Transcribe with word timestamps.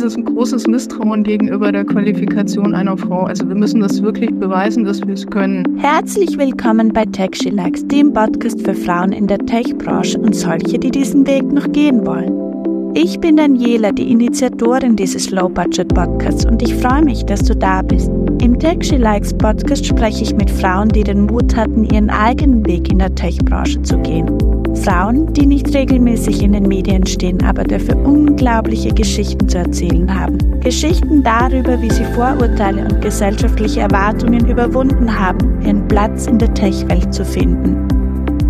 Es 0.00 0.06
ist 0.06 0.16
ein 0.16 0.24
großes 0.24 0.66
Misstrauen 0.66 1.22
gegenüber 1.24 1.70
der 1.70 1.84
Qualifikation 1.84 2.74
einer 2.74 2.96
Frau. 2.96 3.24
Also 3.24 3.46
wir 3.46 3.54
müssen 3.54 3.80
das 3.80 4.02
wirklich 4.02 4.30
beweisen, 4.30 4.82
dass 4.84 5.06
wir 5.06 5.12
es 5.12 5.26
können. 5.26 5.78
Herzlich 5.78 6.38
willkommen 6.38 6.90
bei 6.90 7.04
Tech 7.04 7.32
She 7.34 7.50
Likes, 7.50 7.86
dem 7.86 8.14
Podcast 8.14 8.62
für 8.62 8.72
Frauen 8.72 9.12
in 9.12 9.26
der 9.26 9.36
Tech-Branche 9.36 10.18
und 10.18 10.34
solche, 10.34 10.78
die 10.78 10.90
diesen 10.90 11.26
Weg 11.26 11.52
noch 11.52 11.70
gehen 11.72 12.06
wollen. 12.06 12.94
Ich 12.94 13.20
bin 13.20 13.36
Daniela, 13.36 13.92
die 13.92 14.10
Initiatorin 14.10 14.96
dieses 14.96 15.30
Low-Budget-Podcasts 15.32 16.46
und 16.46 16.62
ich 16.62 16.74
freue 16.76 17.04
mich, 17.04 17.26
dass 17.26 17.42
du 17.42 17.54
da 17.54 17.82
bist. 17.82 18.10
Im 18.40 18.58
Tech 18.58 18.78
She 18.80 18.96
Likes 18.96 19.34
Podcast 19.34 19.84
spreche 19.84 20.22
ich 20.22 20.34
mit 20.34 20.50
Frauen, 20.50 20.88
die 20.88 21.04
den 21.04 21.26
Mut 21.26 21.54
hatten, 21.54 21.84
ihren 21.84 22.08
eigenen 22.08 22.64
Weg 22.64 22.90
in 22.90 23.00
der 23.00 23.14
Tech-Branche 23.14 23.82
zu 23.82 23.98
gehen. 23.98 24.49
Frauen, 24.76 25.32
die 25.32 25.46
nicht 25.46 25.74
regelmäßig 25.74 26.42
in 26.42 26.52
den 26.52 26.64
Medien 26.64 27.06
stehen, 27.06 27.42
aber 27.44 27.64
dafür 27.64 27.96
unglaubliche 27.96 28.90
Geschichten 28.94 29.48
zu 29.48 29.58
erzählen 29.58 30.12
haben. 30.12 30.38
Geschichten 30.60 31.22
darüber, 31.22 31.80
wie 31.82 31.90
sie 31.90 32.04
Vorurteile 32.14 32.84
und 32.84 33.00
gesellschaftliche 33.00 33.80
Erwartungen 33.80 34.46
überwunden 34.48 35.18
haben, 35.18 35.60
ihren 35.62 35.86
Platz 35.88 36.26
in 36.26 36.38
der 36.38 36.52
Tech-Welt 36.54 37.12
zu 37.12 37.24
finden. 37.24 37.88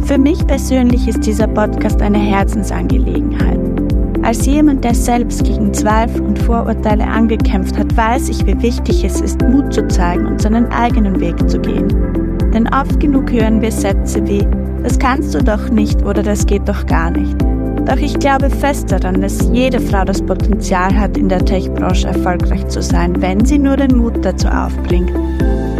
Für 0.02 0.18
mich 0.18 0.46
persönlich 0.46 1.06
ist 1.08 1.26
dieser 1.26 1.46
Podcast 1.46 2.00
eine 2.02 2.18
Herzensangelegenheit. 2.18 3.60
Als 4.22 4.44
jemand, 4.44 4.84
der 4.84 4.94
selbst 4.94 5.44
gegen 5.44 5.72
Zweifel 5.72 6.20
und 6.20 6.38
Vorurteile 6.38 7.06
angekämpft 7.06 7.78
hat, 7.78 7.96
weiß 7.96 8.28
ich, 8.28 8.46
wie 8.46 8.60
wichtig 8.60 9.02
es 9.04 9.20
ist, 9.20 9.40
Mut 9.42 9.72
zu 9.72 9.86
zeigen 9.88 10.26
und 10.26 10.42
seinen 10.42 10.66
eigenen 10.66 11.18
Weg 11.20 11.48
zu 11.48 11.58
gehen. 11.58 11.88
Denn 12.52 12.68
oft 12.68 13.00
genug 13.00 13.32
hören 13.32 13.62
wir 13.62 13.72
Sätze 13.72 14.26
wie, 14.26 14.46
das 14.82 14.98
kannst 14.98 15.34
du 15.34 15.42
doch 15.42 15.70
nicht 15.70 16.04
oder 16.04 16.22
das 16.22 16.46
geht 16.46 16.68
doch 16.68 16.86
gar 16.86 17.10
nicht. 17.10 17.36
Doch 17.86 17.96
ich 17.96 18.18
glaube 18.18 18.50
fest 18.50 18.92
daran, 18.92 19.20
dass 19.20 19.50
jede 19.52 19.80
Frau 19.80 20.04
das 20.04 20.22
Potenzial 20.22 20.94
hat, 20.94 21.16
in 21.16 21.28
der 21.28 21.44
Tech-Branche 21.44 22.08
erfolgreich 22.08 22.66
zu 22.68 22.82
sein, 22.82 23.20
wenn 23.20 23.44
sie 23.44 23.58
nur 23.58 23.76
den 23.76 23.96
Mut 23.96 24.24
dazu 24.24 24.48
aufbringt. 24.48 25.12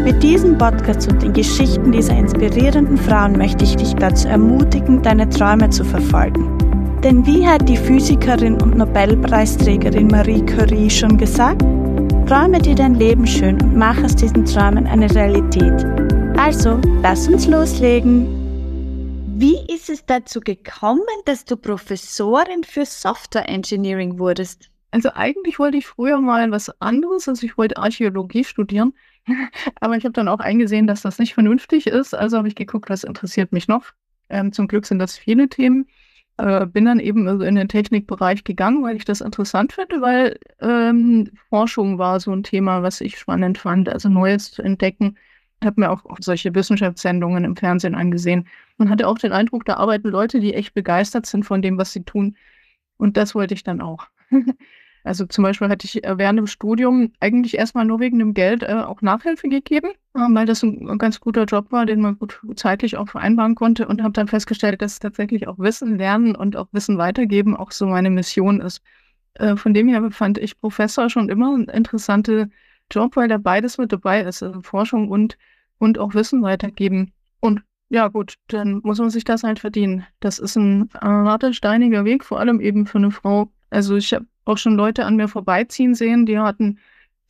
Mit 0.03 0.23
diesem 0.23 0.57
Podcast 0.57 1.11
und 1.13 1.23
den 1.23 1.35
Geschichten 1.35 1.93
dieser 1.93 2.17
inspirierenden 2.17 2.97
Frauen 2.97 3.37
möchte 3.37 3.65
ich 3.65 3.77
dich 3.77 3.95
dazu 3.95 4.29
ermutigen, 4.29 5.03
deine 5.03 5.29
Träume 5.29 5.69
zu 5.69 5.85
verfolgen. 5.85 6.49
Denn 7.05 7.25
wie 7.27 7.47
hat 7.47 7.69
die 7.69 7.77
Physikerin 7.77 8.61
und 8.61 8.77
Nobelpreisträgerin 8.77 10.09
Marie 10.09 10.45
Curie 10.45 10.91
schon 10.91 11.17
gesagt? 11.17 11.63
Träume 12.27 12.59
dir 12.59 12.75
dein 12.75 12.95
Leben 12.95 13.27
schön 13.27 13.61
und 13.61 13.77
mach 13.77 14.03
aus 14.03 14.17
diesen 14.17 14.45
Träumen 14.45 14.87
eine 14.87 15.15
Realität. 15.15 15.87
Also, 16.37 16.79
lass 17.03 17.29
uns 17.29 17.47
loslegen. 17.47 18.40
Wie 19.41 19.57
ist 19.73 19.89
es 19.89 20.05
dazu 20.05 20.39
gekommen, 20.41 21.01
dass 21.25 21.47
du 21.47 21.57
Professorin 21.57 22.63
für 22.63 22.85
Software 22.85 23.49
Engineering 23.49 24.19
wurdest? 24.19 24.71
Also 24.91 25.13
eigentlich 25.15 25.59
wollte 25.59 25.79
ich 25.79 25.87
früher 25.87 26.21
mal 26.21 26.51
was 26.51 26.69
anderes, 26.83 27.27
also 27.27 27.47
ich 27.47 27.57
wollte 27.57 27.79
Archäologie 27.79 28.45
studieren, 28.45 28.93
aber 29.81 29.97
ich 29.97 30.05
habe 30.05 30.13
dann 30.13 30.29
auch 30.29 30.41
eingesehen, 30.41 30.87
dass 30.87 31.01
das 31.01 31.19
nicht 31.19 31.33
vernünftig 31.33 31.87
ist, 31.87 32.13
also 32.13 32.37
habe 32.37 32.49
ich 32.49 32.55
geguckt, 32.55 32.91
was 32.91 33.03
interessiert 33.03 33.51
mich 33.51 33.67
noch. 33.67 33.87
Ähm, 34.29 34.53
zum 34.53 34.69
Glück 34.69 34.85
sind 34.85 34.99
das 34.99 35.17
viele 35.17 35.49
Themen. 35.49 35.87
Äh, 36.37 36.67
bin 36.67 36.85
dann 36.85 37.01
eben 37.01 37.27
also 37.27 37.43
in 37.43 37.55
den 37.55 37.69
Technikbereich 37.69 38.45
gegangen, 38.45 38.83
weil 38.83 38.97
ich 38.97 39.07
das 39.07 39.23
interessant 39.23 39.73
finde, 39.73 40.03
weil 40.03 40.39
ähm, 40.61 41.31
Forschung 41.49 41.97
war 41.97 42.21
so 42.21 42.31
ein 42.31 42.43
Thema, 42.43 42.83
was 42.83 43.01
ich 43.01 43.19
spannend 43.19 43.57
fand, 43.57 43.89
also 43.89 44.11
Neues 44.11 44.53
zu 44.53 44.61
entdecken. 44.61 45.17
Habe 45.63 45.81
mir 45.81 45.91
auch 45.91 46.03
solche 46.21 46.55
Wissenschaftssendungen 46.55 47.45
im 47.45 47.57
Fernsehen 47.57 47.95
angesehen 47.95 48.49
und 48.79 48.89
hatte 48.89 49.07
auch 49.07 49.19
den 49.19 49.33
Eindruck, 49.33 49.65
da 49.65 49.75
arbeiten 49.75 50.09
Leute, 50.09 50.41
die 50.41 50.55
echt 50.55 50.75
begeistert 50.75 51.27
sind 51.27 51.45
von 51.45 51.63
dem, 51.63 51.77
was 51.79 51.93
sie 51.93 52.03
tun. 52.03 52.37
Und 52.97 53.17
das 53.17 53.35
wollte 53.35 53.55
ich 53.55 53.63
dann 53.63 53.81
auch. 53.81 54.07
Also 55.03 55.25
zum 55.25 55.45
Beispiel 55.45 55.69
hatte 55.69 55.87
ich 55.87 56.05
äh, 56.05 56.19
während 56.19 56.39
dem 56.39 56.47
Studium 56.47 57.13
eigentlich 57.21 57.57
erstmal 57.57 57.85
nur 57.85 58.01
wegen 58.01 58.19
dem 58.19 58.35
Geld 58.35 58.63
äh, 58.63 58.75
auch 58.75 59.01
Nachhilfe 59.01 59.49
gegeben, 59.49 59.89
äh, 60.15 60.19
weil 60.19 60.47
das 60.47 60.63
ein, 60.63 60.99
ganz 60.99 61.21
guter 61.21 61.45
Job 61.45 61.73
war, 61.73 61.87
den 61.87 62.01
man 62.01 62.19
gut 62.19 62.39
zeitlich 62.57 62.97
auch 62.97 63.09
vereinbaren 63.09 63.55
konnte 63.55 63.89
und 63.89 64.03
habe 64.03 64.13
dann 64.13 64.29
festgestellt, 64.29 64.83
dass 64.83 64.99
tatsächlich 64.99 65.49
auch 65.49 65.59
Wissen 65.59 65.97
lernen 65.97 66.35
und 66.35 66.57
auch 66.57 66.69
Wissen 66.73 66.99
weitergeben 66.99 67.57
auch 67.57 67.73
so 67.73 67.87
meine 67.87 68.11
Mission 68.11 68.61
ist. 68.61 68.83
Äh, 69.35 69.57
von 69.57 69.73
dem 69.73 69.89
her 69.89 70.11
fand 70.11 70.39
ich 70.39 70.61
Professor 70.61 71.09
schon 71.09 71.29
immer 71.29 71.57
ein 71.57 71.65
interessanter 71.65 72.49
Job, 72.91 73.17
weil 73.17 73.29
da 73.29 73.39
beides 73.39 73.79
mit 73.79 73.93
dabei 73.93 74.23
ist, 74.23 74.43
also 74.43 74.61
Forschung 74.63 75.09
und, 75.09 75.39
und 75.79 75.99
auch 75.99 76.15
Wissen 76.15 76.43
weitergeben. 76.43 77.13
Und 77.41 77.63
ja 77.89 78.09
gut, 78.09 78.35
dann 78.49 78.81
muss 78.85 78.99
man 78.99 79.11
sich 79.11 79.25
das 79.25 79.43
halt 79.43 79.59
verdienen. 79.59 80.07
Das 80.21 80.39
ist 80.39 80.57
ein 80.57 80.91
äh, 80.95 80.99
harter, 81.01 81.53
steiniger 81.53 82.05
Weg, 82.05 82.25
vor 82.25 82.39
allem 82.39 82.61
eben 82.61 82.87
für 82.87 82.99
eine 82.99 83.11
Frau. 83.11 83.51
Also 83.71 83.97
ich 83.97 84.13
habe 84.15 84.27
auch 84.45 84.59
schon 84.59 84.77
Leute 84.77 85.05
an 85.05 85.17
mir 85.17 85.29
vorbeiziehen 85.29 85.95
sehen, 85.95 86.27
die 86.27 86.39
hatten 86.39 86.79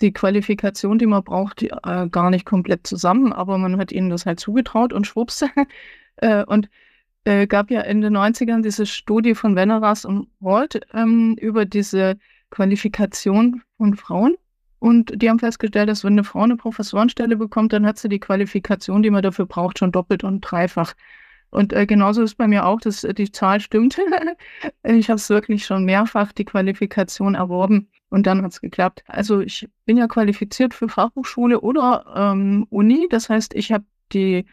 die 0.00 0.12
Qualifikation, 0.12 0.98
die 0.98 1.06
man 1.06 1.24
braucht, 1.24 1.60
die, 1.60 1.70
äh, 1.70 2.08
gar 2.08 2.30
nicht 2.30 2.46
komplett 2.46 2.86
zusammen, 2.86 3.32
aber 3.32 3.58
man 3.58 3.78
hat 3.78 3.92
ihnen 3.92 4.10
das 4.10 4.26
halt 4.26 4.40
zugetraut 4.40 4.92
und 4.92 5.06
schwupps. 5.06 5.44
äh, 6.16 6.44
und 6.44 6.68
äh, 7.24 7.46
gab 7.46 7.70
ja 7.70 7.82
in 7.82 8.00
den 8.00 8.16
90ern 8.16 8.62
diese 8.62 8.86
Studie 8.86 9.34
von 9.34 9.56
Veneras 9.56 10.04
und 10.04 10.28
Walt 10.40 10.80
ähm, 10.94 11.36
über 11.38 11.66
diese 11.66 12.18
Qualifikation 12.50 13.62
von 13.76 13.94
Frauen. 13.94 14.36
Und 14.80 15.12
die 15.22 15.28
haben 15.28 15.38
festgestellt, 15.38 15.88
dass 15.88 16.04
wenn 16.04 16.14
eine 16.14 16.24
Frau 16.24 16.40
eine 16.40 16.56
Professorenstelle 16.56 17.36
bekommt, 17.36 17.72
dann 17.72 17.86
hat 17.86 17.98
sie 17.98 18.08
die 18.08 18.18
Qualifikation, 18.18 19.02
die 19.02 19.10
man 19.10 19.22
dafür 19.22 19.46
braucht, 19.46 19.78
schon 19.78 19.92
doppelt 19.92 20.24
und 20.24 20.40
dreifach. 20.40 20.94
Und 21.50 21.72
äh, 21.72 21.84
genauso 21.84 22.22
ist 22.22 22.36
bei 22.36 22.48
mir 22.48 22.64
auch, 22.64 22.80
dass 22.80 23.04
äh, 23.04 23.12
die 23.12 23.30
Zahl 23.30 23.60
stimmt. 23.60 23.98
ich 24.82 25.10
habe 25.10 25.16
es 25.16 25.28
wirklich 25.28 25.66
schon 25.66 25.84
mehrfach 25.84 26.32
die 26.32 26.46
Qualifikation 26.46 27.34
erworben 27.34 27.88
und 28.08 28.26
dann 28.26 28.42
hat 28.42 28.52
es 28.52 28.60
geklappt. 28.60 29.04
Also 29.06 29.40
ich 29.40 29.68
bin 29.84 29.98
ja 29.98 30.06
qualifiziert 30.06 30.72
für 30.72 30.88
Fachhochschule 30.88 31.60
oder 31.60 32.04
ähm, 32.16 32.66
Uni. 32.70 33.06
Das 33.10 33.28
heißt, 33.28 33.54
ich 33.54 33.72
habe 33.72 33.84
die 34.12 34.46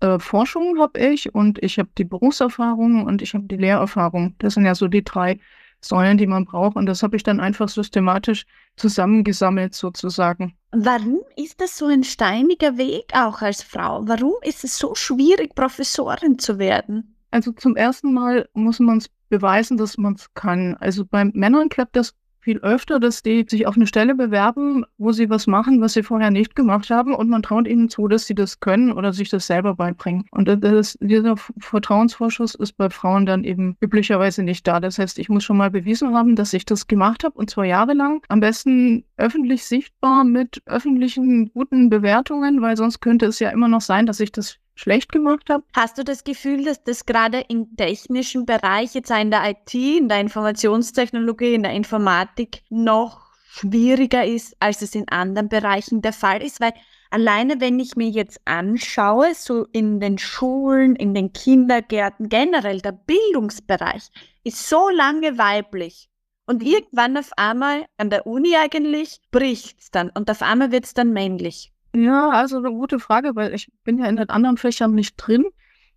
äh, 0.00 0.18
Forschung 0.18 0.78
habe 0.80 0.98
ich 0.98 1.34
und 1.34 1.62
ich 1.62 1.78
habe 1.78 1.90
die 1.98 2.04
Berufserfahrung 2.04 3.04
und 3.04 3.20
ich 3.20 3.34
habe 3.34 3.44
die 3.44 3.56
Lehrerfahrung. 3.56 4.34
Das 4.38 4.54
sind 4.54 4.64
ja 4.64 4.74
so 4.74 4.88
die 4.88 5.04
drei 5.04 5.40
Säulen, 5.84 6.18
die 6.18 6.26
man 6.26 6.44
braucht. 6.44 6.76
Und 6.76 6.86
das 6.86 7.02
habe 7.02 7.16
ich 7.16 7.22
dann 7.22 7.40
einfach 7.40 7.68
systematisch 7.68 8.46
zusammengesammelt 8.76 9.74
sozusagen. 9.74 10.56
Warum 10.72 11.20
ist 11.36 11.60
das 11.60 11.76
so 11.76 11.86
ein 11.86 12.04
steiniger 12.04 12.76
Weg 12.76 13.12
auch 13.14 13.42
als 13.42 13.62
Frau? 13.62 14.02
Warum 14.06 14.34
ist 14.42 14.64
es 14.64 14.78
so 14.78 14.94
schwierig, 14.94 15.54
Professorin 15.54 16.38
zu 16.38 16.58
werden? 16.58 17.16
Also 17.30 17.52
zum 17.52 17.76
ersten 17.76 18.12
Mal 18.12 18.48
muss 18.54 18.80
man 18.80 18.98
es 18.98 19.10
beweisen, 19.28 19.76
dass 19.76 19.98
man 19.98 20.14
es 20.14 20.32
kann. 20.34 20.76
Also 20.80 21.04
bei 21.04 21.24
Männern 21.24 21.68
klappt 21.68 21.96
das 21.96 22.14
viel 22.44 22.58
öfter, 22.58 23.00
dass 23.00 23.22
die 23.22 23.46
sich 23.48 23.66
auf 23.66 23.76
eine 23.76 23.86
Stelle 23.86 24.14
bewerben, 24.14 24.84
wo 24.98 25.12
sie 25.12 25.30
was 25.30 25.46
machen, 25.46 25.80
was 25.80 25.94
sie 25.94 26.02
vorher 26.02 26.30
nicht 26.30 26.54
gemacht 26.54 26.90
haben 26.90 27.14
und 27.14 27.28
man 27.28 27.42
traut 27.42 27.66
ihnen 27.66 27.88
zu, 27.88 28.06
dass 28.06 28.26
sie 28.26 28.34
das 28.34 28.60
können 28.60 28.92
oder 28.92 29.12
sich 29.12 29.30
das 29.30 29.46
selber 29.46 29.74
beibringen. 29.74 30.26
Und 30.30 30.46
das, 30.46 30.98
dieser 31.00 31.36
Vertrauensvorschuss 31.58 32.54
ist 32.54 32.76
bei 32.76 32.90
Frauen 32.90 33.24
dann 33.24 33.44
eben 33.44 33.76
üblicherweise 33.80 34.42
nicht 34.42 34.66
da. 34.66 34.78
Das 34.78 34.98
heißt, 34.98 35.18
ich 35.18 35.30
muss 35.30 35.42
schon 35.42 35.56
mal 35.56 35.70
bewiesen 35.70 36.14
haben, 36.14 36.36
dass 36.36 36.52
ich 36.52 36.66
das 36.66 36.86
gemacht 36.86 37.24
habe 37.24 37.36
und 37.38 37.48
zwar 37.48 37.64
jahrelang. 37.64 38.22
Am 38.28 38.40
besten 38.40 39.04
öffentlich 39.16 39.64
sichtbar 39.64 40.24
mit 40.24 40.62
öffentlichen 40.66 41.50
guten 41.52 41.88
Bewertungen, 41.88 42.60
weil 42.60 42.76
sonst 42.76 43.00
könnte 43.00 43.26
es 43.26 43.38
ja 43.38 43.50
immer 43.50 43.68
noch 43.68 43.80
sein, 43.80 44.04
dass 44.04 44.20
ich 44.20 44.32
das 44.32 44.58
schlecht 44.74 45.12
gemacht 45.12 45.48
habe. 45.50 45.64
Hast 45.74 45.98
du 45.98 46.04
das 46.04 46.24
Gefühl, 46.24 46.64
dass 46.64 46.82
das 46.82 47.06
gerade 47.06 47.44
im 47.48 47.76
technischen 47.76 48.46
Bereich, 48.46 48.94
jetzt 48.94 49.10
in 49.10 49.30
der 49.30 49.50
IT, 49.50 49.74
in 49.74 50.08
der 50.08 50.20
Informationstechnologie, 50.20 51.54
in 51.54 51.62
der 51.62 51.72
Informatik 51.72 52.62
noch 52.70 53.32
schwieriger 53.46 54.24
ist, 54.24 54.56
als 54.60 54.82
es 54.82 54.94
in 54.94 55.08
anderen 55.08 55.48
Bereichen 55.48 56.02
der 56.02 56.12
Fall 56.12 56.42
ist? 56.42 56.60
Weil 56.60 56.72
alleine, 57.10 57.60
wenn 57.60 57.78
ich 57.78 57.96
mir 57.96 58.08
jetzt 58.08 58.40
anschaue, 58.44 59.34
so 59.34 59.66
in 59.72 60.00
den 60.00 60.18
Schulen, 60.18 60.96
in 60.96 61.14
den 61.14 61.32
Kindergärten, 61.32 62.28
generell 62.28 62.80
der 62.80 62.92
Bildungsbereich 62.92 64.10
ist 64.42 64.68
so 64.68 64.88
lange 64.88 65.38
weiblich. 65.38 66.08
Und 66.46 66.62
irgendwann 66.62 67.16
auf 67.16 67.30
einmal, 67.36 67.86
an 67.96 68.10
der 68.10 68.26
Uni 68.26 68.54
eigentlich, 68.56 69.20
bricht 69.30 69.80
es 69.80 69.90
dann 69.90 70.10
und 70.10 70.30
auf 70.30 70.42
einmal 70.42 70.72
wird 70.72 70.84
es 70.84 70.92
dann 70.92 71.12
männlich. 71.12 71.73
Ja, 71.94 72.30
also 72.30 72.58
eine 72.58 72.70
gute 72.70 72.98
Frage, 72.98 73.36
weil 73.36 73.54
ich 73.54 73.70
bin 73.84 73.98
ja 73.98 74.06
in 74.06 74.16
den 74.16 74.28
anderen 74.28 74.56
Fächern 74.56 74.94
nicht 74.94 75.14
drin. 75.16 75.44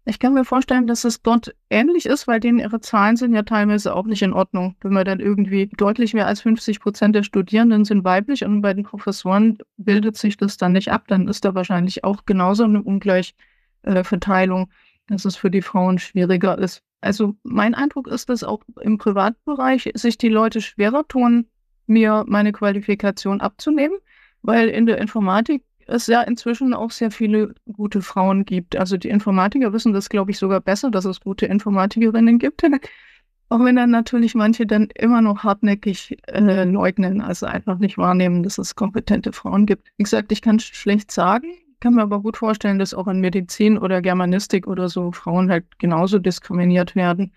Ich 0.05 0.19
kann 0.19 0.33
mir 0.33 0.45
vorstellen, 0.45 0.85
dass 0.87 1.03
es 1.03 1.21
dort 1.23 1.55
ähnlich 1.69 2.05
ist, 2.05 2.27
weil 2.27 2.39
denen 2.39 2.59
ihre 2.59 2.79
Zahlen 2.79 3.17
sind 3.17 3.33
ja 3.33 3.41
teilweise 3.41 3.93
auch 3.95 4.05
nicht 4.05 4.21
in 4.21 4.31
Ordnung. 4.31 4.75
Wenn 4.81 4.93
man 4.93 5.05
dann 5.05 5.19
irgendwie 5.19 5.67
deutlich 5.75 6.13
mehr 6.13 6.27
als 6.27 6.41
50 6.41 6.79
Prozent 6.79 7.15
der 7.15 7.23
Studierenden 7.23 7.83
sind 7.83 8.05
weiblich 8.05 8.45
und 8.45 8.61
bei 8.61 8.73
den 8.73 8.85
Professoren 8.85 9.57
bildet 9.77 10.15
sich 10.17 10.37
das 10.37 10.55
dann 10.57 10.73
nicht 10.73 10.91
ab, 10.91 11.05
dann 11.07 11.27
ist 11.27 11.43
da 11.43 11.55
wahrscheinlich 11.55 12.03
auch 12.03 12.25
genauso 12.25 12.63
eine 12.63 12.81
Ungleichverteilung, 12.83 14.63
äh, 14.63 14.67
dass 15.07 15.25
es 15.25 15.35
für 15.35 15.51
die 15.51 15.63
Frauen 15.63 15.97
schwieriger 15.97 16.57
ist. 16.59 16.83
Also 17.01 17.35
mein 17.43 17.73
Eindruck 17.73 18.07
ist, 18.07 18.29
dass 18.29 18.43
auch 18.43 18.61
im 18.79 18.97
Privatbereich 18.97 19.91
sich 19.95 20.17
die 20.17 20.29
Leute 20.29 20.61
schwerer 20.61 21.07
tun, 21.07 21.47
mir 21.87 22.23
meine 22.27 22.51
Qualifikation 22.53 23.41
abzunehmen, 23.41 23.97
weil 24.41 24.69
in 24.69 24.85
der 24.85 24.99
Informatik 24.99 25.63
es 25.87 26.07
ja 26.07 26.21
inzwischen 26.21 26.73
auch 26.73 26.91
sehr 26.91 27.11
viele 27.11 27.55
gute 27.71 28.01
Frauen 28.01 28.45
gibt. 28.45 28.75
Also 28.75 28.97
die 28.97 29.09
Informatiker 29.09 29.73
wissen 29.73 29.93
das, 29.93 30.09
glaube 30.09 30.31
ich, 30.31 30.37
sogar 30.37 30.61
besser, 30.61 30.91
dass 30.91 31.05
es 31.05 31.21
gute 31.21 31.45
Informatikerinnen 31.45 32.39
gibt. 32.39 32.63
Auch 33.49 33.63
wenn 33.63 33.77
dann 33.77 33.91
natürlich 33.91 34.35
manche 34.35 34.65
dann 34.65 34.89
immer 34.95 35.21
noch 35.21 35.43
hartnäckig 35.43 36.17
äh, 36.27 36.65
leugnen, 36.65 37.21
also 37.21 37.45
einfach 37.45 37.77
nicht 37.77 37.97
wahrnehmen, 37.97 38.43
dass 38.43 38.57
es 38.57 38.75
kompetente 38.75 39.31
Frauen 39.31 39.65
gibt. 39.65 39.87
Wie 39.95 40.03
gesagt, 40.03 40.33
ich 40.33 40.41
kann 40.41 40.59
schlecht 40.59 41.11
sagen, 41.11 41.47
kann 41.79 41.93
mir 41.93 42.01
aber 42.01 42.21
gut 42.21 42.35
vorstellen, 42.35 42.77
dass 42.77 42.93
auch 42.93 43.07
in 43.07 43.21
Medizin 43.21 43.77
oder 43.77 44.01
Germanistik 44.01 44.67
oder 44.67 44.89
so 44.89 45.13
Frauen 45.13 45.49
halt 45.49 45.79
genauso 45.79 46.19
diskriminiert 46.19 46.95
werden. 46.95 47.31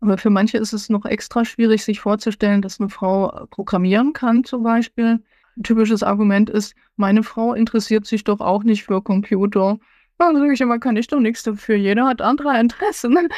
Aber 0.00 0.16
für 0.16 0.30
manche 0.30 0.58
ist 0.58 0.72
es 0.72 0.88
noch 0.90 1.04
extra 1.04 1.44
schwierig, 1.44 1.82
sich 1.82 1.98
vorzustellen, 1.98 2.62
dass 2.62 2.78
eine 2.78 2.88
Frau 2.88 3.46
programmieren 3.50 4.12
kann, 4.12 4.44
zum 4.44 4.62
Beispiel. 4.62 5.20
Ein 5.58 5.64
typisches 5.64 6.04
Argument 6.04 6.48
ist, 6.48 6.74
meine 6.96 7.24
Frau 7.24 7.52
interessiert 7.52 8.06
sich 8.06 8.22
doch 8.22 8.40
auch 8.40 8.62
nicht 8.62 8.84
für 8.84 9.02
Computer. 9.02 9.78
Dann 10.18 10.36
sage 10.36 10.52
ich 10.52 10.60
immer, 10.60 10.78
kann 10.78 10.96
ich 10.96 11.08
doch 11.08 11.18
nichts 11.18 11.42
dafür. 11.42 11.74
Jeder 11.74 12.06
hat 12.06 12.22
andere 12.22 12.58
Interessen. 12.58 13.16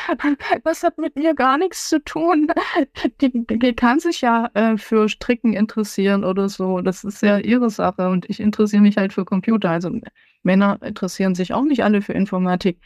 Das 0.65 0.83
hat 0.83 0.99
mit 0.99 1.17
mir 1.17 1.35
gar 1.35 1.57
nichts 1.57 1.89
zu 1.89 2.03
tun. 2.03 2.49
Die, 3.21 3.31
die 3.33 3.75
kann 3.75 4.01
sich 4.01 4.21
ja 4.21 4.51
äh, 4.55 4.77
für 4.77 5.09
Stricken 5.09 5.55
interessieren 5.55 6.25
oder 6.25 6.49
so. 6.49 6.81
Das 6.81 7.05
ist 7.05 7.23
ja 7.23 7.39
ihre 7.39 7.71
Sache. 7.71 8.09
Und 8.09 8.29
ich 8.29 8.41
interessiere 8.41 8.83
mich 8.83 8.99
halt 8.99 9.13
für 9.15 9.25
Computer. 9.25 9.71
Also 9.71 9.91
Männer 10.43 10.79
interessieren 10.83 11.35
sich 11.35 11.55
auch 11.55 11.65
nicht 11.65 11.85
alle 11.85 12.03
für 12.03 12.13
Informatik. 12.13 12.79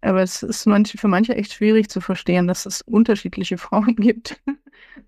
Aber 0.00 0.22
es 0.22 0.42
ist 0.42 0.66
manche, 0.66 0.98
für 0.98 1.08
manche 1.08 1.36
echt 1.36 1.52
schwierig 1.52 1.88
zu 1.88 2.00
verstehen, 2.00 2.48
dass 2.48 2.66
es 2.66 2.82
unterschiedliche 2.82 3.58
Frauen 3.58 3.94
gibt. 3.94 4.40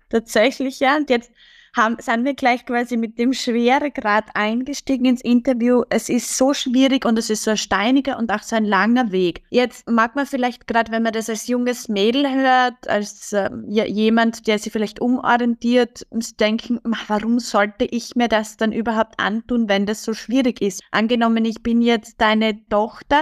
Tatsächlich, 0.09 0.79
ja. 0.79 0.95
Und 0.95 1.09
jetzt 1.09 1.31
haben, 1.75 1.97
sind 1.99 2.25
wir 2.25 2.33
gleich 2.33 2.65
quasi 2.65 2.97
mit 2.97 3.19
dem 3.19 3.33
Schweregrad 3.33 4.25
eingestiegen 4.33 5.05
ins 5.05 5.21
Interview. 5.21 5.83
Es 5.89 6.09
ist 6.09 6.37
so 6.37 6.53
schwierig 6.53 7.05
und 7.05 7.19
es 7.19 7.29
ist 7.29 7.43
so 7.43 7.51
ein 7.51 7.57
steiniger 7.57 8.17
und 8.17 8.31
auch 8.31 8.41
so 8.41 8.55
ein 8.55 8.65
langer 8.65 9.11
Weg. 9.11 9.43
Jetzt 9.49 9.89
mag 9.89 10.15
man 10.15 10.25
vielleicht 10.25 10.67
gerade, 10.67 10.91
wenn 10.91 11.03
man 11.03 11.13
das 11.13 11.29
als 11.29 11.47
junges 11.47 11.89
Mädel 11.89 12.29
hört, 12.29 12.87
als 12.87 13.33
äh, 13.33 13.49
jemand, 13.67 14.47
der 14.47 14.59
sich 14.59 14.71
vielleicht 14.71 15.01
umorientiert, 15.01 16.05
denken, 16.39 16.79
warum 17.07 17.39
sollte 17.39 17.85
ich 17.85 18.15
mir 18.15 18.27
das 18.27 18.57
dann 18.57 18.71
überhaupt 18.71 19.19
antun, 19.19 19.69
wenn 19.69 19.85
das 19.85 20.03
so 20.03 20.13
schwierig 20.13 20.61
ist? 20.61 20.81
Angenommen, 20.91 21.45
ich 21.45 21.61
bin 21.61 21.81
jetzt 21.81 22.19
deine 22.21 22.67
Tochter 22.67 23.21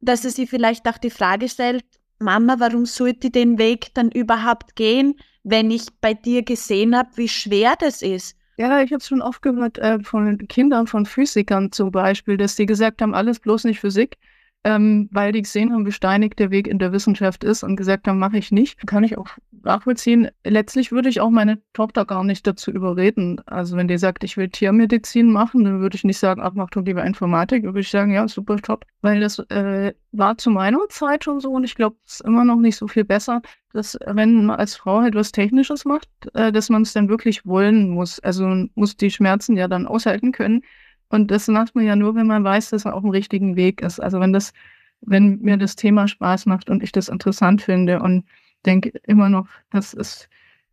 dass 0.00 0.24
er 0.24 0.30
sich 0.30 0.48
vielleicht 0.48 0.86
auch 0.88 0.98
die 0.98 1.10
Frage 1.10 1.48
stellt, 1.48 1.84
Mama, 2.18 2.56
warum 2.58 2.86
sollte 2.86 3.28
ich 3.28 3.32
den 3.32 3.58
Weg 3.58 3.94
dann 3.94 4.10
überhaupt 4.10 4.74
gehen, 4.74 5.14
wenn 5.44 5.70
ich 5.70 5.86
bei 6.00 6.14
dir 6.14 6.42
gesehen 6.42 6.96
habe, 6.96 7.10
wie 7.16 7.28
schwer 7.28 7.74
das 7.78 8.02
ist? 8.02 8.36
Ja, 8.56 8.82
ich 8.82 8.90
habe 8.90 8.98
es 8.98 9.06
schon 9.06 9.22
oft 9.22 9.40
gehört 9.40 9.78
äh, 9.78 10.00
von 10.00 10.38
Kindern, 10.48 10.86
von 10.86 11.06
Physikern 11.06 11.70
zum 11.70 11.92
Beispiel, 11.92 12.36
dass 12.36 12.56
die 12.56 12.66
gesagt 12.66 13.02
haben, 13.02 13.14
alles 13.14 13.38
bloß 13.38 13.64
nicht 13.64 13.80
Physik 13.80 14.18
ähm, 14.64 15.08
weil 15.12 15.32
die 15.32 15.42
gesehen 15.42 15.72
haben, 15.72 15.86
wie 15.86 15.92
steinig 15.92 16.36
der 16.36 16.50
Weg 16.50 16.66
in 16.66 16.78
der 16.78 16.92
Wissenschaft 16.92 17.44
ist 17.44 17.62
und 17.62 17.76
gesagt 17.76 18.08
haben, 18.08 18.18
mache 18.18 18.38
ich 18.38 18.50
nicht. 18.50 18.86
Kann 18.86 19.04
ich 19.04 19.16
auch 19.16 19.28
nachvollziehen. 19.62 20.28
Letztlich 20.44 20.92
würde 20.92 21.08
ich 21.08 21.20
auch 21.20 21.30
meine 21.30 21.62
Tochter 21.72 22.04
gar 22.04 22.24
nicht 22.24 22.46
dazu 22.46 22.70
überreden. 22.70 23.40
Also 23.46 23.76
wenn 23.76 23.88
die 23.88 23.98
sagt, 23.98 24.24
ich 24.24 24.36
will 24.36 24.48
Tiermedizin 24.48 25.30
machen, 25.30 25.64
dann 25.64 25.80
würde 25.80 25.96
ich 25.96 26.04
nicht 26.04 26.18
sagen, 26.18 26.42
ach, 26.42 26.52
mach 26.54 26.70
doch 26.70 26.82
lieber 26.82 27.04
Informatik. 27.04 27.62
Dann 27.62 27.74
würde 27.74 27.80
ich 27.80 27.90
sagen, 27.90 28.12
ja, 28.12 28.26
super, 28.26 28.56
top. 28.56 28.84
Weil 29.00 29.20
das 29.20 29.38
äh, 29.50 29.94
war 30.12 30.36
zu 30.38 30.50
meiner 30.50 30.80
Zeit 30.88 31.24
schon 31.24 31.40
so 31.40 31.50
und 31.52 31.64
ich 31.64 31.74
glaube, 31.74 31.96
es 32.04 32.14
ist 32.14 32.20
immer 32.22 32.44
noch 32.44 32.56
nicht 32.56 32.76
so 32.76 32.88
viel 32.88 33.04
besser, 33.04 33.42
dass 33.72 33.96
wenn 34.06 34.46
man 34.46 34.58
als 34.58 34.76
Frau 34.76 35.02
etwas 35.02 35.30
Technisches 35.32 35.84
macht, 35.84 36.08
äh, 36.34 36.50
dass 36.50 36.68
man 36.68 36.82
es 36.82 36.92
dann 36.92 37.08
wirklich 37.08 37.46
wollen 37.46 37.90
muss. 37.90 38.18
Also 38.20 38.66
muss 38.74 38.96
die 38.96 39.10
Schmerzen 39.10 39.56
ja 39.56 39.68
dann 39.68 39.86
aushalten 39.86 40.32
können. 40.32 40.62
Und 41.10 41.30
das 41.30 41.48
macht 41.48 41.74
man 41.74 41.84
ja 41.84 41.96
nur, 41.96 42.14
wenn 42.14 42.26
man 42.26 42.44
weiß, 42.44 42.70
dass 42.70 42.84
man 42.84 42.94
auf 42.94 43.02
dem 43.02 43.10
richtigen 43.10 43.56
Weg 43.56 43.80
ist. 43.80 44.00
Also 44.00 44.20
wenn 44.20 44.32
das, 44.32 44.52
wenn 45.00 45.38
mir 45.40 45.56
das 45.56 45.76
Thema 45.76 46.06
Spaß 46.06 46.46
macht 46.46 46.68
und 46.70 46.82
ich 46.82 46.92
das 46.92 47.08
interessant 47.08 47.62
finde 47.62 48.00
und 48.00 48.24
denke 48.66 48.92
immer 49.04 49.28
noch, 49.28 49.46
das 49.70 49.94
ist, 49.94 50.28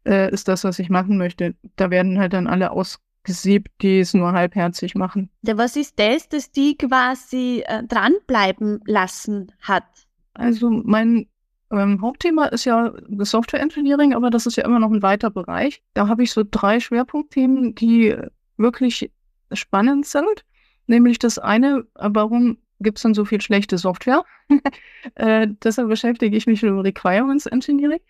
äh, 0.06 0.32
ist 0.32 0.48
das, 0.48 0.64
was 0.64 0.80
ich 0.80 0.90
machen 0.90 1.18
möchte. 1.18 1.56
Da 1.78 1.90
werden 1.90 2.20
halt 2.20 2.34
dann 2.34 2.48
alle 2.48 2.72
ausgesiebt, 2.72 3.72
die 3.82 4.00
es 4.00 4.14
nur 4.14 4.34
halbherzig 4.34 4.96
machen. 4.96 5.30
Ja, 5.44 5.58
was 5.58 5.76
ist 5.76 5.98
das, 6.00 6.28
dass 6.28 6.52
die 6.52 6.78
quasi 6.78 7.64
äh, 7.66 7.84
dranbleiben 7.84 8.82
lassen 8.86 9.52
hat? 9.62 9.86
Also 10.34 10.70
mein 10.70 11.28
ähm, 11.72 12.02
Hauptthema 12.02 12.46
ist 12.48 12.66
ja 12.66 12.94
Software 13.20 13.62
Engineering, 13.62 14.14
aber 14.14 14.30
das 14.30 14.46
ist 14.46 14.58
ja 14.58 14.66
immer 14.66 14.80
noch 14.80 14.92
ein 14.92 15.02
weiter 15.02 15.30
Bereich. 15.30 15.82
Da 15.94 16.08
habe 16.08 16.24
ich 16.24 16.32
so 16.32 16.44
drei 16.50 16.80
Schwerpunktthemen, 16.80 17.74
die 17.76 18.16
wirklich 18.58 19.12
spannend 19.52 20.06
sind. 20.06 20.46
Nämlich 20.88 21.20
das 21.20 21.40
eine, 21.40 21.86
warum 21.96 22.58
gibt 22.80 22.98
es 22.98 23.04
denn 23.04 23.14
so 23.14 23.26
viel 23.26 23.42
schlechte 23.42 23.78
Software? 23.78 24.24
äh, 25.16 25.48
deshalb 25.64 25.90
beschäftige 25.90 26.36
ich 26.36 26.48
mich 26.48 26.62
mit 26.62 26.72
Requirements 26.72 27.46
Engineering. 27.46 28.02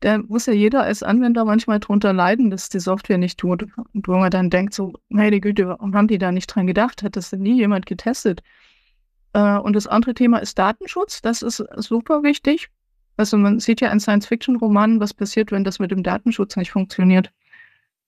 Da 0.00 0.18
muss 0.18 0.46
ja 0.46 0.52
jeder 0.52 0.82
als 0.82 1.02
Anwender 1.02 1.44
manchmal 1.44 1.80
drunter 1.80 2.12
leiden, 2.12 2.50
dass 2.50 2.68
die 2.68 2.80
Software 2.80 3.18
nicht 3.18 3.38
tut. 3.38 3.66
Und 3.94 4.08
wo 4.08 4.16
man 4.16 4.30
dann 4.30 4.50
denkt, 4.50 4.74
so, 4.74 4.92
meine 5.08 5.40
Güte, 5.40 5.68
warum 5.68 5.94
haben 5.94 6.08
die 6.08 6.18
da 6.18 6.32
nicht 6.32 6.48
dran 6.48 6.66
gedacht? 6.66 7.02
Hat 7.02 7.16
das 7.16 7.30
denn 7.30 7.40
nie 7.40 7.56
jemand 7.56 7.86
getestet? 7.86 8.42
Äh, 9.32 9.58
und 9.58 9.74
das 9.74 9.86
andere 9.86 10.14
Thema 10.14 10.38
ist 10.38 10.58
Datenschutz. 10.58 11.22
Das 11.22 11.42
ist 11.42 11.64
super 11.76 12.22
wichtig. 12.22 12.68
Also 13.16 13.38
man 13.38 13.60
sieht 13.60 13.80
ja 13.80 13.90
in 13.90 14.00
Science-Fiction-Romanen, 14.00 15.00
was 15.00 15.14
passiert, 15.14 15.50
wenn 15.50 15.64
das 15.64 15.78
mit 15.78 15.90
dem 15.90 16.02
Datenschutz 16.02 16.56
nicht 16.56 16.70
funktioniert. 16.70 17.32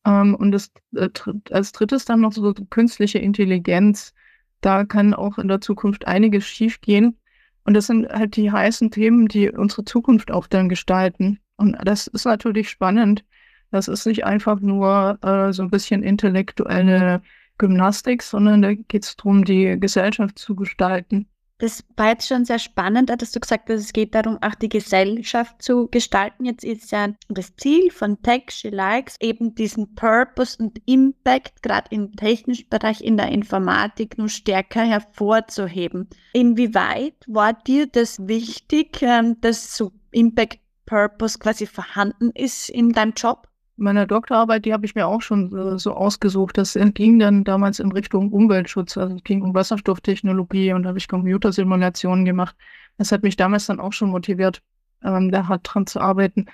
Ähm, 0.04 0.34
und 0.34 0.52
das, 0.52 0.70
äh, 0.94 1.08
als 1.50 1.72
drittes 1.72 2.04
dann 2.04 2.20
noch 2.20 2.32
so 2.32 2.54
künstliche 2.70 3.18
Intelligenz. 3.18 4.14
Da 4.60 4.84
kann 4.84 5.14
auch 5.14 5.38
in 5.38 5.48
der 5.48 5.60
Zukunft 5.60 6.06
einiges 6.06 6.46
schiefgehen. 6.46 7.18
Und 7.64 7.74
das 7.74 7.86
sind 7.86 8.08
halt 8.08 8.36
die 8.36 8.50
heißen 8.50 8.90
Themen, 8.90 9.28
die 9.28 9.50
unsere 9.50 9.84
Zukunft 9.84 10.30
auch 10.30 10.46
dann 10.46 10.68
gestalten. 10.68 11.38
Und 11.56 11.76
das 11.84 12.06
ist 12.06 12.24
natürlich 12.24 12.70
spannend. 12.70 13.24
Das 13.70 13.88
ist 13.88 14.06
nicht 14.06 14.24
einfach 14.24 14.60
nur 14.60 15.18
äh, 15.22 15.52
so 15.52 15.62
ein 15.62 15.70
bisschen 15.70 16.02
intellektuelle 16.02 17.20
Gymnastik, 17.58 18.22
sondern 18.22 18.62
da 18.62 18.74
geht 18.74 19.04
es 19.04 19.16
darum, 19.16 19.44
die 19.44 19.78
Gesellschaft 19.78 20.38
zu 20.38 20.56
gestalten. 20.56 21.28
Das 21.58 21.84
war 21.96 22.10
jetzt 22.10 22.28
schon 22.28 22.44
sehr 22.44 22.60
spannend, 22.60 23.10
dass 23.10 23.32
du 23.32 23.40
gesagt 23.40 23.68
hast, 23.68 23.80
es 23.80 23.92
geht 23.92 24.14
darum, 24.14 24.38
auch 24.40 24.54
die 24.54 24.68
Gesellschaft 24.68 25.60
zu 25.60 25.88
gestalten. 25.88 26.44
Jetzt 26.44 26.62
ist 26.62 26.92
ja 26.92 27.08
das 27.28 27.56
Ziel 27.56 27.90
von 27.90 28.22
Tech 28.22 28.44
She 28.50 28.70
Likes 28.70 29.16
eben 29.20 29.56
diesen 29.56 29.96
Purpose 29.96 30.56
und 30.62 30.80
Impact 30.86 31.60
gerade 31.64 31.88
im 31.90 32.14
technischen 32.14 32.68
Bereich 32.68 33.00
in 33.00 33.16
der 33.16 33.30
Informatik 33.30 34.18
nur 34.18 34.28
stärker 34.28 34.82
hervorzuheben. 34.82 36.08
Inwieweit 36.32 37.16
war 37.26 37.54
dir 37.54 37.88
das 37.88 38.28
wichtig, 38.28 39.02
ähm, 39.02 39.40
dass 39.40 39.76
so 39.76 39.90
Impact 40.12 40.60
Purpose 40.86 41.38
quasi 41.38 41.66
vorhanden 41.66 42.30
ist 42.30 42.70
in 42.70 42.92
deinem 42.92 43.12
Job? 43.14 43.48
Meiner 43.78 44.06
Doktorarbeit, 44.06 44.64
die 44.64 44.72
habe 44.72 44.86
ich 44.86 44.94
mir 44.94 45.06
auch 45.06 45.22
schon 45.22 45.56
äh, 45.56 45.78
so 45.78 45.94
ausgesucht. 45.94 46.58
Das 46.58 46.78
ging 46.94 47.18
dann 47.18 47.44
damals 47.44 47.78
in 47.78 47.92
Richtung 47.92 48.32
Umweltschutz. 48.32 48.96
Also 48.96 49.16
es 49.16 49.24
ging 49.24 49.42
um 49.42 49.54
Wasserstofftechnologie 49.54 50.72
und 50.72 50.82
da 50.82 50.88
habe 50.88 50.98
ich 50.98 51.08
Computersimulationen 51.08 52.24
gemacht. 52.24 52.56
Das 52.98 53.12
hat 53.12 53.22
mich 53.22 53.36
damals 53.36 53.66
dann 53.66 53.80
auch 53.80 53.92
schon 53.92 54.10
motiviert, 54.10 54.62
ähm, 55.04 55.30
da 55.30 55.48
hart 55.48 55.62
dran 55.64 55.86
zu 55.86 56.00
arbeiten. 56.00 56.46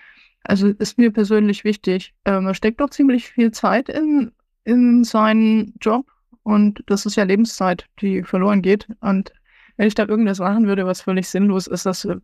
Also 0.45 0.69
ist 0.69 0.99
mir 0.99 1.11
persönlich 1.11 1.65
wichtig. 1.65 2.15
Ähm, 2.25 2.45
man 2.45 2.55
steckt 2.55 2.81
doch 2.81 2.91
ziemlich 2.91 3.29
viel 3.29 3.51
Zeit 3.51 3.89
in, 3.89 4.33
in 4.65 5.05
seinen 5.05 5.75
Job 5.81 6.07
und 6.43 6.83
das 6.87 7.07
ist 7.07 7.17
ja 7.17 7.25
Lebenszeit, 7.25 7.87
die 8.01 8.23
verloren 8.23 8.61
geht. 8.61 8.87
Und 9.01 9.33
wenn 9.77 9.89
ich 9.89 9.95
da 9.95 10.07
irgendwas 10.07 10.39
machen 10.39 10.67
würde, 10.67 10.87
was 10.87 11.01
völlig 11.01 11.29
sinnlos 11.29 11.67
ist, 11.67 11.87
das 11.87 12.05
äh, 12.05 12.17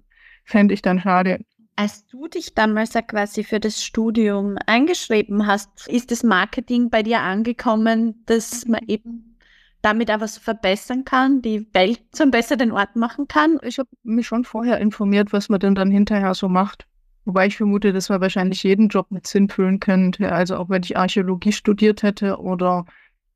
fände 0.45 0.75
ich 0.75 0.83
dann 0.83 1.00
schade. 1.00 1.40
Als 1.77 2.07
du 2.07 2.29
dich 2.29 2.55
damals 2.55 2.93
ja 2.95 3.03
quasi 3.03 3.43
für 3.45 3.61
das 3.61 3.83
Studium 3.83 4.57
eingeschrieben 4.67 5.47
hast, 5.47 5.89
ist 5.89 6.11
das 6.11 6.23
Marketing 6.23 6.91
bei 6.91 7.03
dir 7.03 7.21
angekommen, 7.21 8.23
dass 8.27 8.67
man 8.67 8.81
eben 8.87 9.39
damit 9.83 10.11
auch 10.11 10.21
was 10.21 10.37
verbessern 10.39 11.05
kann, 11.05 11.43
die 11.43 11.67
Welt 11.73 12.03
zum 12.12 12.31
besseren 12.31 12.73
Ort 12.73 12.97
machen 12.97 13.29
kann? 13.29 13.59
Ich 13.62 13.79
habe 13.79 13.89
mich 14.03 14.27
schon 14.27 14.45
vorher 14.45 14.79
informiert, 14.79 15.33
was 15.33 15.49
man 15.49 15.61
denn 15.61 15.75
dann 15.75 15.91
hinterher 15.91 16.35
so 16.35 16.49
macht. 16.49 16.87
Wobei 17.25 17.47
ich 17.47 17.57
vermute, 17.57 17.93
dass 17.93 18.09
man 18.09 18.21
wahrscheinlich 18.21 18.62
jeden 18.62 18.89
Job 18.89 19.11
mit 19.11 19.27
Sinn 19.27 19.49
füllen 19.49 19.81
könnte. 19.81 20.33
Also 20.33 20.57
auch 20.57 20.69
wenn 20.69 20.83
ich 20.83 20.97
Archäologie 20.97 21.53
studiert 21.53 22.03
hätte 22.03 22.39
oder 22.39 22.87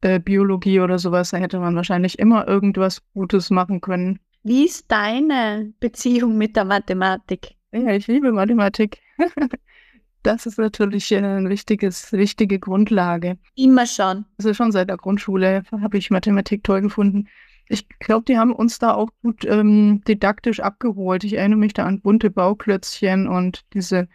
äh, 0.01 0.19
Biologie 0.19 0.81
oder 0.81 0.99
sowas, 0.99 1.31
da 1.31 1.39
hätte 1.39 1.59
man 1.59 1.77
wahrscheinlich 1.77 2.19
immer 2.19 2.49
irgendwas 2.49 3.03
Gutes 3.15 3.51
machen 3.51 3.81
können. 3.81 4.21
Wie 4.43 4.67
ist 4.67 4.91
deine 4.91 5.73
Beziehung 5.81 6.37
mit 6.37 6.57
der 6.57 6.65
Mathematik? 6.65 7.57
Ja, 7.75 7.91
ich 7.91 8.07
liebe 8.07 8.33
Mathematik. 8.33 8.99
Das 10.23 10.47
ist 10.47 10.57
natürlich 10.57 11.15
eine 11.15 11.51
wichtiges, 11.51 12.11
wichtige 12.11 12.59
Grundlage. 12.59 13.37
Immer 13.57 13.85
schon. 13.87 14.25
Also 14.39 14.55
schon 14.55 14.73
seit 14.73 14.89
der 14.89 14.97
Grundschule 14.97 15.65
habe 15.71 15.99
ich 15.99 16.11
Mathematik 16.11 16.65
toll 16.65 16.81
gefunden. 16.81 17.29
Ich 17.69 17.87
glaube, 17.99 18.25
die 18.25 18.39
haben 18.39 18.55
uns 18.55 18.79
da 18.79 18.95
auch 18.95 19.11
gut 19.21 19.45
ähm, 19.45 20.01
didaktisch 20.09 20.61
abgeholt. 20.61 21.25
Ich 21.25 21.35
erinnere 21.35 21.59
mich 21.59 21.75
da 21.75 21.85
an 21.85 22.01
bunte 22.01 22.31
Bauklötzchen 22.31 23.29
und 23.29 23.67
diese 23.75 24.09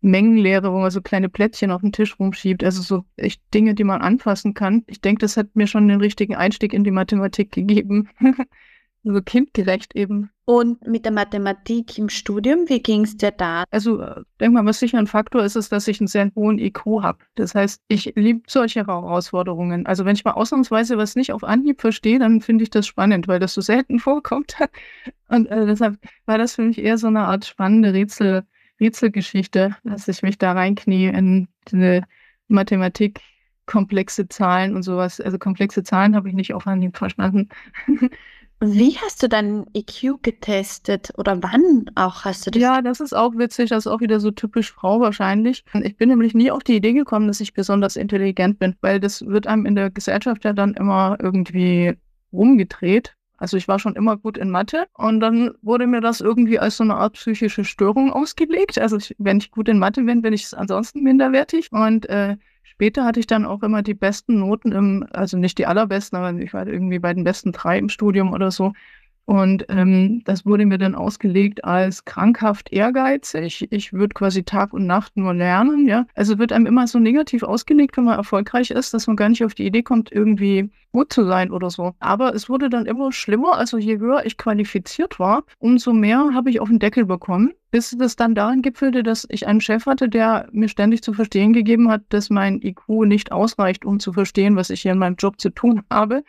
Mengenlehre, 0.00 0.72
wo 0.72 0.78
man 0.78 0.92
so 0.92 1.02
kleine 1.02 1.28
Plättchen 1.28 1.72
auf 1.72 1.80
den 1.80 1.90
Tisch 1.90 2.16
rumschiebt. 2.20 2.62
Also 2.62 2.82
so 2.82 3.04
echt 3.16 3.42
Dinge, 3.52 3.74
die 3.74 3.82
man 3.82 4.02
anfassen 4.02 4.54
kann. 4.54 4.84
Ich 4.86 5.00
denke, 5.00 5.18
das 5.22 5.36
hat 5.36 5.56
mir 5.56 5.66
schon 5.66 5.88
den 5.88 5.98
richtigen 5.98 6.36
Einstieg 6.36 6.72
in 6.72 6.84
die 6.84 6.92
Mathematik 6.92 7.50
gegeben. 7.50 8.08
Also 9.06 9.22
kindgerecht 9.22 9.94
eben. 9.94 10.30
Und 10.46 10.84
mit 10.84 11.04
der 11.04 11.12
Mathematik 11.12 11.96
im 11.96 12.08
Studium, 12.08 12.68
wie 12.68 12.82
ging 12.82 13.04
es 13.04 13.16
dir 13.16 13.30
da? 13.30 13.62
Also, 13.70 14.00
äh, 14.00 14.22
denk 14.40 14.52
mal, 14.52 14.66
was 14.66 14.80
sicher 14.80 14.98
ein 14.98 15.06
Faktor 15.06 15.44
ist, 15.44 15.54
ist, 15.54 15.70
dass 15.70 15.86
ich 15.86 16.00
einen 16.00 16.08
sehr 16.08 16.32
hohen 16.34 16.58
IQ 16.58 17.02
habe. 17.02 17.18
Das 17.36 17.54
heißt, 17.54 17.82
ich 17.86 18.12
liebe 18.16 18.42
solche 18.48 18.84
Herausforderungen. 18.84 19.86
Also, 19.86 20.04
wenn 20.04 20.16
ich 20.16 20.24
mal 20.24 20.32
ausnahmsweise 20.32 20.98
was 20.98 21.14
nicht 21.14 21.32
auf 21.32 21.44
Anhieb 21.44 21.80
verstehe, 21.80 22.18
dann 22.18 22.40
finde 22.40 22.64
ich 22.64 22.70
das 22.70 22.84
spannend, 22.84 23.28
weil 23.28 23.38
das 23.38 23.54
so 23.54 23.60
selten 23.60 23.98
vorkommt. 24.00 24.56
Und 25.28 25.46
äh, 25.46 25.66
deshalb 25.66 25.98
war 26.24 26.38
das 26.38 26.56
für 26.56 26.62
mich 26.62 26.78
eher 26.78 26.98
so 26.98 27.06
eine 27.06 27.20
Art 27.20 27.44
spannende 27.44 27.92
Rätsel, 27.92 28.44
Rätselgeschichte, 28.80 29.76
dass 29.84 30.08
ich 30.08 30.22
mich 30.22 30.36
da 30.36 30.52
reinknie 30.52 31.06
in 31.06 31.46
diese 31.70 32.02
Mathematik, 32.48 33.20
komplexe 33.66 34.28
Zahlen 34.28 34.74
und 34.74 34.82
sowas. 34.82 35.20
Also 35.20 35.38
komplexe 35.38 35.84
Zahlen 35.84 36.16
habe 36.16 36.28
ich 36.28 36.34
nicht 36.34 36.54
auf 36.54 36.66
Anhieb 36.66 36.96
verstanden. 36.96 37.48
Wie 38.60 38.96
hast 38.96 39.22
du 39.22 39.28
dein 39.28 39.66
EQ 39.74 40.22
getestet 40.22 41.12
oder 41.18 41.42
wann 41.42 41.90
auch 41.94 42.24
hast 42.24 42.46
du 42.46 42.50
das? 42.50 42.62
Ja, 42.62 42.80
das 42.80 43.00
ist 43.00 43.12
auch 43.12 43.36
witzig, 43.36 43.68
das 43.68 43.84
ist 43.84 43.92
auch 43.92 44.00
wieder 44.00 44.18
so 44.18 44.30
typisch 44.30 44.72
Frau 44.72 45.00
wahrscheinlich. 45.00 45.62
Ich 45.82 45.96
bin 45.96 46.08
nämlich 46.08 46.32
nie 46.34 46.50
auf 46.50 46.62
die 46.62 46.76
Idee 46.76 46.94
gekommen, 46.94 47.28
dass 47.28 47.40
ich 47.40 47.52
besonders 47.52 47.96
intelligent 47.96 48.58
bin, 48.58 48.74
weil 48.80 48.98
das 48.98 49.26
wird 49.26 49.46
einem 49.46 49.66
in 49.66 49.74
der 49.74 49.90
Gesellschaft 49.90 50.44
ja 50.44 50.54
dann 50.54 50.72
immer 50.72 51.18
irgendwie 51.20 51.98
rumgedreht. 52.32 53.14
Also 53.38 53.58
ich 53.58 53.68
war 53.68 53.78
schon 53.78 53.94
immer 53.94 54.16
gut 54.16 54.38
in 54.38 54.50
Mathe 54.50 54.86
und 54.94 55.20
dann 55.20 55.52
wurde 55.60 55.86
mir 55.86 56.00
das 56.00 56.22
irgendwie 56.22 56.58
als 56.58 56.78
so 56.78 56.84
eine 56.84 56.94
Art 56.94 57.12
psychische 57.12 57.64
Störung 57.64 58.10
ausgelegt. 58.10 58.78
Also 58.78 58.96
ich, 58.96 59.14
wenn 59.18 59.36
ich 59.36 59.50
gut 59.50 59.68
in 59.68 59.78
Mathe 59.78 60.02
bin, 60.02 60.22
bin 60.22 60.32
ich 60.32 60.56
ansonsten 60.56 61.02
minderwertig. 61.02 61.70
Und 61.70 62.08
äh, 62.08 62.36
später 62.76 63.04
hatte 63.04 63.20
ich 63.20 63.26
dann 63.26 63.46
auch 63.46 63.62
immer 63.62 63.82
die 63.82 63.94
besten 63.94 64.38
Noten 64.38 64.72
im, 64.72 65.06
also 65.10 65.38
nicht 65.38 65.58
die 65.58 65.66
allerbesten, 65.66 66.18
aber 66.18 66.38
ich 66.38 66.52
war 66.52 66.66
irgendwie 66.66 66.98
bei 66.98 67.14
den 67.14 67.24
besten 67.24 67.52
drei 67.52 67.78
im 67.78 67.88
Studium 67.88 68.32
oder 68.32 68.50
so. 68.50 68.72
Und 69.26 69.66
ähm, 69.70 70.22
das 70.24 70.46
wurde 70.46 70.64
mir 70.66 70.78
dann 70.78 70.94
ausgelegt 70.94 71.64
als 71.64 72.04
krankhaft 72.04 72.72
ehrgeizig. 72.72 73.66
Ich 73.72 73.92
würde 73.92 74.14
quasi 74.14 74.44
Tag 74.44 74.72
und 74.72 74.86
Nacht 74.86 75.16
nur 75.16 75.34
lernen, 75.34 75.88
ja. 75.88 76.06
Also 76.14 76.38
wird 76.38 76.52
einem 76.52 76.66
immer 76.66 76.86
so 76.86 77.00
negativ 77.00 77.42
ausgelegt, 77.42 77.96
wenn 77.96 78.04
man 78.04 78.16
erfolgreich 78.16 78.70
ist, 78.70 78.94
dass 78.94 79.08
man 79.08 79.16
gar 79.16 79.28
nicht 79.28 79.44
auf 79.44 79.54
die 79.54 79.66
Idee 79.66 79.82
kommt, 79.82 80.12
irgendwie 80.12 80.70
gut 80.92 81.12
zu 81.12 81.24
sein 81.24 81.50
oder 81.50 81.70
so. 81.70 81.92
Aber 81.98 82.36
es 82.36 82.48
wurde 82.48 82.70
dann 82.70 82.86
immer 82.86 83.10
schlimmer. 83.10 83.54
Also 83.54 83.78
je 83.78 83.98
höher 83.98 84.24
ich 84.24 84.38
qualifiziert 84.38 85.18
war, 85.18 85.42
umso 85.58 85.92
mehr 85.92 86.30
habe 86.32 86.48
ich 86.50 86.60
auf 86.60 86.68
den 86.68 86.78
Deckel 86.78 87.04
bekommen. 87.04 87.52
Bis 87.72 87.96
das 87.98 88.14
dann 88.14 88.36
darin 88.36 88.62
gipfelte, 88.62 89.02
dass 89.02 89.26
ich 89.28 89.48
einen 89.48 89.60
Chef 89.60 89.86
hatte, 89.86 90.08
der 90.08 90.48
mir 90.52 90.68
ständig 90.68 91.02
zu 91.02 91.12
verstehen 91.12 91.52
gegeben 91.52 91.90
hat, 91.90 92.02
dass 92.10 92.30
mein 92.30 92.62
IQ 92.62 92.88
nicht 93.06 93.32
ausreicht, 93.32 93.84
um 93.84 93.98
zu 93.98 94.12
verstehen, 94.12 94.54
was 94.54 94.70
ich 94.70 94.82
hier 94.82 94.92
in 94.92 94.98
meinem 94.98 95.16
Job 95.16 95.40
zu 95.40 95.50
tun 95.50 95.82
habe. 95.90 96.22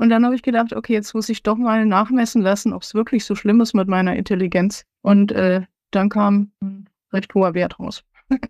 Und 0.00 0.08
dann 0.08 0.24
habe 0.24 0.34
ich 0.34 0.40
gedacht, 0.40 0.72
okay, 0.72 0.94
jetzt 0.94 1.12
muss 1.12 1.28
ich 1.28 1.42
doch 1.42 1.58
mal 1.58 1.84
nachmessen 1.84 2.40
lassen, 2.40 2.72
ob 2.72 2.80
es 2.80 2.94
wirklich 2.94 3.26
so 3.26 3.34
schlimm 3.34 3.60
ist 3.60 3.74
mit 3.74 3.86
meiner 3.86 4.16
Intelligenz. 4.16 4.86
Und 5.02 5.30
äh, 5.30 5.60
dann 5.90 6.08
kam 6.08 6.52
ein 6.62 6.88
recht 7.12 7.34
hoher 7.34 7.52
Wert 7.52 7.78
raus. 7.78 8.02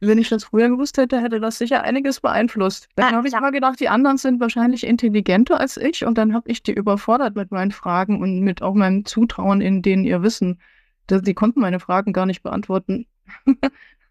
Wenn 0.00 0.18
ich 0.18 0.28
das 0.28 0.44
früher 0.44 0.68
gewusst 0.68 0.98
hätte, 0.98 1.22
hätte 1.22 1.40
das 1.40 1.56
sicher 1.56 1.84
einiges 1.84 2.20
beeinflusst. 2.20 2.90
Dann 2.96 3.14
ah, 3.14 3.16
habe 3.16 3.28
ich 3.28 3.32
ja. 3.32 3.40
mal 3.40 3.50
gedacht, 3.50 3.80
die 3.80 3.88
anderen 3.88 4.18
sind 4.18 4.40
wahrscheinlich 4.40 4.86
intelligenter 4.86 5.58
als 5.58 5.78
ich 5.78 6.04
und 6.04 6.18
dann 6.18 6.34
habe 6.34 6.50
ich 6.50 6.62
die 6.62 6.74
überfordert 6.74 7.34
mit 7.34 7.50
meinen 7.50 7.70
Fragen 7.70 8.20
und 8.20 8.40
mit 8.40 8.60
auch 8.60 8.74
meinem 8.74 9.06
Zutrauen 9.06 9.62
in 9.62 9.80
denen 9.80 10.04
ihr 10.04 10.22
Wissen. 10.22 10.60
Die 11.08 11.34
konnten 11.34 11.60
meine 11.60 11.80
Fragen 11.80 12.12
gar 12.12 12.26
nicht 12.26 12.42
beantworten. 12.42 13.06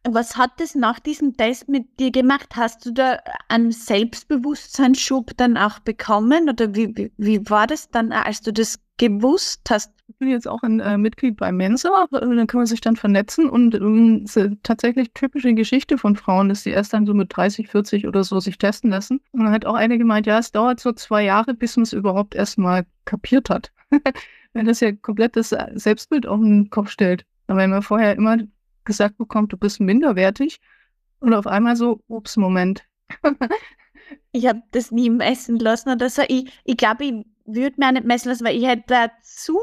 Was 0.08 0.38
hat 0.38 0.62
es 0.62 0.76
nach 0.76 1.00
diesem 1.00 1.36
Test 1.36 1.68
mit 1.68 2.00
dir 2.00 2.12
gemacht? 2.12 2.56
Hast 2.56 2.86
du 2.86 2.92
da 2.92 3.20
einen 3.50 3.72
Selbstbewusstseinsschub 3.72 5.36
dann 5.36 5.58
auch 5.58 5.80
bekommen? 5.80 6.50
Oder 6.50 6.74
wie, 6.74 6.96
wie, 6.96 7.12
wie 7.18 7.50
war 7.50 7.68
das 7.68 7.90
dann, 7.90 8.14
als 8.14 8.42
du 8.42 8.54
das 8.54 8.80
gewusst 8.98 9.62
hast? 9.70 9.92
Ich 10.08 10.18
bin 10.18 10.30
jetzt 10.30 10.48
auch 10.48 10.64
ein 10.64 10.80
äh, 10.80 10.98
Mitglied 10.98 11.38
bei 11.38 11.52
Mensa, 11.52 12.08
da 12.12 12.20
kann 12.20 12.60
man 12.60 12.66
sich 12.66 12.82
dann 12.82 12.96
vernetzen 12.96 13.50
und 13.50 13.76
ähm, 13.76 14.26
tatsächlich 14.64 15.12
typische 15.14 15.54
Geschichte 15.54 15.98
von 15.98 16.16
Frauen, 16.16 16.50
dass 16.50 16.64
die 16.64 16.72
erst 16.72 16.94
dann 16.94 17.06
so 17.06 17.14
mit 17.14 17.36
30, 17.36 17.68
40 17.68 18.08
oder 18.08 18.24
so 18.24 18.40
sich 18.40 18.58
testen 18.58 18.90
lassen. 18.90 19.22
Und 19.32 19.44
dann 19.44 19.52
hat 19.52 19.66
auch 19.66 19.76
eine 19.76 19.98
gemeint, 19.98 20.26
ja, 20.28 20.40
es 20.40 20.52
dauert 20.52 20.80
so 20.80 20.94
zwei 20.94 21.24
Jahre, 21.24 21.54
bis 21.54 21.76
man 21.76 21.84
es 21.84 21.94
überhaupt 21.94 22.36
erstmal 22.36 22.86
kapiert 23.06 23.50
hat. 23.50 23.72
Wenn 24.54 24.66
das 24.66 24.80
ja 24.80 24.92
komplett 24.94 25.36
das 25.36 25.56
Selbstbild 25.76 26.26
auf 26.26 26.40
den 26.40 26.70
Kopf 26.70 26.90
stellt. 26.90 27.26
Aber 27.48 27.60
wenn 27.60 27.70
man 27.70 27.82
vorher 27.82 28.16
immer 28.16 28.38
gesagt 28.86 29.18
bekommt, 29.18 29.54
du 29.54 29.58
bist 29.58 29.80
minderwertig 29.80 30.60
und 31.20 31.34
auf 31.34 31.48
einmal 31.48 31.76
so, 31.76 32.02
ups, 32.08 32.38
Moment. 32.38 32.84
ich 34.32 34.48
habe 34.48 34.62
das 34.72 34.92
nie 34.92 35.10
messen 35.10 35.60
lassen 35.60 35.90
oder 35.90 36.10
so. 36.10 36.24
Ich, 36.28 36.52
ich 36.64 36.78
glaube, 36.78 37.06
ich 37.06 37.14
würde 37.46 37.76
mir 37.78 37.88
auch 37.88 37.92
nicht 37.92 38.06
messen 38.06 38.30
lassen, 38.30 38.46
weil 38.46 38.58
ich 38.58 38.66
hätte 38.66 38.84
da 38.88 39.12
zu 39.24 39.58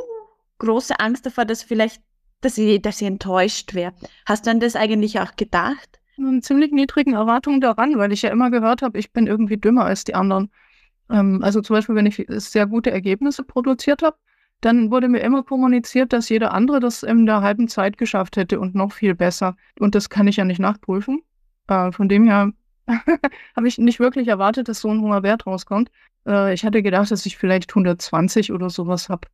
große 0.58 0.99
Angst 1.00 1.26
davor, 1.26 1.44
dass 1.44 1.62
vielleicht, 1.62 2.02
dass 2.40 2.58
ich, 2.58 2.80
dass 2.82 3.00
ich 3.00 3.06
enttäuscht 3.06 3.75
wäre. 3.75 3.94
Hast 4.26 4.46
du 4.46 4.50
an 4.50 4.61
das 4.61 4.76
eigentlich 4.76 5.20
auch 5.20 5.37
gedacht? 5.37 6.00
Einen 6.18 6.42
ziemlich 6.42 6.73
niedrigen 6.73 7.12
Erwartungen 7.12 7.61
daran, 7.61 7.99
weil 7.99 8.12
ich 8.12 8.23
ja 8.23 8.30
immer 8.30 8.50
gehört 8.50 8.82
habe, 8.82 8.99
ich 8.99 9.12
bin 9.12 9.26
irgendwie 9.26 9.58
dümmer 9.58 9.85
als 9.85 10.04
die 10.04 10.14
anderen. 10.14 10.50
Ähm, 11.11 11.40
also 11.42 11.61
zum 11.61 11.75
Beispiel, 11.75 11.94
wenn 11.94 12.06
ich 12.06 12.25
sehr 12.28 12.66
gute 12.66 12.90
Ergebnisse 12.90 13.44
produziert 13.44 14.02
habe, 14.02 14.16
dann 14.61 14.91
wurde 14.91 15.09
mir 15.09 15.21
immer 15.21 15.43
kommuniziert, 15.43 16.13
dass 16.13 16.29
jeder 16.29 16.53
andere 16.53 16.81
das 16.81 17.03
in 17.03 17.27
der 17.27 17.43
halben 17.43 17.69
Zeit 17.69 17.99
geschafft 17.99 18.37
hätte 18.37 18.59
und 18.59 18.75
noch 18.75 18.93
viel 18.93 19.15
besser. 19.15 19.57
Und 19.79 19.95
das 19.95 20.11
kann 20.11 20.27
ich 20.27 20.37
ja 20.37 20.45
nicht 20.45 20.61
nachprüfen. 20.61 21.23
Äh, 21.69 21.93
von 21.93 22.09
dem 22.09 22.27
her 22.27 22.53
habe 23.57 23.69
ich 23.69 23.79
nicht 23.79 24.01
wirklich 24.01 24.29
erwartet, 24.29 24.69
dass 24.69 24.81
so 24.81 24.91
ein 24.91 25.01
hoher 25.01 25.23
Wert 25.23 25.47
rauskommt. 25.47 25.91
Äh, 26.27 26.55
ich 26.55 26.65
hatte 26.65 26.83
gedacht, 26.83 27.11
dass 27.11 27.27
ich 27.27 27.37
vielleicht 27.37 27.71
120 27.71 28.53
oder 28.53 28.71
sowas 28.71 29.09
habe. 29.09 29.29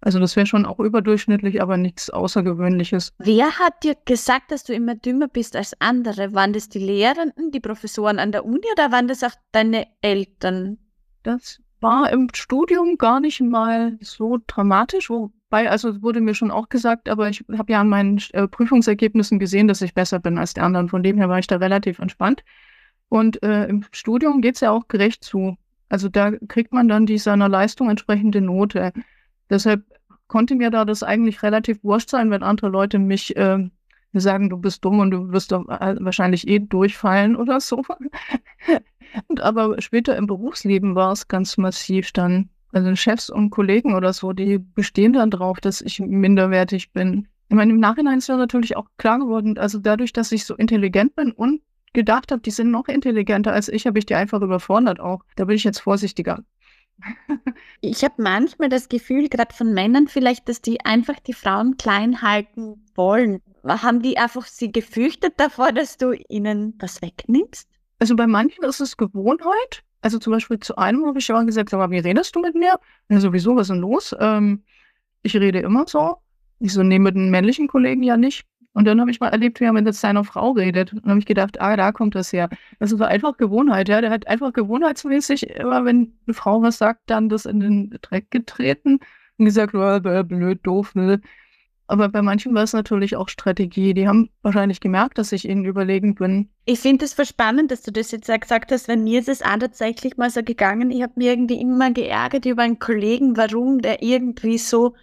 Also 0.00 0.20
das 0.20 0.36
wäre 0.36 0.46
schon 0.46 0.64
auch 0.64 0.78
überdurchschnittlich, 0.78 1.60
aber 1.60 1.76
nichts 1.76 2.08
Außergewöhnliches. 2.08 3.14
Wer 3.18 3.58
hat 3.58 3.82
dir 3.82 3.96
gesagt, 4.04 4.52
dass 4.52 4.62
du 4.62 4.72
immer 4.72 4.94
dümmer 4.94 5.26
bist 5.26 5.56
als 5.56 5.74
andere? 5.80 6.34
Waren 6.34 6.52
das 6.52 6.68
die 6.68 6.78
Lehrenden, 6.78 7.50
die 7.50 7.58
Professoren 7.58 8.20
an 8.20 8.30
der 8.30 8.44
Uni 8.44 8.64
oder 8.72 8.92
waren 8.92 9.08
das 9.08 9.24
auch 9.24 9.34
deine 9.50 9.88
Eltern? 10.00 10.78
Das 11.24 11.60
war 11.80 12.10
im 12.10 12.28
Studium 12.34 12.98
gar 12.98 13.20
nicht 13.20 13.40
mal 13.40 13.98
so 14.00 14.38
dramatisch, 14.46 15.10
wobei, 15.10 15.70
also 15.70 16.02
wurde 16.02 16.20
mir 16.20 16.34
schon 16.34 16.50
auch 16.50 16.68
gesagt, 16.68 17.08
aber 17.08 17.28
ich 17.28 17.44
habe 17.56 17.72
ja 17.72 17.80
an 17.80 17.88
meinen 17.88 18.20
äh, 18.32 18.48
Prüfungsergebnissen 18.48 19.38
gesehen, 19.38 19.68
dass 19.68 19.82
ich 19.82 19.94
besser 19.94 20.18
bin 20.18 20.38
als 20.38 20.54
die 20.54 20.60
anderen. 20.60 20.88
Von 20.88 21.02
dem 21.02 21.18
her 21.18 21.28
war 21.28 21.38
ich 21.38 21.46
da 21.46 21.56
relativ 21.56 21.98
entspannt. 21.98 22.44
Und 23.08 23.42
äh, 23.42 23.66
im 23.66 23.84
Studium 23.92 24.40
geht 24.42 24.56
es 24.56 24.60
ja 24.60 24.70
auch 24.70 24.88
gerecht 24.88 25.24
zu. 25.24 25.56
Also 25.88 26.08
da 26.08 26.32
kriegt 26.48 26.72
man 26.72 26.88
dann 26.88 27.06
die 27.06 27.18
seiner 27.18 27.48
Leistung 27.48 27.88
entsprechende 27.88 28.40
Note. 28.40 28.92
Deshalb 29.48 29.84
konnte 30.26 30.54
mir 30.54 30.70
da 30.70 30.84
das 30.84 31.02
eigentlich 31.02 31.42
relativ 31.42 31.82
wurscht 31.82 32.10
sein, 32.10 32.30
wenn 32.30 32.42
andere 32.42 32.68
Leute 32.68 32.98
mich 32.98 33.34
äh, 33.36 33.70
sagen, 34.12 34.50
du 34.50 34.58
bist 34.58 34.84
dumm 34.84 35.00
und 35.00 35.10
du 35.10 35.32
wirst 35.32 35.52
doch 35.52 35.66
äh, 35.68 35.96
wahrscheinlich 36.00 36.46
eh 36.48 36.58
durchfallen 36.58 37.36
oder 37.36 37.60
so. 37.60 37.82
Und 39.26 39.40
aber 39.40 39.80
später 39.80 40.16
im 40.16 40.26
Berufsleben 40.26 40.94
war 40.94 41.12
es 41.12 41.28
ganz 41.28 41.56
massiv 41.56 42.12
dann. 42.12 42.50
Also 42.72 42.94
Chefs 42.96 43.30
und 43.30 43.50
Kollegen 43.50 43.94
oder 43.94 44.12
so, 44.12 44.32
die 44.32 44.58
bestehen 44.58 45.14
dann 45.14 45.30
drauf, 45.30 45.58
dass 45.60 45.80
ich 45.80 46.00
minderwertig 46.00 46.92
bin. 46.92 47.26
Ich 47.48 47.56
meine, 47.56 47.72
im 47.72 47.80
Nachhinein 47.80 48.18
ist 48.18 48.28
ja 48.28 48.36
natürlich 48.36 48.76
auch 48.76 48.86
klar 48.98 49.18
geworden, 49.18 49.56
also 49.56 49.78
dadurch, 49.78 50.12
dass 50.12 50.32
ich 50.32 50.44
so 50.44 50.54
intelligent 50.54 51.16
bin 51.16 51.32
und 51.32 51.62
gedacht 51.94 52.30
habe, 52.30 52.42
die 52.42 52.50
sind 52.50 52.70
noch 52.70 52.88
intelligenter 52.88 53.52
als 53.52 53.68
ich, 53.68 53.86
habe 53.86 53.98
ich 53.98 54.06
die 54.06 54.14
einfach 54.14 54.42
überfordert 54.42 55.00
auch. 55.00 55.24
Da 55.36 55.46
bin 55.46 55.56
ich 55.56 55.64
jetzt 55.64 55.80
vorsichtiger. 55.80 56.44
ich 57.80 58.04
habe 58.04 58.22
manchmal 58.22 58.68
das 58.68 58.88
Gefühl, 58.88 59.28
gerade 59.28 59.54
von 59.54 59.72
Männern 59.72 60.08
vielleicht, 60.08 60.48
dass 60.48 60.60
die 60.60 60.84
einfach 60.84 61.18
die 61.20 61.32
Frauen 61.32 61.76
klein 61.76 62.20
halten 62.20 62.84
wollen. 62.94 63.40
Haben 63.64 64.02
die 64.02 64.18
einfach 64.18 64.46
sie 64.46 64.70
gefürchtet 64.70 65.34
davor, 65.38 65.72
dass 65.72 65.96
du 65.96 66.12
ihnen 66.28 66.74
was 66.78 67.00
wegnimmst? 67.02 67.68
Also 67.98 68.16
bei 68.16 68.26
manchen 68.26 68.64
ist 68.64 68.80
es 68.80 68.96
Gewohnheit. 68.96 69.82
Also 70.00 70.18
zum 70.18 70.32
Beispiel 70.32 70.60
zu 70.60 70.76
einem 70.76 71.06
habe 71.06 71.18
ich 71.18 71.28
ja 71.28 71.42
gesagt, 71.42 71.74
aber 71.74 71.90
wie 71.90 71.98
redest 71.98 72.34
du 72.36 72.40
mit 72.40 72.54
mir? 72.54 72.78
Ja, 73.08 73.20
sowieso, 73.20 73.56
was 73.56 73.62
ist 73.62 73.70
denn 73.70 73.80
los? 73.80 74.14
Ähm, 74.18 74.62
ich 75.22 75.36
rede 75.36 75.58
immer 75.60 75.86
so. 75.88 76.16
Ich 76.60 76.72
so, 76.72 76.82
nee, 76.82 76.98
mit 76.98 77.14
den 77.16 77.30
männlichen 77.30 77.68
Kollegen 77.68 78.02
ja 78.02 78.16
nicht. 78.16 78.46
Und 78.74 78.84
dann 78.84 79.00
habe 79.00 79.10
ich 79.10 79.18
mal 79.18 79.28
erlebt, 79.28 79.60
wie 79.60 79.64
er 79.64 79.72
mit 79.72 79.92
seiner 79.92 80.22
Frau 80.22 80.52
redet. 80.52 80.92
Und 80.92 81.06
habe 81.06 81.18
ich 81.18 81.26
gedacht, 81.26 81.60
ah, 81.60 81.76
da 81.76 81.90
kommt 81.90 82.14
das 82.14 82.32
her. 82.32 82.48
Das 82.78 82.92
ist 82.92 83.00
einfach 83.02 83.36
Gewohnheit, 83.36 83.88
ja. 83.88 84.00
Der 84.00 84.10
hat 84.10 84.28
einfach 84.28 84.52
gewohnheitsmäßig 84.52 85.50
immer, 85.50 85.84
wenn 85.84 86.16
eine 86.26 86.34
Frau 86.34 86.62
was 86.62 86.78
sagt, 86.78 87.02
dann 87.06 87.28
das 87.28 87.44
in 87.44 87.58
den 87.58 87.98
Dreck 88.02 88.30
getreten 88.30 89.00
und 89.36 89.44
gesagt, 89.44 89.74
oh, 89.74 89.98
blöd, 90.00 90.60
doof, 90.62 90.94
ne? 90.94 91.20
Aber 91.88 92.10
bei 92.10 92.20
manchen 92.20 92.54
war 92.54 92.62
es 92.62 92.74
natürlich 92.74 93.16
auch 93.16 93.30
Strategie. 93.30 93.94
Die 93.94 94.06
haben 94.06 94.28
wahrscheinlich 94.42 94.80
gemerkt, 94.80 95.16
dass 95.16 95.32
ich 95.32 95.48
ihnen 95.48 95.64
überlegen 95.64 96.14
bin. 96.14 96.50
Ich 96.66 96.80
finde 96.80 97.06
es 97.06 97.14
voll 97.14 97.24
spannend, 97.24 97.70
dass 97.70 97.82
du 97.82 97.90
das 97.90 98.10
jetzt 98.10 98.28
gesagt 98.28 98.70
hast, 98.70 98.88
weil 98.88 98.98
mir 98.98 99.20
ist 99.20 99.28
es 99.28 99.42
auch 99.42 99.58
tatsächlich 99.58 100.18
mal 100.18 100.28
so 100.28 100.42
gegangen. 100.42 100.90
Ich 100.90 101.02
habe 101.02 101.14
mir 101.16 101.32
irgendwie 101.32 101.60
immer 101.60 101.90
geärgert 101.90 102.44
über 102.44 102.62
einen 102.62 102.78
Kollegen, 102.78 103.38
warum 103.38 103.80
der 103.80 104.02
irgendwie 104.02 104.58
so 104.58 104.94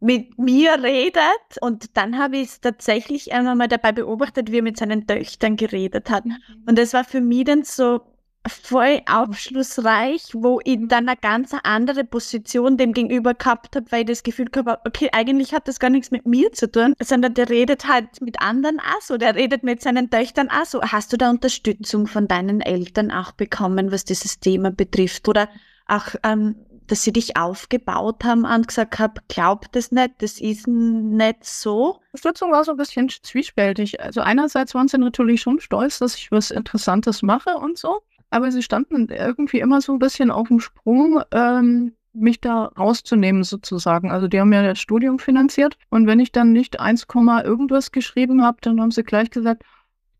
mit 0.00 0.36
mir 0.36 0.82
redet. 0.82 1.22
Und 1.60 1.96
dann 1.96 2.18
habe 2.18 2.38
ich 2.38 2.48
es 2.48 2.60
tatsächlich 2.60 3.32
einmal 3.32 3.54
mal 3.54 3.68
dabei 3.68 3.92
beobachtet, 3.92 4.50
wie 4.50 4.58
er 4.58 4.62
mit 4.62 4.76
seinen 4.76 5.06
Töchtern 5.06 5.54
geredet 5.54 6.10
hat. 6.10 6.26
Mhm. 6.26 6.36
Und 6.66 6.76
das 6.76 6.92
war 6.92 7.04
für 7.04 7.20
mich 7.20 7.44
dann 7.44 7.62
so 7.62 8.00
voll 8.48 9.00
aufschlussreich, 9.06 10.30
wo 10.32 10.60
ich 10.64 10.78
dann 10.82 11.08
eine 11.08 11.16
ganz 11.16 11.54
andere 11.62 12.04
Position 12.04 12.76
dem 12.76 12.92
gegenüber 12.92 13.34
gehabt 13.34 13.76
habe, 13.76 13.90
weil 13.90 14.00
ich 14.00 14.06
das 14.06 14.22
Gefühl 14.22 14.46
gehabt 14.46 14.68
habe, 14.68 14.82
okay, 14.86 15.10
eigentlich 15.12 15.54
hat 15.54 15.68
das 15.68 15.78
gar 15.78 15.90
nichts 15.90 16.10
mit 16.10 16.26
mir 16.26 16.52
zu 16.52 16.70
tun, 16.70 16.94
sondern 17.00 17.34
der 17.34 17.48
redet 17.48 17.86
halt 17.86 18.20
mit 18.20 18.40
anderen 18.40 18.80
auch 18.80 19.00
so, 19.00 19.16
der 19.16 19.36
redet 19.36 19.62
mit 19.62 19.80
seinen 19.80 20.10
Töchtern 20.10 20.50
auch 20.50 20.64
so. 20.64 20.82
Hast 20.82 21.12
du 21.12 21.16
da 21.16 21.30
Unterstützung 21.30 22.06
von 22.06 22.26
deinen 22.26 22.60
Eltern 22.60 23.12
auch 23.12 23.32
bekommen, 23.32 23.92
was 23.92 24.04
dieses 24.04 24.40
Thema 24.40 24.70
betrifft? 24.72 25.28
Oder 25.28 25.48
auch, 25.86 26.06
ähm, 26.24 26.56
dass 26.88 27.04
sie 27.04 27.12
dich 27.12 27.36
aufgebaut 27.36 28.24
haben 28.24 28.44
und 28.44 28.66
gesagt 28.66 28.98
haben, 28.98 29.14
glaubt 29.28 29.76
das 29.76 29.92
nicht, 29.92 30.14
das 30.18 30.40
ist 30.40 30.66
nicht 30.66 31.44
so? 31.44 32.00
Unterstützung 32.12 32.50
war 32.50 32.64
so 32.64 32.72
ein 32.72 32.76
bisschen 32.76 33.08
zwiespältig. 33.08 34.00
Also 34.00 34.20
einerseits 34.20 34.74
waren 34.74 34.88
sie 34.88 34.98
natürlich 34.98 35.40
schon 35.42 35.60
stolz, 35.60 36.00
dass 36.00 36.16
ich 36.16 36.32
was 36.32 36.50
Interessantes 36.50 37.22
mache 37.22 37.56
und 37.56 37.78
so 37.78 38.00
aber 38.32 38.50
sie 38.50 38.62
standen 38.62 39.08
irgendwie 39.08 39.60
immer 39.60 39.80
so 39.80 39.92
ein 39.92 39.98
bisschen 39.98 40.30
auf 40.30 40.48
dem 40.48 40.60
Sprung, 40.60 41.20
ähm, 41.32 41.92
mich 42.14 42.40
da 42.40 42.64
rauszunehmen 42.64 43.44
sozusagen. 43.44 44.10
Also 44.10 44.28
die 44.28 44.40
haben 44.40 44.52
ja 44.52 44.62
das 44.62 44.80
Studium 44.80 45.18
finanziert 45.18 45.76
und 45.90 46.06
wenn 46.06 46.20
ich 46.20 46.32
dann 46.32 46.52
nicht 46.52 46.80
1, 46.80 47.06
irgendwas 47.44 47.92
geschrieben 47.92 48.42
habe, 48.42 48.58
dann 48.60 48.80
haben 48.80 48.90
sie 48.90 49.02
gleich 49.02 49.30
gesagt, 49.30 49.64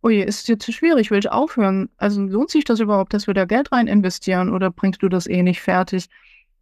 oh 0.02 0.09
je, 0.09 0.23
ist 0.23 0.49
jetzt 0.49 0.64
zu 0.64 0.73
schwierig, 0.73 1.11
will 1.11 1.21
ich 1.21 1.31
aufhören? 1.31 1.88
Also 1.97 2.23
lohnt 2.23 2.50
sich 2.50 2.64
das 2.64 2.81
überhaupt, 2.81 3.14
dass 3.14 3.26
wir 3.26 3.35
da 3.35 3.45
Geld 3.45 3.73
rein 3.73 3.87
investieren 3.87 4.52
oder 4.52 4.71
bringst 4.71 5.02
du 5.02 5.09
das 5.09 5.26
eh 5.26 5.42
nicht 5.42 5.61
fertig? 5.61 6.09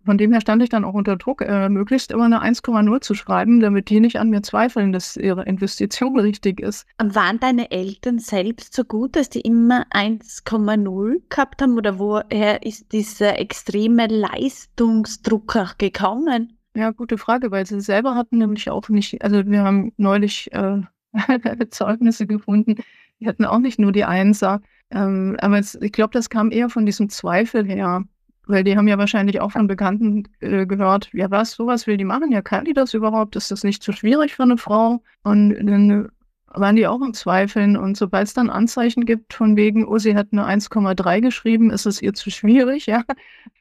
Von 0.05 0.17
dem 0.17 0.33
her 0.33 0.41
stand 0.41 0.63
ich 0.63 0.71
dann 0.71 0.85
auch 0.85 0.95
unter 0.95 1.17
Druck, 1.17 1.43
äh, 1.43 1.69
möglichst 1.69 2.11
immer 2.11 2.25
eine 2.25 2.43
1,0 2.43 3.01
zu 3.01 3.15
schreiben, 3.15 3.61
damit 3.61 3.91
die 3.91 4.01
nicht 4.01 4.19
an 4.19 4.31
mir 4.31 4.43
zweifeln, 4.43 4.93
dass 4.93 5.17
ihre 5.17 5.45
Investition 5.45 6.19
richtig 6.19 6.61
ist. 6.61 6.87
Und 6.99 7.15
waren 7.15 7.39
deine 7.39 7.71
Eltern 7.71 8.19
selbst 8.19 8.75
so 8.75 8.85
gut, 8.85 9.17
dass 9.17 9.29
die 9.29 9.43
immer 9.43 9.87
1,0 9.91 11.23
gehabt 11.29 11.61
haben? 11.61 11.77
Oder 11.77 11.99
woher 11.99 12.63
ist 12.63 12.93
dieser 12.93 13.39
extreme 13.39 14.07
Leistungsdruck 14.07 15.57
auch 15.57 15.77
gekommen? 15.77 16.57
Ja, 16.75 16.91
gute 16.91 17.19
Frage, 17.19 17.51
weil 17.51 17.67
sie 17.67 17.81
selber 17.81 18.15
hatten 18.15 18.39
nämlich 18.39 18.71
auch 18.71 18.89
nicht, 18.89 19.23
also 19.23 19.45
wir 19.45 19.63
haben 19.63 19.93
neulich 19.97 20.51
äh, 20.53 20.81
Zeugnisse 21.71 22.27
gefunden, 22.27 22.77
die 23.19 23.27
hatten 23.27 23.45
auch 23.45 23.59
nicht 23.59 23.79
nur 23.79 23.93
die 23.93 24.05
Einser. 24.05 24.63
Ähm, 24.91 25.37
aber 25.41 25.59
es, 25.59 25.75
ich 25.75 25.93
glaube, 25.93 26.13
das 26.13 26.31
kam 26.31 26.51
eher 26.51 26.71
von 26.71 26.87
diesem 26.87 27.09
Zweifel 27.09 27.67
her. 27.67 28.05
Weil 28.47 28.65
die 28.65 28.77
haben 28.77 28.89
ja 28.89 28.99
wahrscheinlich 28.99 29.41
auch 29.41 29.53
von 29.53 29.67
Bekannten 29.67 30.25
äh, 30.41 30.67
gehört, 30.67 31.11
ja 31.13 31.31
was, 31.31 31.53
sowas 31.53 31.87
will 31.87 31.97
die 31.97 32.05
machen, 32.05 32.33
ja 32.33 32.43
kann 32.43 32.65
die 32.65 32.73
das 32.73 32.95
überhaupt? 32.95 33.37
Ist 33.37 33.51
das 33.51 33.65
nicht 33.65 33.83
zu 33.83 33.93
schwierig 33.93 34.35
für 34.35 34.43
eine 34.43 34.57
Frau? 34.57 35.03
Und 35.23 35.55
dann 35.55 36.09
waren 36.53 36.77
die 36.77 36.87
auch 36.87 37.01
im 37.01 37.15
Zweifeln. 37.15 37.77
Und 37.77 37.97
sobald 37.97 38.27
es 38.27 38.35
dann 38.35 38.51
Anzeichen 38.51 39.05
gibt 39.05 39.35
von 39.35 39.57
wegen, 39.57 39.87
oh, 39.87 39.99
sie 39.99 40.17
hat 40.17 40.29
eine 40.33 40.47
1,3 40.47 41.21
geschrieben, 41.21 41.71
ist 41.71 41.87
es 41.87 42.03
ihr 42.03 42.15
zu 42.15 42.31
schwierig, 42.31 42.87
ja. 42.87 43.05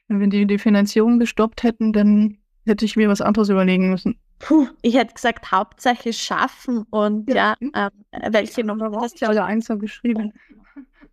wenn 0.08 0.30
die 0.30 0.46
die 0.46 0.58
Finanzierung 0.58 1.18
gestoppt 1.18 1.62
hätten, 1.62 1.92
dann 1.92 2.38
hätte 2.66 2.84
ich 2.84 2.96
mir 2.96 3.08
was 3.08 3.20
anderes 3.20 3.48
überlegen 3.48 3.90
müssen. 3.90 4.18
Puh, 4.38 4.66
ich 4.82 4.96
hätte 4.96 5.14
gesagt, 5.14 5.52
Hauptsache 5.52 6.12
schaffen 6.12 6.84
und 6.90 7.28
ja, 7.32 7.54
ja 7.60 7.90
äh, 8.10 8.32
welche 8.32 8.64
Nummer 8.64 8.90
hast 9.00 9.20
du? 9.20 9.24
Ich 9.24 9.28
habe 9.28 9.44
Einser 9.44 9.76
geschrieben. 9.76 10.32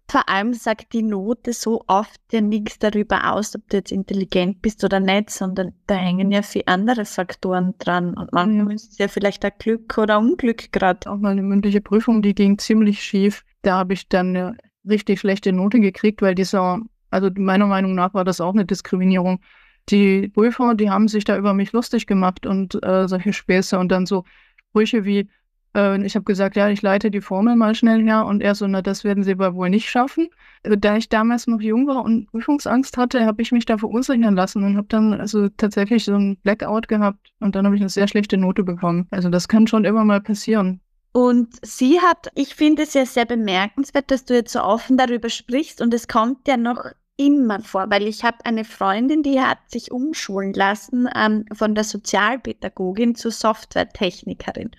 Vor 0.10 0.30
allem 0.30 0.54
sagt 0.54 0.94
die 0.94 1.04
Note 1.04 1.52
so 1.52 1.84
oft 1.88 2.22
ja 2.32 2.40
nichts 2.40 2.80
darüber 2.80 3.34
aus, 3.34 3.54
ob 3.56 3.68
du 3.70 3.78
jetzt 3.78 3.92
intelligent 3.92 4.62
bist 4.62 4.84
oder 4.86 5.02
nicht, 5.02 5.30
sondern 5.30 5.74
da 5.86 5.96
hängen 5.96 6.32
ja 6.32 6.42
viele 6.44 6.68
andere 6.68 7.04
Faktoren 7.04 7.74
dran. 7.78 8.14
Und 8.14 8.32
manchmal 8.32 8.70
ja. 8.70 8.76
ist 8.76 8.94
es 8.94 8.98
ja 9.00 9.10
vielleicht 9.10 9.44
ein 9.44 9.52
Glück 9.60 9.98
oder 9.98 10.20
Unglück 10.20 10.72
gerade. 10.72 11.10
Auch 11.10 11.18
mal 11.18 11.32
eine 11.32 11.44
mündliche 11.44 11.82
Prüfung, 11.82 12.22
die 12.22 12.34
ging 12.34 12.58
ziemlich 12.58 13.04
schief. 13.04 13.44
Da 13.64 13.80
habe 13.80 13.94
ich 13.94 14.08
dann 14.08 14.30
eine 14.30 14.58
richtig 14.88 15.20
schlechte 15.20 15.52
Note 15.52 15.82
gekriegt, 15.82 16.22
weil 16.22 16.36
dieser, 16.36 16.80
also 17.10 17.30
meiner 17.36 17.68
Meinung 17.68 17.94
nach 17.94 18.14
war 18.14 18.24
das 18.24 18.40
auch 18.40 18.54
eine 18.54 18.66
Diskriminierung. 18.66 19.42
Die 19.90 20.30
Prüfer, 20.30 20.76
die 20.76 20.90
haben 20.90 21.10
sich 21.10 21.26
da 21.26 21.38
über 21.38 21.54
mich 21.54 21.74
lustig 21.74 22.08
gemacht 22.08 22.46
und 22.46 22.82
äh, 22.82 23.10
solche 23.10 23.34
Späße 23.34 23.78
und 23.78 23.90
dann 23.90 24.06
so 24.06 24.24
Sprüche 24.70 25.04
wie, 25.04 25.30
äh, 25.76 26.04
ich 26.06 26.16
habe 26.16 26.26
gesagt, 26.26 26.56
ja, 26.56 26.70
ich 26.70 26.82
leite 26.82 27.12
die 27.12 27.22
Formel 27.22 27.56
mal 27.56 27.76
schnell 27.76 28.04
her 28.04 28.26
und 28.26 28.42
er 28.42 28.56
so, 28.56 28.68
na, 28.68 28.82
das 28.82 29.04
werden 29.04 29.24
Sie 29.24 29.32
aber 29.32 29.56
wohl 29.56 29.70
nicht 29.70 29.90
schaffen. 29.90 30.30
Also, 30.64 30.76
da 30.76 30.98
ich 30.98 31.10
damals 31.10 31.48
noch 31.48 31.62
jung 31.62 31.88
war 31.88 32.04
und 32.04 32.28
Prüfungsangst 32.28 32.98
hatte, 32.98 33.26
habe 33.26 33.42
ich 33.42 33.52
mich 33.52 33.66
da 33.66 33.78
verunsichern 33.78 34.36
lassen 34.36 34.64
und 34.64 34.78
habe 34.78 34.88
dann 34.90 35.14
also 35.14 35.50
tatsächlich 35.50 36.06
so 36.06 36.16
ein 36.16 36.38
Blackout 36.38 36.88
gehabt 36.88 37.32
und 37.39 37.56
dann 37.56 37.65
habe 37.65 37.76
ich 37.76 37.82
eine 37.82 37.89
sehr 37.89 38.08
schlechte 38.08 38.38
Note 38.38 38.63
bekommen. 38.63 39.08
Also 39.12 39.30
das 39.30 39.48
kann 39.48 39.68
schon 39.68 39.86
immer 39.86 40.04
mal 40.04 40.22
passieren. 40.22 40.82
Und 41.13 41.56
sie 41.63 42.00
hat, 42.00 42.28
ich 42.36 42.54
finde 42.54 42.84
es 42.84 42.94
ja 42.94 43.06
sehr 43.06 43.26
bemerkenswert, 43.26 44.12
dass 44.12 44.26
du 44.26 44.36
jetzt 44.36 44.54
so 44.54 44.62
offen 44.62 44.98
darüber 44.98 45.30
sprichst 45.30 45.82
und 45.82 45.94
es 45.94 46.08
kommt 46.08 46.48
ja 46.48 46.58
noch 46.58 46.86
immer 47.18 47.60
vor, 47.62 47.89
weil 47.89 48.04
ich 48.08 48.24
habe 48.24 48.38
eine 48.46 48.63
Freundin, 48.63 49.24
die 49.24 49.41
hat 49.41 49.58
sich 49.68 49.91
umschulen 49.91 50.54
lassen 50.54 51.10
ähm, 51.15 51.46
von 51.52 51.74
der 51.74 51.84
Sozialpädagogin 51.84 53.15
zur 53.15 53.32
Softwaretechnikerin. 53.32 54.72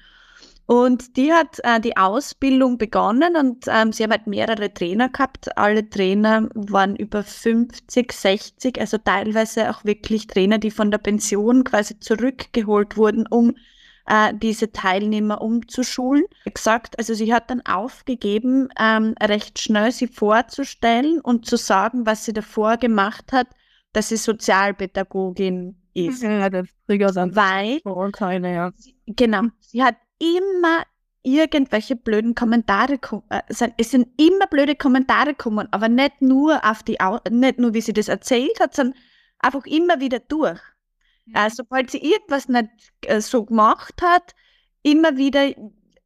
Und 0.69 1.17
die 1.17 1.33
hat 1.33 1.61
äh, 1.63 1.81
die 1.81 1.97
Ausbildung 1.97 2.77
begonnen 2.77 3.37
und 3.37 3.65
ähm, 3.69 3.91
sie 3.91 4.03
haben 4.03 4.11
halt 4.11 4.27
mehrere 4.27 4.73
Trainer 4.75 5.09
gehabt. 5.09 5.57
Alle 5.57 5.89
Trainer 5.89 6.47
waren 6.55 6.95
über 6.95 7.23
50, 7.25 8.13
60, 8.13 8.79
also 8.79 8.99
teilweise 8.99 9.71
auch 9.71 9.83
wirklich 9.87 10.27
Trainer, 10.27 10.59
die 10.59 10.71
von 10.71 10.91
der 10.91 10.99
Pension 10.99 11.65
quasi 11.65 11.99
zurückgeholt 12.01 12.99
wurden, 12.99 13.27
um 13.29 13.55
äh, 14.07 14.35
diese 14.35 14.71
Teilnehmer 14.71 15.41
umzuschulen. 15.41 16.25
Gesagt, 16.53 16.99
also 16.99 17.15
sie 17.15 17.33
hat 17.33 17.51
dann 17.51 17.63
aufgegeben, 17.65 18.69
ähm, 18.79 19.15
recht 19.23 19.59
schnell 19.59 19.91
sie 19.91 20.07
vorzustellen 20.07 21.23
und 21.23 21.47
zu 21.47 21.57
sagen, 21.57 22.05
was 22.05 22.27
sie 22.27 22.35
davor 22.35 22.77
gemacht 22.77 23.33
hat, 23.33 23.47
dass 23.95 24.11
sie 24.11 24.19
Sozialpädagogin 24.19 25.81
ist. 25.95 26.23
Ja, 26.23 26.51
das 26.51 26.69
triggert 26.87 27.17
dann 27.17 27.35
Weil, 27.35 27.81
keine, 28.13 28.55
ja. 28.55 28.73
Genau, 29.07 29.45
sie 29.61 29.83
hat 29.83 29.97
immer 30.19 30.85
irgendwelche 31.23 31.97
blöden 31.97 32.35
Kommentare 32.35 32.99
äh, 33.29 33.43
es 33.49 33.91
sind 33.91 34.09
immer 34.21 34.47
blöde 34.47 34.75
Kommentare 34.75 35.31
gekommen, 35.31 35.69
aber 35.71 35.89
nicht 35.89 36.23
nur 36.23 36.65
auf 36.65 36.83
die 36.83 36.99
nicht 37.31 37.59
nur 37.59 37.75
wie 37.75 37.81
sie 37.81 37.93
das 37.93 38.09
erzählt 38.09 38.61
hat, 38.61 38.75
sondern 38.75 38.99
einfach 39.41 39.67
immer 39.67 40.01
wieder 40.01 40.21
durch. 40.21 40.61
Mhm. 41.27 41.37
Also 41.37 41.57
sobald 41.57 41.91
sie 41.91 41.99
irgendwas 41.99 42.49
nicht 42.49 42.71
äh, 43.03 43.21
so 43.21 43.45
gemacht 43.45 44.01
hat, 44.03 44.35
immer 44.83 45.17
wieder 45.17 45.53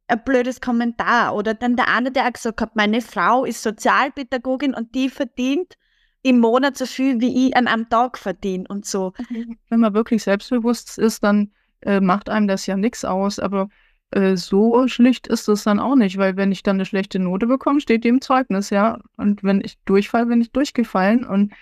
ein 0.07 0.23
blödes 0.25 0.61
Kommentar 0.61 1.35
oder 1.35 1.53
dann 1.53 1.75
der 1.75 1.87
eine, 1.87 2.11
der 2.11 2.27
auch 2.27 2.33
gesagt 2.33 2.61
hat, 2.61 2.75
meine 2.75 3.01
Frau 3.01 3.45
ist 3.45 3.63
Sozialpädagogin 3.63 4.73
und 4.73 4.93
die 4.95 5.09
verdient 5.09 5.75
im 6.23 6.39
Monat 6.39 6.77
so 6.77 6.85
viel, 6.85 7.19
wie 7.19 7.47
ich 7.47 7.55
an 7.55 7.67
einem 7.67 7.89
Tag 7.89 8.17
verdiene 8.17 8.65
und 8.67 8.85
so. 8.85 9.13
Wenn 9.69 9.79
man 9.79 9.93
wirklich 9.93 10.23
selbstbewusst 10.23 10.97
ist, 10.97 11.23
dann 11.23 11.51
äh, 11.81 11.99
macht 11.99 12.29
einem 12.29 12.47
das 12.47 12.65
ja 12.65 12.75
nichts 12.75 13.05
aus, 13.05 13.39
aber 13.39 13.69
äh, 14.15 14.37
so 14.37 14.87
schlicht 14.87 15.27
ist 15.27 15.47
es 15.47 15.63
dann 15.63 15.79
auch 15.79 15.95
nicht, 15.95 16.17
weil 16.17 16.37
wenn 16.37 16.51
ich 16.51 16.63
dann 16.63 16.77
eine 16.77 16.85
schlechte 16.85 17.19
Note 17.19 17.47
bekomme, 17.47 17.81
steht 17.81 18.03
die 18.03 18.09
im 18.09 18.21
Zeugnis, 18.21 18.69
ja. 18.69 18.99
Und 19.17 19.43
wenn 19.43 19.61
ich 19.61 19.77
durchfalle, 19.85 20.27
bin 20.27 20.41
ich 20.41 20.51
durchgefallen 20.51 21.25
und 21.25 21.53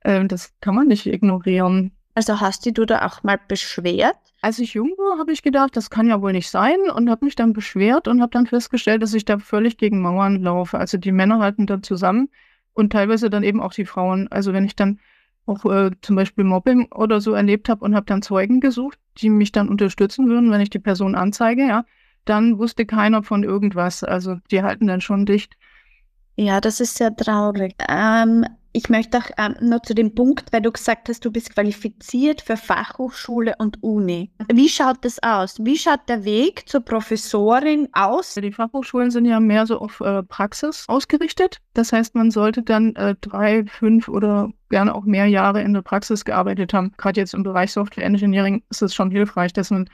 äh, 0.00 0.24
das 0.26 0.52
kann 0.60 0.74
man 0.74 0.88
nicht 0.88 1.06
ignorieren. 1.06 1.92
Also 2.14 2.40
hast 2.40 2.66
du 2.66 2.84
da 2.84 3.06
auch 3.06 3.22
mal 3.22 3.38
beschwert? 3.46 4.16
Als 4.40 4.58
ich 4.58 4.74
jung 4.74 4.90
war, 4.98 5.18
habe 5.18 5.32
ich 5.32 5.42
gedacht, 5.42 5.76
das 5.76 5.90
kann 5.90 6.08
ja 6.08 6.20
wohl 6.20 6.32
nicht 6.32 6.50
sein 6.50 6.78
und 6.94 7.10
habe 7.10 7.24
mich 7.24 7.36
dann 7.36 7.52
beschwert 7.52 8.08
und 8.08 8.20
habe 8.20 8.30
dann 8.30 8.46
festgestellt, 8.46 9.02
dass 9.02 9.14
ich 9.14 9.24
da 9.24 9.38
völlig 9.38 9.76
gegen 9.78 10.00
Mauern 10.00 10.42
laufe. 10.42 10.78
Also 10.78 10.98
die 10.98 11.12
Männer 11.12 11.38
halten 11.38 11.66
da 11.66 11.80
zusammen 11.82 12.28
und 12.74 12.92
teilweise 12.92 13.30
dann 13.30 13.42
eben 13.42 13.60
auch 13.60 13.72
die 13.72 13.84
Frauen. 13.84 14.28
Also 14.28 14.52
wenn 14.52 14.64
ich 14.64 14.76
dann 14.76 14.98
auch 15.46 15.64
äh, 15.64 15.90
zum 16.02 16.16
Beispiel 16.16 16.44
Mobbing 16.44 16.90
oder 16.92 17.20
so 17.20 17.32
erlebt 17.32 17.68
habe 17.68 17.84
und 17.84 17.94
habe 17.94 18.06
dann 18.06 18.22
Zeugen 18.22 18.60
gesucht, 18.60 18.98
die 19.18 19.30
mich 19.30 19.52
dann 19.52 19.68
unterstützen 19.68 20.28
würden, 20.28 20.50
wenn 20.50 20.60
ich 20.60 20.70
die 20.70 20.78
Person 20.78 21.14
anzeige, 21.14 21.66
ja, 21.66 21.84
dann 22.28 22.58
wusste 22.58 22.86
keiner 22.86 23.22
von 23.22 23.42
irgendwas. 23.42 24.04
Also 24.04 24.36
die 24.50 24.62
halten 24.62 24.86
dann 24.86 25.00
schon 25.00 25.26
dicht. 25.26 25.56
Ja, 26.36 26.60
das 26.60 26.80
ist 26.80 26.96
sehr 26.96 27.14
traurig. 27.16 27.74
Ähm, 27.88 28.44
ich 28.72 28.88
möchte 28.88 29.18
auch 29.18 29.28
ähm, 29.38 29.56
noch 29.60 29.82
zu 29.82 29.92
dem 29.92 30.14
Punkt, 30.14 30.52
weil 30.52 30.62
du 30.62 30.70
gesagt 30.70 31.08
hast, 31.08 31.24
du 31.24 31.32
bist 31.32 31.52
qualifiziert 31.52 32.42
für 32.42 32.56
Fachhochschule 32.56 33.54
und 33.58 33.82
Uni. 33.82 34.30
Wie 34.52 34.68
schaut 34.68 35.04
das 35.04 35.20
aus? 35.22 35.56
Wie 35.58 35.76
schaut 35.76 36.08
der 36.08 36.24
Weg 36.24 36.68
zur 36.68 36.82
Professorin 36.82 37.88
aus? 37.92 38.34
Die 38.34 38.52
Fachhochschulen 38.52 39.10
sind 39.10 39.24
ja 39.24 39.40
mehr 39.40 39.66
so 39.66 39.80
auf 39.80 40.00
äh, 40.00 40.22
Praxis 40.22 40.84
ausgerichtet. 40.86 41.58
Das 41.74 41.92
heißt, 41.92 42.14
man 42.14 42.30
sollte 42.30 42.62
dann 42.62 42.94
äh, 42.94 43.16
drei, 43.20 43.64
fünf 43.64 44.06
oder 44.06 44.50
gerne 44.70 44.94
auch 44.94 45.04
mehr 45.04 45.26
Jahre 45.26 45.62
in 45.62 45.72
der 45.72 45.82
Praxis 45.82 46.24
gearbeitet 46.24 46.72
haben. 46.72 46.92
Gerade 46.98 47.20
jetzt 47.20 47.34
im 47.34 47.42
Bereich 47.42 47.72
Software 47.72 48.04
Engineering 48.04 48.62
ist 48.70 48.82
es 48.82 48.94
schon 48.94 49.10
hilfreich, 49.10 49.52
dass 49.54 49.70
man 49.70 49.88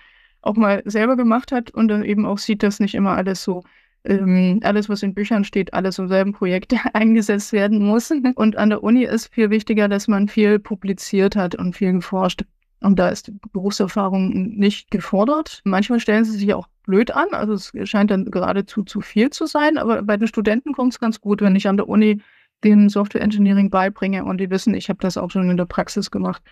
auch 0.44 0.57
mal 0.57 0.83
selber 0.85 1.16
gemacht 1.16 1.52
hat 1.52 1.70
und 1.70 1.88
dann 1.88 2.04
eben 2.04 2.26
auch 2.26 2.38
sieht, 2.38 2.62
dass 2.62 2.80
nicht 2.80 2.94
immer 2.94 3.16
alles 3.16 3.42
so 3.42 3.62
ähm, 4.04 4.61
alles, 4.62 4.88
was 4.88 5.02
in 5.02 5.14
Büchern 5.14 5.44
steht, 5.44 5.72
alles 5.72 5.98
im 5.98 6.09
selben 6.09 6.33
Projekt 6.33 6.74
eingesetzt 6.92 7.52
werden 7.52 7.85
muss. 7.85 8.11
Und 8.35 8.57
an 8.57 8.70
der 8.70 8.83
Uni 8.83 9.04
ist 9.04 9.33
viel 9.33 9.50
wichtiger, 9.50 9.88
dass 9.88 10.09
man 10.09 10.28
viel 10.28 10.59
publiziert 10.59 11.37
hat 11.37 11.54
und 11.54 11.74
viel 11.74 11.92
geforscht. 11.92 12.44
Und 12.80 12.98
da 12.98 13.09
ist 13.09 13.33
Berufserfahrung 13.52 14.57
nicht 14.59 14.90
gefordert. 14.90 15.62
Manchmal 15.64 16.00
stellen 16.00 16.24
sie 16.24 16.37
sich 16.37 16.52
auch 16.52 16.68
blöd 16.85 17.12
an. 17.12 17.28
Also 17.33 17.54
es 17.54 17.72
scheint 17.88 18.11
dann 18.11 18.26
geradezu 18.26 18.83
zu 18.83 19.00
viel 19.00 19.30
zu 19.30 19.46
sein. 19.46 19.78
Aber 19.78 20.02
bei 20.02 20.18
den 20.18 20.28
Studenten 20.28 20.74
kommt 20.74 20.92
es 20.92 21.00
ganz 21.00 21.20
gut, 21.20 21.40
wenn 21.40 21.57
ich 21.57 21.66
an 21.66 21.78
der 21.78 21.88
Uni 21.88 22.20
denen 22.62 22.90
Software 22.90 23.22
Engineering 23.22 23.70
beibringe 23.70 24.24
und 24.24 24.38
die 24.38 24.50
wissen, 24.50 24.74
ich 24.74 24.88
habe 24.88 24.98
das 25.00 25.16
auch 25.16 25.30
schon 25.30 25.48
in 25.50 25.57
der 25.57 25.64
Praxis 25.64 26.11
gemacht. 26.11 26.42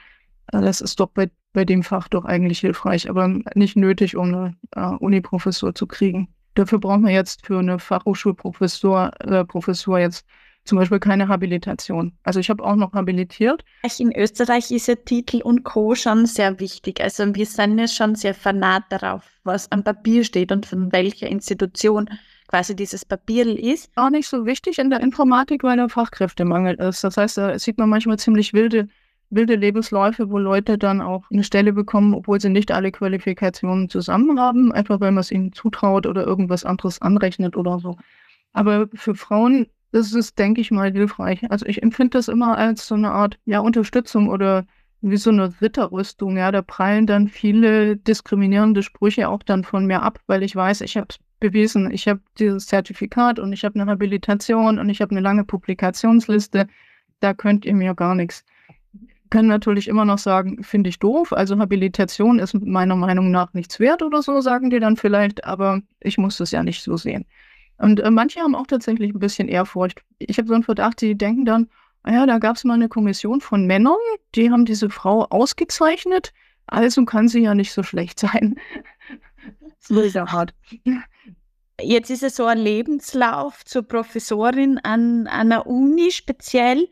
Äh, 0.52 0.60
das 0.60 0.80
ist 0.80 1.00
doch 1.00 1.08
bei, 1.08 1.30
bei 1.52 1.64
dem 1.64 1.82
Fach 1.82 2.08
doch 2.08 2.24
eigentlich 2.24 2.60
hilfreich, 2.60 3.08
aber 3.08 3.28
nicht 3.54 3.76
nötig, 3.76 4.16
um 4.16 4.28
eine 4.28 4.56
uh, 4.76 4.96
Uni-Professur 4.98 5.74
zu 5.74 5.86
kriegen. 5.86 6.28
Dafür 6.54 6.78
braucht 6.78 7.00
man 7.00 7.12
jetzt 7.12 7.46
für 7.46 7.58
eine 7.58 7.78
Fachhochschulprofessur 7.78 9.10
äh, 9.20 9.44
Professur 9.44 9.98
jetzt 9.98 10.26
zum 10.64 10.78
Beispiel 10.78 11.00
keine 11.00 11.28
Habilitation. 11.28 12.12
Also 12.22 12.38
ich 12.38 12.48
habe 12.48 12.62
auch 12.62 12.76
noch 12.76 12.92
habilitiert. 12.92 13.64
In 13.98 14.14
Österreich 14.14 14.70
ist 14.70 14.86
ja 14.86 14.94
Titel 14.94 15.40
und 15.42 15.64
Co. 15.64 15.94
schon 15.94 16.26
sehr 16.26 16.60
wichtig. 16.60 17.00
Also 17.00 17.34
wir 17.34 17.46
sind 17.46 17.78
ja 17.78 17.88
schon 17.88 18.14
sehr 18.14 18.34
fanat 18.34 18.84
darauf, 18.90 19.24
was 19.44 19.70
am 19.72 19.82
Papier 19.82 20.24
steht 20.24 20.52
und 20.52 20.66
von 20.66 20.92
welcher 20.92 21.26
Institution 21.26 22.08
quasi 22.46 22.76
dieses 22.76 23.04
Papier 23.04 23.46
ist. 23.58 23.90
Auch 23.96 24.10
nicht 24.10 24.28
so 24.28 24.46
wichtig 24.46 24.78
in 24.78 24.90
der 24.90 25.00
Informatik, 25.00 25.64
weil 25.64 25.76
der 25.76 25.88
Fachkräftemangel 25.88 26.74
ist. 26.74 27.02
Das 27.02 27.16
heißt, 27.16 27.38
da 27.38 27.58
sieht 27.58 27.78
man 27.78 27.88
manchmal 27.88 28.18
ziemlich 28.18 28.52
wilde 28.52 28.88
wilde 29.32 29.56
Lebensläufe, 29.56 30.30
wo 30.30 30.38
Leute 30.38 30.78
dann 30.78 31.00
auch 31.00 31.24
eine 31.30 31.42
Stelle 31.42 31.72
bekommen, 31.72 32.14
obwohl 32.14 32.40
sie 32.40 32.50
nicht 32.50 32.70
alle 32.70 32.92
Qualifikationen 32.92 33.88
zusammen 33.88 34.38
haben, 34.38 34.72
einfach 34.72 35.00
weil 35.00 35.10
man 35.10 35.22
es 35.22 35.30
ihnen 35.30 35.52
zutraut 35.52 36.06
oder 36.06 36.24
irgendwas 36.24 36.64
anderes 36.64 37.00
anrechnet 37.00 37.56
oder 37.56 37.78
so. 37.78 37.96
Aber 38.52 38.88
für 38.94 39.14
Frauen 39.14 39.66
ist 39.92 40.14
es, 40.14 40.34
denke 40.34 40.60
ich 40.60 40.70
mal, 40.70 40.92
hilfreich. 40.92 41.50
Also 41.50 41.66
ich 41.66 41.82
empfinde 41.82 42.18
das 42.18 42.28
immer 42.28 42.56
als 42.56 42.86
so 42.86 42.94
eine 42.94 43.10
Art 43.10 43.38
ja, 43.46 43.60
Unterstützung 43.60 44.28
oder 44.28 44.66
wie 45.00 45.16
so 45.16 45.30
eine 45.30 45.60
Ritterrüstung. 45.60 46.36
Ja, 46.36 46.52
da 46.52 46.62
prallen 46.62 47.06
dann 47.06 47.28
viele 47.28 47.96
diskriminierende 47.96 48.82
Sprüche 48.82 49.28
auch 49.28 49.42
dann 49.42 49.64
von 49.64 49.86
mir 49.86 50.02
ab, 50.02 50.20
weil 50.26 50.42
ich 50.42 50.54
weiß, 50.54 50.82
ich 50.82 50.96
habe 50.96 51.08
es 51.10 51.18
bewiesen. 51.40 51.90
Ich 51.90 52.06
habe 52.06 52.20
dieses 52.38 52.66
Zertifikat 52.66 53.38
und 53.38 53.52
ich 53.52 53.64
habe 53.64 53.80
eine 53.80 53.90
Habilitation 53.90 54.78
und 54.78 54.88
ich 54.90 55.00
habe 55.00 55.10
eine 55.10 55.20
lange 55.20 55.44
Publikationsliste. 55.44 56.68
Da 57.20 57.34
könnt 57.34 57.64
ihr 57.64 57.74
mir 57.74 57.94
gar 57.94 58.14
nichts 58.14 58.44
können 59.32 59.48
natürlich 59.48 59.88
immer 59.88 60.04
noch 60.04 60.18
sagen, 60.18 60.62
finde 60.62 60.90
ich 60.90 60.98
doof. 60.98 61.32
Also 61.32 61.58
Habilitation 61.58 62.38
ist 62.38 62.52
meiner 62.52 62.96
Meinung 62.96 63.30
nach 63.30 63.54
nichts 63.54 63.80
wert 63.80 64.02
oder 64.02 64.20
so, 64.20 64.42
sagen 64.42 64.68
die 64.68 64.78
dann 64.78 64.98
vielleicht, 64.98 65.44
aber 65.44 65.80
ich 66.00 66.18
muss 66.18 66.36
das 66.36 66.50
ja 66.50 66.62
nicht 66.62 66.82
so 66.82 66.98
sehen. 66.98 67.24
Und 67.78 68.00
äh, 68.00 68.10
manche 68.10 68.40
haben 68.40 68.54
auch 68.54 68.66
tatsächlich 68.66 69.14
ein 69.14 69.18
bisschen 69.18 69.48
Ehrfurcht. 69.48 70.02
Ich 70.18 70.36
habe 70.36 70.48
so 70.48 70.54
einen 70.54 70.64
Verdacht, 70.64 71.00
die 71.00 71.16
denken 71.16 71.46
dann, 71.46 71.70
naja, 72.04 72.24
ah 72.24 72.26
da 72.26 72.38
gab 72.38 72.56
es 72.56 72.64
mal 72.64 72.74
eine 72.74 72.90
Kommission 72.90 73.40
von 73.40 73.66
Männern, 73.66 73.96
die 74.34 74.50
haben 74.50 74.66
diese 74.66 74.90
Frau 74.90 75.24
ausgezeichnet, 75.30 76.34
also 76.66 77.02
kann 77.06 77.28
sie 77.28 77.40
ja 77.40 77.54
nicht 77.54 77.72
so 77.72 77.82
schlecht 77.82 78.18
sein. 78.18 78.56
so 79.78 79.98
ist 80.00 80.14
er 80.14 80.30
hart. 80.30 80.52
Jetzt 81.80 82.10
ist 82.10 82.22
es 82.22 82.36
so 82.36 82.44
ein 82.44 82.58
Lebenslauf 82.58 83.64
zur 83.64 83.82
Professorin 83.82 84.78
an 84.82 85.26
einer 85.26 85.66
Uni 85.66 86.10
speziell 86.10 86.86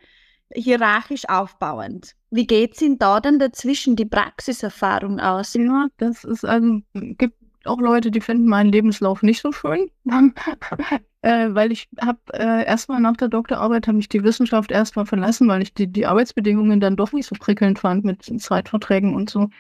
hierarchisch 0.53 1.29
aufbauend. 1.29 2.15
Wie 2.31 2.47
geht 2.47 2.75
es 2.75 2.83
Ihnen 2.83 2.99
da 2.99 3.21
dann 3.21 3.39
dazwischen 3.39 3.97
die 3.97 4.05
Praxiserfahrung 4.05 5.21
aus? 5.21 5.55
Ja, 5.55 5.89
das 5.97 6.25
ist 6.25 6.45
also, 6.45 6.81
gibt 6.93 7.35
auch 7.65 7.81
Leute, 7.81 8.11
die 8.11 8.21
finden 8.21 8.47
meinen 8.47 8.73
Lebenslauf 8.73 9.23
nicht 9.23 9.43
so 9.43 9.53
schön, 9.53 9.91
äh, 11.23 11.49
weil 11.51 11.73
ich 11.73 11.89
habe 12.01 12.19
äh, 12.33 12.65
erstmal 12.65 13.01
nach 13.01 13.17
der 13.17 13.29
Doktorarbeit 13.29 13.87
habe 13.87 13.99
ich 13.99 14.09
die 14.09 14.25
Wissenschaft 14.25 14.71
erstmal 14.71 15.07
verlassen, 15.07 15.49
weil 15.49 15.63
ich 15.63 15.75
die, 15.75 15.87
die 15.87 16.07
Arbeitsbedingungen 16.07 16.81
dann 16.81 16.97
doch 16.97 17.13
nicht 17.13 17.27
so 17.27 17.37
prickelnd 17.39 17.79
fand 17.79 18.05
mit 18.05 18.23
Zeitverträgen 18.41 19.15
und 19.15 19.29
so 19.29 19.51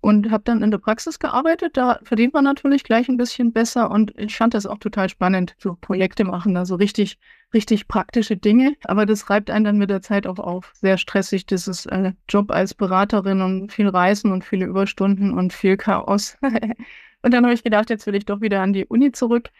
und 0.00 0.30
habe 0.30 0.44
dann 0.44 0.62
in 0.62 0.70
der 0.70 0.78
Praxis 0.78 1.18
gearbeitet. 1.18 1.76
Da 1.76 1.98
verdient 2.02 2.34
man 2.34 2.44
natürlich 2.44 2.84
gleich 2.84 3.08
ein 3.08 3.16
bisschen 3.16 3.52
besser 3.52 3.90
und 3.90 4.12
ich 4.18 4.36
fand 4.36 4.54
das 4.54 4.66
auch 4.66 4.78
total 4.78 5.08
spannend, 5.08 5.54
so 5.58 5.76
Projekte 5.80 6.24
machen, 6.24 6.56
also 6.56 6.76
richtig, 6.76 7.18
richtig 7.52 7.88
praktische 7.88 8.36
Dinge. 8.36 8.74
Aber 8.84 9.06
das 9.06 9.28
reibt 9.30 9.50
einen 9.50 9.64
dann 9.64 9.78
mit 9.78 9.90
der 9.90 10.02
Zeit 10.02 10.26
auch 10.26 10.38
auf. 10.38 10.72
Sehr 10.74 10.98
stressig, 10.98 11.46
dieses 11.46 11.86
äh, 11.86 12.12
Job 12.28 12.50
als 12.50 12.74
Beraterin 12.74 13.40
und 13.40 13.72
viel 13.72 13.88
Reisen 13.88 14.32
und 14.32 14.44
viele 14.44 14.66
Überstunden 14.66 15.36
und 15.36 15.52
viel 15.52 15.76
Chaos. 15.76 16.36
und 17.22 17.34
dann 17.34 17.44
habe 17.44 17.54
ich 17.54 17.64
gedacht, 17.64 17.90
jetzt 17.90 18.06
will 18.06 18.14
ich 18.14 18.26
doch 18.26 18.40
wieder 18.40 18.62
an 18.62 18.72
die 18.72 18.86
Uni 18.86 19.12
zurück. 19.12 19.50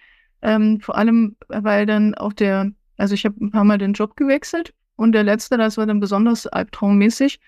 Ähm, 0.43 0.81
vor 0.81 0.97
allem, 0.97 1.37
weil 1.49 1.87
dann 1.87 2.15
auch 2.15 2.33
der, 2.33 2.71
also 2.97 3.15
ich 3.15 3.25
habe 3.25 3.45
ein 3.45 3.51
paar 3.51 3.65
Mal 3.65 3.79
den 3.79 3.95
Job 3.95 4.17
gewechselt 4.17 4.75
und 4.97 5.13
der 5.13 5.25
letzte, 5.25 5.57
das 5.57 5.77
war 5.77 5.87
dann 5.87 6.01
besonders 6.01 6.47
albtraummäßig. 6.47 7.41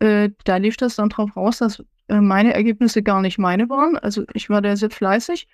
Äh, 0.00 0.30
da 0.44 0.56
lief 0.56 0.76
das 0.76 0.96
dann 0.96 1.08
drauf 1.08 1.36
raus, 1.36 1.58
dass 1.58 1.82
äh, 2.08 2.20
meine 2.20 2.54
Ergebnisse 2.54 3.02
gar 3.02 3.20
nicht 3.20 3.38
meine 3.38 3.68
waren. 3.68 3.96
Also 3.98 4.24
ich 4.32 4.48
war 4.50 4.62
da 4.62 4.76
sehr 4.76 4.90
fleißig. 4.90 5.48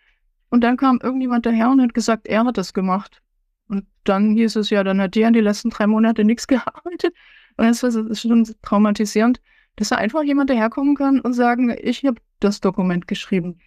Und 0.50 0.62
dann 0.62 0.76
kam 0.76 1.00
irgendjemand 1.02 1.46
daher 1.46 1.70
und 1.70 1.80
hat 1.80 1.94
gesagt, 1.94 2.26
er 2.26 2.44
hat 2.44 2.58
das 2.58 2.74
gemacht. 2.74 3.20
Und 3.68 3.86
dann 4.04 4.34
hieß 4.34 4.56
es 4.56 4.70
ja, 4.70 4.84
dann 4.84 5.00
hat 5.00 5.14
der 5.14 5.28
in 5.28 5.34
die 5.34 5.40
letzten 5.40 5.70
drei 5.70 5.86
Monate 5.86 6.24
nichts 6.24 6.46
gearbeitet. 6.48 7.14
Und 7.56 7.66
das 7.66 7.82
ist 7.82 8.20
schon 8.20 8.48
traumatisierend, 8.62 9.40
dass 9.76 9.88
da 9.88 9.96
einfach 9.96 10.22
jemand 10.22 10.50
daherkommen 10.50 10.96
kann 10.96 11.20
und 11.20 11.32
sagen, 11.32 11.74
ich 11.80 12.04
habe 12.04 12.20
das 12.40 12.60
Dokument 12.60 13.08
geschrieben. 13.08 13.58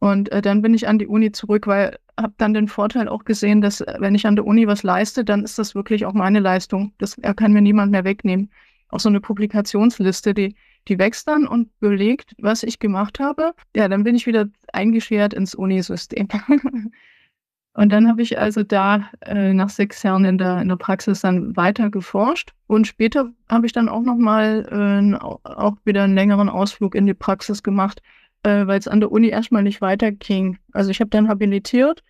Und 0.00 0.30
äh, 0.30 0.42
dann 0.42 0.62
bin 0.62 0.74
ich 0.74 0.86
an 0.86 0.98
die 0.98 1.08
Uni 1.08 1.32
zurück, 1.32 1.66
weil 1.66 1.98
habe 2.18 2.34
dann 2.36 2.54
den 2.54 2.68
Vorteil 2.68 3.08
auch 3.08 3.24
gesehen, 3.24 3.60
dass 3.60 3.80
äh, 3.80 3.96
wenn 3.98 4.14
ich 4.14 4.26
an 4.26 4.36
der 4.36 4.46
Uni 4.46 4.66
was 4.66 4.82
leiste, 4.82 5.24
dann 5.24 5.44
ist 5.44 5.58
das 5.58 5.74
wirklich 5.74 6.06
auch 6.06 6.12
meine 6.12 6.40
Leistung. 6.40 6.92
Das 6.98 7.18
er 7.18 7.34
kann 7.34 7.52
mir 7.52 7.62
niemand 7.62 7.92
mehr 7.92 8.04
wegnehmen. 8.04 8.50
Auch 8.88 9.00
so 9.00 9.08
eine 9.08 9.20
Publikationsliste, 9.20 10.34
die 10.34 10.54
die 10.88 10.98
wächst 10.98 11.28
dann 11.28 11.46
und 11.46 11.78
belegt, 11.80 12.34
was 12.38 12.62
ich 12.62 12.78
gemacht 12.78 13.20
habe. 13.20 13.52
Ja, 13.76 13.88
dann 13.88 14.04
bin 14.04 14.14
ich 14.14 14.26
wieder 14.26 14.46
eingeschert 14.72 15.34
ins 15.34 15.54
Unisystem. 15.54 16.28
und 17.74 17.92
dann 17.92 18.08
habe 18.08 18.22
ich 18.22 18.38
also 18.38 18.62
da 18.62 19.08
äh, 19.20 19.52
nach 19.52 19.68
sechs 19.68 20.02
Jahren 20.02 20.24
in 20.24 20.38
der, 20.38 20.62
in 20.62 20.68
der 20.68 20.76
Praxis 20.76 21.20
dann 21.20 21.56
weiter 21.56 21.90
geforscht. 21.90 22.54
Und 22.66 22.86
später 22.86 23.30
habe 23.50 23.66
ich 23.66 23.72
dann 23.72 23.88
auch 23.88 24.02
nochmal 24.02 24.66
äh, 24.70 25.16
auch 25.16 25.76
wieder 25.84 26.04
einen 26.04 26.14
längeren 26.14 26.48
Ausflug 26.48 26.94
in 26.94 27.06
die 27.06 27.14
Praxis 27.14 27.62
gemacht, 27.62 28.02
äh, 28.42 28.66
weil 28.66 28.78
es 28.78 28.88
an 28.88 29.00
der 29.00 29.12
Uni 29.12 29.28
erstmal 29.28 29.62
nicht 29.62 29.80
weiterging. 29.80 30.58
Also 30.72 30.90
ich 30.90 31.00
habe 31.00 31.10
dann 31.10 31.28
habilitiert 31.28 32.02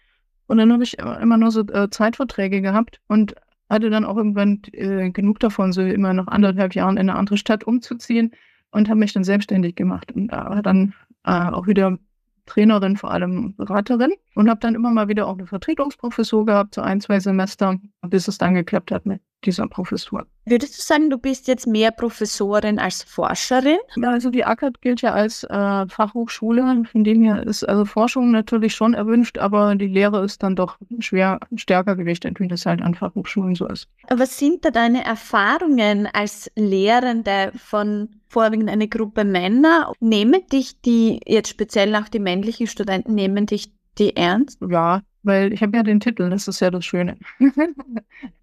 und 0.46 0.58
dann 0.58 0.72
habe 0.72 0.84
ich 0.84 0.98
immer 0.98 1.36
nur 1.36 1.50
so 1.50 1.60
äh, 1.66 1.90
Zeitverträge 1.90 2.62
gehabt 2.62 3.00
und 3.08 3.34
hatte 3.68 3.90
dann 3.90 4.04
auch 4.04 4.16
irgendwann 4.16 4.62
äh, 4.72 5.10
genug 5.10 5.40
davon, 5.40 5.72
so 5.72 5.82
immer 5.82 6.12
nach 6.12 6.26
anderthalb 6.28 6.74
Jahren 6.74 6.96
in 6.96 7.08
eine 7.10 7.18
andere 7.18 7.36
Stadt 7.36 7.64
umzuziehen 7.64 8.32
und 8.70 8.88
habe 8.88 9.00
mich 9.00 9.12
dann 9.12 9.24
selbstständig 9.24 9.76
gemacht 9.76 10.12
und 10.12 10.30
äh, 10.30 10.62
dann 10.62 10.94
äh, 11.24 11.30
auch 11.30 11.66
wieder 11.66 11.98
Trainerin, 12.46 12.96
vor 12.96 13.10
allem 13.10 13.54
Beraterin 13.56 14.12
und 14.34 14.48
habe 14.48 14.60
dann 14.60 14.74
immer 14.74 14.90
mal 14.90 15.08
wieder 15.08 15.26
auch 15.26 15.34
eine 15.34 15.46
Vertretungsprofessur 15.46 16.46
gehabt, 16.46 16.74
so 16.74 16.80
ein, 16.80 17.00
zwei 17.00 17.20
Semester, 17.20 17.78
bis 18.02 18.26
es 18.26 18.38
dann 18.38 18.54
geklappt 18.54 18.90
hat 18.90 19.06
mit 19.06 19.20
dieser 19.44 19.68
Professur. 19.68 20.26
Würdest 20.48 20.78
du 20.78 20.82
sagen, 20.82 21.10
du 21.10 21.18
bist 21.18 21.48
jetzt 21.48 21.66
mehr 21.66 21.90
Professorin 21.90 22.78
als 22.78 23.02
Forscherin? 23.02 23.78
Ja, 23.96 24.10
also 24.10 24.30
die 24.30 24.44
ACAD 24.44 24.80
gilt 24.80 25.02
ja 25.02 25.12
als 25.12 25.44
äh, 25.44 25.86
Fachhochschule. 25.88 26.82
Von 26.90 27.04
dem 27.04 27.22
her 27.22 27.42
ist 27.46 27.64
also 27.68 27.84
Forschung 27.84 28.30
natürlich 28.30 28.74
schon 28.74 28.94
erwünscht, 28.94 29.38
aber 29.38 29.74
die 29.74 29.86
Lehre 29.86 30.24
ist 30.24 30.42
dann 30.42 30.56
doch 30.56 30.78
schwer 31.00 31.40
stärker 31.56 31.96
gewichtet, 31.96 32.40
wie 32.40 32.48
das 32.48 32.66
halt 32.66 32.82
an 32.82 32.94
Fachhochschulen 32.94 33.54
so 33.54 33.66
ist. 33.66 33.88
Was 34.08 34.38
sind 34.38 34.64
da 34.64 34.70
deine 34.70 35.04
Erfahrungen 35.04 36.08
als 36.12 36.50
Lehrende 36.56 37.52
von 37.56 38.08
vorwiegend 38.28 38.70
eine 38.70 38.88
Gruppe 38.88 39.24
Männer? 39.24 39.92
Nehmen 40.00 40.46
dich 40.52 40.80
die, 40.80 41.20
jetzt 41.26 41.48
speziell 41.48 41.94
auch 41.96 42.08
die 42.08 42.20
männlichen 42.20 42.66
Studenten, 42.66 43.14
nehmen 43.14 43.46
dich 43.46 43.70
die 43.98 44.16
ernst? 44.16 44.58
Ja, 44.68 45.02
weil 45.22 45.52
ich 45.52 45.62
habe 45.62 45.76
ja 45.76 45.82
den 45.82 46.00
Titel, 46.00 46.30
das 46.30 46.48
ist 46.48 46.60
ja 46.60 46.70
das 46.70 46.84
Schöne. 46.84 47.16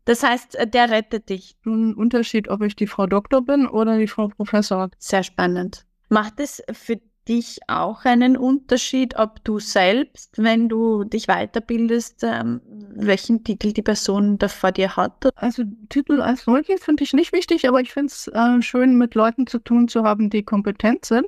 das 0.05 0.23
heißt, 0.23 0.55
äh, 0.55 0.67
der 0.67 0.89
rettet 0.89 1.29
dich. 1.29 1.55
Ein 1.65 1.93
Unterschied, 1.93 2.47
ob 2.49 2.61
ich 2.61 2.75
die 2.75 2.87
Frau 2.87 3.07
Doktor 3.07 3.41
bin 3.41 3.67
oder 3.67 3.97
die 3.97 4.07
Frau 4.07 4.27
Professor. 4.27 4.89
Sehr 4.97 5.23
spannend. 5.23 5.85
Macht 6.09 6.39
es 6.39 6.61
für 6.71 6.99
dich 7.27 7.59
auch 7.67 8.05
einen 8.05 8.37
Unterschied, 8.37 9.17
ob 9.17 9.43
du 9.43 9.59
selbst, 9.59 10.37
wenn 10.37 10.69
du 10.69 11.03
dich 11.03 11.27
weiterbildest, 11.27 12.23
ähm, 12.23 12.61
welchen 12.95 13.43
Titel 13.43 13.71
die 13.71 13.81
Person 13.81 14.37
da 14.37 14.47
vor 14.47 14.71
dir 14.71 14.95
hat? 14.95 15.29
Also 15.35 15.63
Titel 15.89 16.21
als 16.21 16.43
solches 16.43 16.83
finde 16.83 17.03
ich 17.03 17.13
nicht 17.13 17.33
wichtig, 17.33 17.67
aber 17.67 17.81
ich 17.81 17.91
finde 17.91 18.07
es 18.07 18.27
äh, 18.27 18.61
schön, 18.61 18.97
mit 18.97 19.15
Leuten 19.15 19.47
zu 19.47 19.59
tun 19.59 19.87
zu 19.87 20.03
haben, 20.03 20.29
die 20.29 20.43
kompetent 20.43 21.05
sind. 21.05 21.25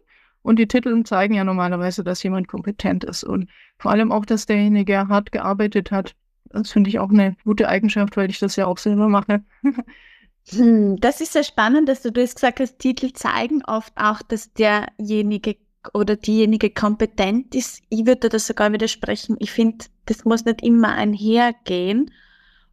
Und 0.47 0.59
die 0.59 0.67
Titel 0.69 1.03
zeigen 1.03 1.33
ja 1.33 1.43
normalerweise, 1.43 2.05
dass 2.05 2.23
jemand 2.23 2.47
kompetent 2.47 3.03
ist. 3.03 3.25
Und 3.25 3.49
vor 3.77 3.91
allem 3.91 4.13
auch, 4.13 4.25
dass 4.25 4.45
derjenige 4.45 5.09
hart 5.09 5.33
gearbeitet 5.33 5.91
hat. 5.91 6.15
Das 6.45 6.71
finde 6.71 6.89
ich 6.89 6.99
auch 6.99 7.09
eine 7.09 7.35
gute 7.43 7.67
Eigenschaft, 7.67 8.15
weil 8.15 8.29
ich 8.29 8.39
das 8.39 8.55
ja 8.55 8.65
auch 8.65 8.77
selber 8.77 9.09
mache. 9.09 9.43
Hm, 10.49 10.95
das 11.01 11.19
ist 11.19 11.33
sehr 11.33 11.43
spannend, 11.43 11.89
dass 11.89 12.01
du 12.03 12.09
das 12.09 12.33
gesagt 12.33 12.61
hast. 12.61 12.79
Titel 12.79 13.11
zeigen 13.11 13.61
oft 13.65 13.91
auch, 13.97 14.21
dass 14.21 14.53
derjenige 14.53 15.57
oder 15.93 16.15
diejenige 16.15 16.69
kompetent 16.69 17.53
ist. 17.53 17.83
Ich 17.89 18.05
würde 18.05 18.29
da 18.29 18.39
sogar 18.39 18.71
widersprechen. 18.71 19.35
Ich 19.39 19.51
finde, 19.51 19.87
das 20.05 20.23
muss 20.23 20.45
nicht 20.45 20.63
immer 20.63 20.93
einhergehen. 20.93 22.11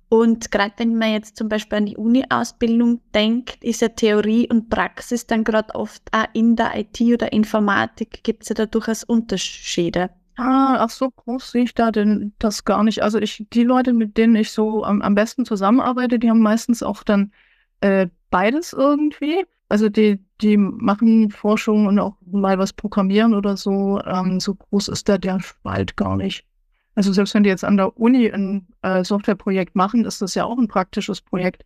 Und 0.09 0.51
gerade 0.51 0.75
wenn 0.77 0.97
man 0.97 1.13
jetzt 1.13 1.37
zum 1.37 1.49
Beispiel 1.49 1.79
an 1.79 1.87
die 1.87 1.97
Uni-Ausbildung 1.97 3.01
denkt, 3.15 3.63
ist 3.65 3.81
ja 3.81 3.89
Theorie 3.89 4.49
und 4.49 4.69
Praxis 4.69 5.27
dann 5.27 5.45
gerade 5.45 5.75
oft 5.75 6.03
auch 6.13 6.27
in 6.35 6.57
der 6.57 6.79
IT 6.79 7.01
oder 7.01 7.33
Informatik 7.33 8.23
gibt 8.23 8.43
es 8.43 8.51
ja 8.51 8.55
da 8.55 8.67
durchaus 8.67 9.03
Unterschiede. 9.05 10.11
Ah, 10.37 10.79
ach 10.81 10.91
so 10.91 11.11
groß 11.11 11.53
sehe 11.53 11.63
ich 11.65 11.75
da 11.75 11.93
denn 11.93 12.35
das 12.39 12.65
gar 12.65 12.83
nicht. 12.83 13.03
Also 13.03 13.19
ich, 13.19 13.47
die 13.53 13.63
Leute, 13.63 13.93
mit 13.93 14.17
denen 14.17 14.35
ich 14.35 14.51
so 14.51 14.85
am, 14.85 15.01
am 15.01 15.15
besten 15.15 15.45
zusammenarbeite, 15.45 16.19
die 16.19 16.29
haben 16.29 16.41
meistens 16.41 16.83
auch 16.83 17.05
dann 17.05 17.33
äh, 17.81 18.09
beides 18.31 18.73
irgendwie. 18.73 19.45
Also 19.69 19.89
die, 19.89 20.25
die 20.41 20.57
machen 20.57 21.31
Forschung 21.31 21.87
und 21.87 21.99
auch 21.99 22.17
mal 22.27 22.59
was 22.59 22.73
programmieren 22.73 23.35
oder 23.35 23.57
so. 23.57 24.01
Ähm, 24.05 24.41
so 24.41 24.55
groß 24.55 24.89
ist 24.89 25.09
da 25.09 25.19
der 25.19 25.41
Spalt 25.41 25.97
gar 25.97 26.17
nicht. 26.17 26.45
Also 26.95 27.13
selbst 27.13 27.35
wenn 27.35 27.43
die 27.43 27.51
jetzt 27.51 27.65
an 27.65 27.77
der 27.77 27.97
Uni 27.99 28.31
ein 28.31 28.67
äh, 28.83 29.05
Softwareprojekt 29.05 29.75
machen, 29.75 30.05
ist 30.05 30.23
das 30.23 30.35
ja 30.35 30.45
auch 30.45 30.59
ein 30.59 30.69
praktisches 30.69 31.21
Projekt. 31.21 31.65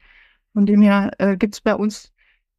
Von 0.55 0.67
dem 0.67 0.83
her 0.83 1.11
äh, 1.19 1.37
gibt 1.37 1.55
es 1.55 1.61
bei 1.61 1.75
uns, 1.75 2.13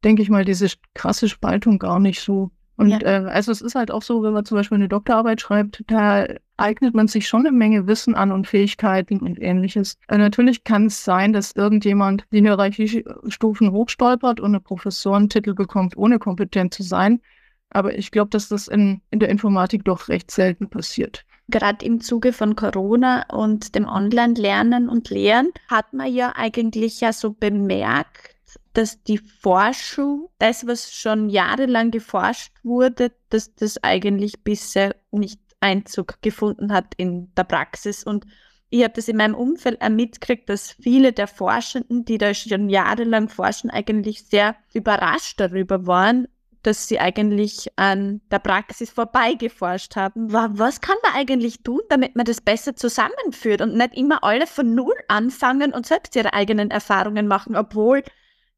denke 0.04 0.22
ich 0.22 0.30
mal, 0.30 0.44
diese 0.44 0.68
krasse 0.94 1.28
Spaltung 1.28 1.78
gar 1.78 1.98
nicht 1.98 2.20
so. 2.20 2.50
Und 2.76 2.88
ja. 2.88 3.00
äh, 3.00 3.28
also 3.28 3.52
es 3.52 3.60
ist 3.60 3.74
halt 3.74 3.90
auch 3.90 4.00
so, 4.00 4.22
wenn 4.22 4.32
man 4.32 4.46
zum 4.46 4.56
Beispiel 4.56 4.76
eine 4.76 4.88
Doktorarbeit 4.88 5.40
schreibt, 5.40 5.84
da 5.88 6.26
eignet 6.56 6.94
man 6.94 7.08
sich 7.08 7.28
schon 7.28 7.46
eine 7.46 7.54
Menge 7.54 7.86
Wissen 7.86 8.14
an 8.14 8.32
und 8.32 8.46
Fähigkeiten 8.46 9.20
und 9.20 9.38
ähnliches. 9.38 9.98
Äh, 10.08 10.16
natürlich 10.16 10.64
kann 10.64 10.86
es 10.86 11.04
sein, 11.04 11.34
dass 11.34 11.52
irgendjemand 11.52 12.24
die 12.32 12.40
Hierarchiestufen 12.40 13.72
hochstolpert 13.72 14.40
und 14.40 14.54
einen 14.54 14.64
Professorentitel 14.64 15.52
bekommt, 15.52 15.94
ohne 15.96 16.18
kompetent 16.18 16.72
zu 16.72 16.82
sein. 16.82 17.20
Aber 17.68 17.98
ich 17.98 18.12
glaube, 18.12 18.30
dass 18.30 18.48
das 18.48 18.66
in, 18.66 19.02
in 19.10 19.18
der 19.18 19.28
Informatik 19.28 19.84
doch 19.84 20.08
recht 20.08 20.30
selten 20.30 20.70
passiert. 20.70 21.26
Gerade 21.50 21.84
im 21.84 22.00
Zuge 22.00 22.32
von 22.32 22.56
Corona 22.56 23.26
und 23.32 23.74
dem 23.74 23.86
Online-Lernen 23.86 24.88
und 24.88 25.10
Lehren 25.10 25.50
hat 25.68 25.92
man 25.92 26.12
ja 26.12 26.32
eigentlich 26.36 27.00
ja 27.00 27.12
so 27.12 27.32
bemerkt, 27.32 28.36
dass 28.72 29.02
die 29.02 29.18
Forschung, 29.18 30.28
das, 30.38 30.66
was 30.66 30.92
schon 30.92 31.28
jahrelang 31.28 31.90
geforscht 31.90 32.52
wurde, 32.62 33.12
dass 33.28 33.54
das 33.54 33.82
eigentlich 33.82 34.44
bisher 34.44 34.94
nicht 35.10 35.40
Einzug 35.60 36.22
gefunden 36.22 36.72
hat 36.72 36.94
in 36.96 37.32
der 37.34 37.44
Praxis. 37.44 38.04
Und 38.04 38.26
ich 38.70 38.82
habe 38.82 38.94
das 38.94 39.08
in 39.08 39.16
meinem 39.16 39.34
Umfeld 39.34 39.82
auch 39.82 39.88
mitgekriegt, 39.88 40.48
dass 40.48 40.72
viele 40.72 41.12
der 41.12 41.26
Forschenden, 41.26 42.04
die 42.04 42.18
da 42.18 42.32
schon 42.32 42.68
jahrelang 42.68 43.28
forschen, 43.28 43.70
eigentlich 43.70 44.24
sehr 44.24 44.56
überrascht 44.72 45.40
darüber 45.40 45.86
waren, 45.86 46.28
dass 46.62 46.88
sie 46.88 47.00
eigentlich 47.00 47.68
an 47.76 48.20
der 48.30 48.38
Praxis 48.38 48.90
vorbeigeforscht 48.90 49.96
haben. 49.96 50.32
Was 50.32 50.80
kann 50.80 50.96
man 51.02 51.14
eigentlich 51.14 51.62
tun, 51.62 51.80
damit 51.88 52.16
man 52.16 52.26
das 52.26 52.40
besser 52.40 52.76
zusammenführt 52.76 53.60
und 53.60 53.74
nicht 53.74 53.96
immer 53.96 54.22
alle 54.22 54.46
von 54.46 54.74
Null 54.74 54.94
anfangen 55.08 55.72
und 55.72 55.86
selbst 55.86 56.14
ihre 56.16 56.34
eigenen 56.34 56.70
Erfahrungen 56.70 57.26
machen, 57.26 57.56
obwohl 57.56 58.02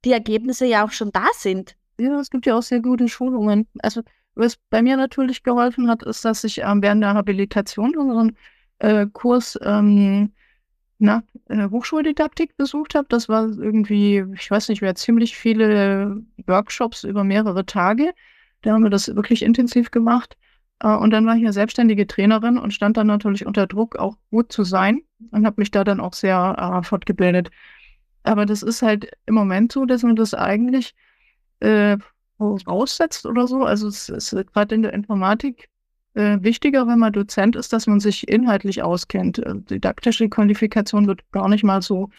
die 0.05 0.13
Ergebnisse 0.13 0.67
ja 0.67 0.85
auch 0.85 0.91
schon 0.91 1.13
da 1.13 1.27
sind. 1.35 1.77
Ja, 1.99 2.19
es 2.19 2.31
gibt 2.31 2.47
ja 2.47 2.57
auch 2.57 2.63
sehr 2.63 2.81
gute 2.81 3.09
Schulungen. 3.09 3.69
Also 3.81 4.03
was 4.35 4.57
bei 4.71 4.83
mir 4.83 4.97
natürlich 4.97 5.43
geholfen 5.43 5.89
hat, 5.89 6.03
ist, 6.03 6.25
dass 6.25 6.43
ich 6.45 6.59
ähm, 6.59 6.83
während 6.83 7.03
der 7.03 7.15
Habilitation 7.15 7.97
unseren 7.97 8.37
äh, 8.79 9.07
Kurs 9.13 9.59
ähm, 9.63 10.33
na, 11.03 11.25
äh, 11.49 11.69
Hochschuldidaktik 11.69 12.57
besucht 12.57 12.95
habe. 12.95 13.07
Das 13.09 13.29
war 13.29 13.49
irgendwie, 13.49 14.25
ich 14.35 14.51
weiß 14.51 14.69
nicht 14.69 14.83
mehr, 14.83 14.95
ziemlich 14.95 15.37
viele 15.37 16.23
Workshops 16.47 17.03
über 17.03 17.25
mehrere 17.25 17.67
Tage. 17.67 18.13
Da 18.63 18.73
haben 18.73 18.85
wir 18.85 18.91
das 18.91 19.15
wirklich 19.15 19.43
intensiv 19.43 19.91
gemacht. 19.91 20.37
Äh, 20.79 20.95
und 20.95 21.11
dann 21.11 21.27
war 21.27 21.35
ich 21.37 21.43
ja 21.43 21.53
selbstständige 21.53 22.07
Trainerin 22.07 22.57
und 22.57 22.73
stand 22.73 22.97
dann 22.97 23.09
natürlich 23.09 23.47
unter 23.47 23.67
Druck, 23.67 23.97
auch 23.97 24.17
gut 24.31 24.53
zu 24.53 24.63
sein 24.63 25.01
und 25.33 25.45
habe 25.45 25.61
mich 25.61 25.73
da 25.73 25.83
dann 25.83 25.99
auch 25.99 26.15
sehr 26.15 26.57
äh, 26.57 26.87
fortgebildet. 26.87 27.51
Aber 28.23 28.47
das 28.47 28.63
ist 28.63 28.83
halt 28.83 29.11
im 29.27 29.35
Moment 29.35 29.73
so, 29.73 29.85
dass 29.85 30.05
man 30.05 30.15
das 30.15 30.35
eigentlich 30.35 30.95
äh, 31.59 31.99
aussetzt 32.39 33.27
oder 33.27 33.49
so. 33.49 33.65
Also 33.65 33.89
es 33.89 34.09
ist 34.09 34.37
gerade 34.53 34.75
in 34.77 34.83
der 34.83 34.93
Informatik 34.93 35.69
äh, 36.15 36.39
wichtiger, 36.43 36.87
wenn 36.87 36.99
man 36.99 37.13
Dozent 37.13 37.57
ist, 37.57 37.73
dass 37.73 37.87
man 37.87 38.01
sich 38.01 38.29
inhaltlich 38.29 38.83
auskennt. 38.83 39.39
Äh, 39.39 39.55
didaktische 39.57 40.29
Qualifikation 40.29 41.07
wird 41.07 41.31
gar 41.33 41.49
nicht 41.49 41.65
mal 41.65 41.83
so 41.83 42.11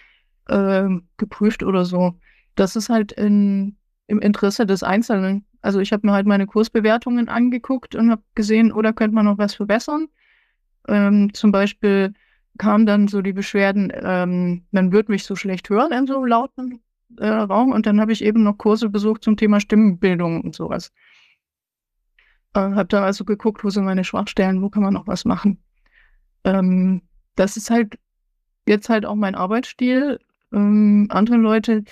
äh, 0.48 0.88
geprüft 1.18 1.64
oder 1.64 1.86
so. 1.86 2.16
Das 2.56 2.76
ist 2.76 2.90
halt 2.90 3.12
in, 3.12 3.78
im 4.08 4.20
Interesse 4.20 4.66
des 4.66 4.84
Einzelnen. 4.84 5.46
Also 5.62 5.80
ich 5.80 5.94
habe 5.94 6.06
mir 6.06 6.14
halt 6.14 6.28
meine 6.28 6.46
Kursbewertungen 6.46 7.30
angeguckt 7.30 7.96
und 7.96 8.12
habe 8.12 8.22
gesehen, 8.36 8.72
oder 8.72 8.94
könnte 8.94 9.16
man 9.16 9.26
noch 9.26 9.38
was 9.38 9.56
verbessern? 9.56 10.08
Ähm, 10.88 11.34
zum 11.34 11.52
Beispiel 11.52 12.14
kamen 12.58 12.86
dann 12.86 13.08
so 13.08 13.22
die 13.22 13.34
Beschwerden, 13.34 13.92
ähm, 13.96 14.66
man 14.72 14.92
wird 14.92 15.10
mich 15.10 15.24
so 15.24 15.36
schlecht 15.36 15.70
hören 15.70 15.92
in 15.92 16.06
so 16.06 16.24
lauten 16.26 16.82
äh, 17.18 17.28
Raum. 17.28 17.72
Und 17.72 17.86
dann 17.86 18.02
habe 18.02 18.12
ich 18.12 18.24
eben 18.24 18.44
noch 18.44 18.58
Kurse 18.58 18.90
besucht 18.90 19.24
zum 19.24 19.38
Thema 19.38 19.60
Stimmenbildung 19.60 20.42
und 20.42 20.54
sowas. 20.56 20.92
Äh, 22.54 22.60
habe 22.60 22.86
dann 22.86 23.04
also 23.04 23.26
geguckt, 23.26 23.64
wo 23.64 23.70
sind 23.70 23.86
meine 23.86 24.04
Schwachstellen, 24.04 24.62
wo 24.62 24.70
kann 24.70 24.84
man 24.84 24.94
noch 24.94 25.08
was 25.08 25.26
machen. 25.26 25.62
Ähm, 26.44 27.02
das 27.36 27.58
ist 27.58 27.70
halt 27.70 27.98
jetzt 28.68 28.90
halt 28.90 29.06
auch 29.06 29.16
mein 29.16 29.36
Arbeitsstil. 29.36 30.20
Ähm, 30.52 31.08
andere 31.10 31.38
Leute, 31.38 31.84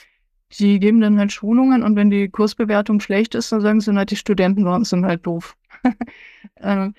die 0.60 0.80
geben 0.80 1.02
dann 1.02 1.17
halt 1.17 1.32
Schulungen 1.32 1.84
und 1.84 1.95
wenn 1.95 2.10
die 2.10 2.30
Kursbewertung 2.30 3.00
schlecht 3.00 3.36
ist, 3.36 3.52
dann 3.52 3.62
sagen 3.62 3.82
sie, 3.82 3.91
na, 3.93 4.06
die 4.06 4.15
Studenten 4.15 4.65
waren 4.65 4.84
sind 4.84 5.06
halt 5.06 5.26
doof. 5.26 5.56
ähm, 6.58 6.93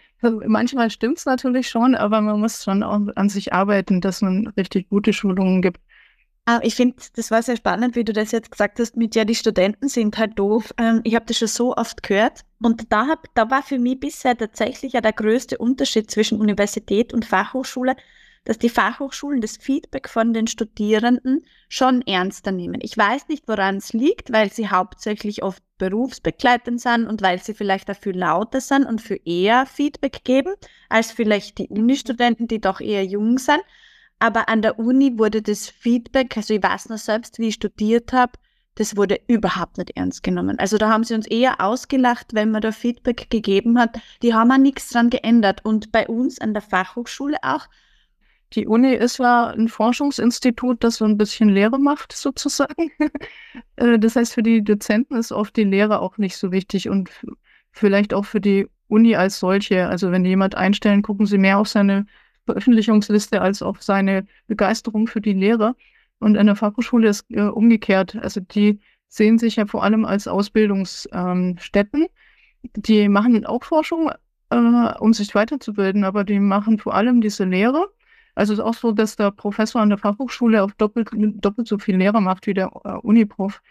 manchmal 0.46 0.90
stimmt 0.90 1.18
es 1.18 1.26
natürlich 1.26 1.68
schon, 1.68 1.94
aber 1.94 2.20
man 2.20 2.40
muss 2.40 2.64
schon 2.64 2.82
auch 2.82 3.00
an 3.14 3.28
sich 3.28 3.52
arbeiten, 3.52 4.00
dass 4.00 4.22
man 4.22 4.48
richtig 4.48 4.88
gute 4.88 5.12
Schulungen 5.12 5.62
gibt. 5.62 5.80
Ah, 6.44 6.58
ich 6.62 6.74
finde, 6.74 6.96
das 7.14 7.30
war 7.30 7.40
sehr 7.40 7.56
spannend, 7.56 7.94
wie 7.94 8.02
du 8.02 8.12
das 8.12 8.32
jetzt 8.32 8.50
gesagt 8.50 8.80
hast, 8.80 8.96
mit 8.96 9.14
ja, 9.14 9.24
die 9.24 9.34
Studenten 9.36 9.88
sind 9.88 10.18
halt 10.18 10.36
doof. 10.38 10.74
Ähm, 10.76 11.00
ich 11.04 11.14
habe 11.14 11.24
das 11.26 11.38
schon 11.38 11.46
so 11.46 11.76
oft 11.76 12.02
gehört. 12.02 12.40
Und 12.60 12.92
da, 12.92 13.06
hab, 13.06 13.32
da 13.34 13.48
war 13.48 13.62
für 13.62 13.78
mich 13.78 14.00
bisher 14.00 14.36
tatsächlich 14.36 14.94
ja 14.94 15.00
der 15.00 15.12
größte 15.12 15.58
Unterschied 15.58 16.10
zwischen 16.10 16.40
Universität 16.40 17.12
und 17.14 17.24
Fachhochschule, 17.24 17.94
dass 18.44 18.58
die 18.58 18.68
Fachhochschulen 18.70 19.40
das 19.40 19.56
Feedback 19.56 20.08
von 20.08 20.34
den 20.34 20.48
Studierenden 20.48 21.44
schon 21.68 22.02
ernster 22.02 22.50
nehmen. 22.50 22.80
Ich 22.82 22.96
weiß 22.98 23.28
nicht, 23.28 23.46
woran 23.46 23.76
es 23.76 23.92
liegt, 23.92 24.32
weil 24.32 24.52
sie 24.52 24.68
hauptsächlich 24.68 25.44
oft 25.44 25.62
berufsbegleitend 25.78 26.80
sind 26.80 27.06
und 27.06 27.22
weil 27.22 27.40
sie 27.40 27.54
vielleicht 27.54 27.88
dafür 27.88 28.14
lauter 28.14 28.60
sind 28.60 28.84
und 28.84 29.00
für 29.00 29.16
eher 29.24 29.64
Feedback 29.66 30.24
geben, 30.24 30.54
als 30.88 31.12
vielleicht 31.12 31.58
die 31.58 31.68
Uni-Studenten, 31.68 32.48
die 32.48 32.60
doch 32.60 32.80
eher 32.80 33.04
jung 33.04 33.38
sind. 33.38 33.62
Aber 34.22 34.48
an 34.48 34.62
der 34.62 34.78
Uni 34.78 35.18
wurde 35.18 35.42
das 35.42 35.68
Feedback, 35.68 36.36
also 36.36 36.54
ich 36.54 36.62
weiß 36.62 36.90
noch 36.90 36.98
selbst, 36.98 37.40
wie 37.40 37.48
ich 37.48 37.54
studiert 37.54 38.12
habe, 38.12 38.34
das 38.76 38.96
wurde 38.96 39.18
überhaupt 39.26 39.78
nicht 39.78 39.96
ernst 39.96 40.22
genommen. 40.22 40.60
Also 40.60 40.78
da 40.78 40.90
haben 40.90 41.02
sie 41.02 41.14
uns 41.14 41.26
eher 41.26 41.60
ausgelacht, 41.60 42.32
wenn 42.32 42.52
man 42.52 42.62
da 42.62 42.70
Feedback 42.70 43.30
gegeben 43.30 43.80
hat. 43.80 43.98
Die 44.22 44.32
haben 44.32 44.52
auch 44.52 44.58
nichts 44.58 44.90
dran 44.90 45.10
geändert. 45.10 45.64
Und 45.64 45.90
bei 45.90 46.06
uns 46.06 46.40
an 46.40 46.54
der 46.54 46.62
Fachhochschule 46.62 47.36
auch. 47.42 47.66
Die 48.52 48.68
Uni 48.68 48.94
ist 48.94 49.18
ja 49.18 49.48
ein 49.48 49.66
Forschungsinstitut, 49.66 50.84
das 50.84 50.98
so 50.98 51.04
ein 51.04 51.18
bisschen 51.18 51.48
Lehre 51.48 51.80
macht, 51.80 52.12
sozusagen. 52.12 52.92
Äh, 53.76 53.98
das 53.98 54.14
heißt, 54.14 54.34
für 54.34 54.44
die 54.44 54.62
Dozenten 54.62 55.16
ist 55.16 55.32
oft 55.32 55.56
die 55.56 55.64
Lehre 55.64 55.98
auch 55.98 56.16
nicht 56.16 56.36
so 56.36 56.52
wichtig 56.52 56.88
und 56.88 57.10
vielleicht 57.72 58.14
auch 58.14 58.24
für 58.24 58.40
die 58.40 58.68
Uni 58.86 59.16
als 59.16 59.40
solche. 59.40 59.88
Also 59.88 60.12
wenn 60.12 60.24
jemand 60.24 60.54
einstellen, 60.54 61.02
gucken 61.02 61.26
sie 61.26 61.38
mehr 61.38 61.58
auf 61.58 61.66
seine 61.66 62.06
Veröffentlichungsliste 62.46 63.40
als 63.40 63.62
auf 63.62 63.82
seine 63.82 64.26
Begeisterung 64.46 65.06
für 65.06 65.20
die 65.20 65.32
Lehre. 65.32 65.74
Und 66.18 66.36
an 66.36 66.46
der 66.46 66.56
Fachhochschule 66.56 67.08
ist 67.08 67.26
äh, 67.30 67.42
umgekehrt. 67.42 68.16
Also 68.16 68.40
die 68.40 68.80
sehen 69.08 69.38
sich 69.38 69.56
ja 69.56 69.66
vor 69.66 69.82
allem 69.82 70.04
als 70.04 70.28
Ausbildungsstätten. 70.28 72.02
Ähm, 72.02 72.08
die 72.76 73.08
machen 73.08 73.44
auch 73.44 73.64
Forschung, 73.64 74.10
äh, 74.50 74.94
um 75.00 75.12
sich 75.12 75.34
weiterzubilden, 75.34 76.04
aber 76.04 76.24
die 76.24 76.38
machen 76.38 76.78
vor 76.78 76.94
allem 76.94 77.20
diese 77.20 77.44
Lehre. 77.44 77.88
Also 78.34 78.54
es 78.54 78.58
ist 78.58 78.64
auch 78.64 78.74
so, 78.74 78.92
dass 78.92 79.16
der 79.16 79.30
Professor 79.30 79.82
an 79.82 79.90
der 79.90 79.98
Fachhochschule 79.98 80.62
auch 80.62 80.70
doppelt, 80.72 81.10
doppelt 81.12 81.68
so 81.68 81.78
viel 81.78 81.96
Lehre 81.96 82.22
macht 82.22 82.46
wie 82.46 82.54
der 82.54 82.70
äh, 82.84 82.92
Uniprof. 83.02 83.62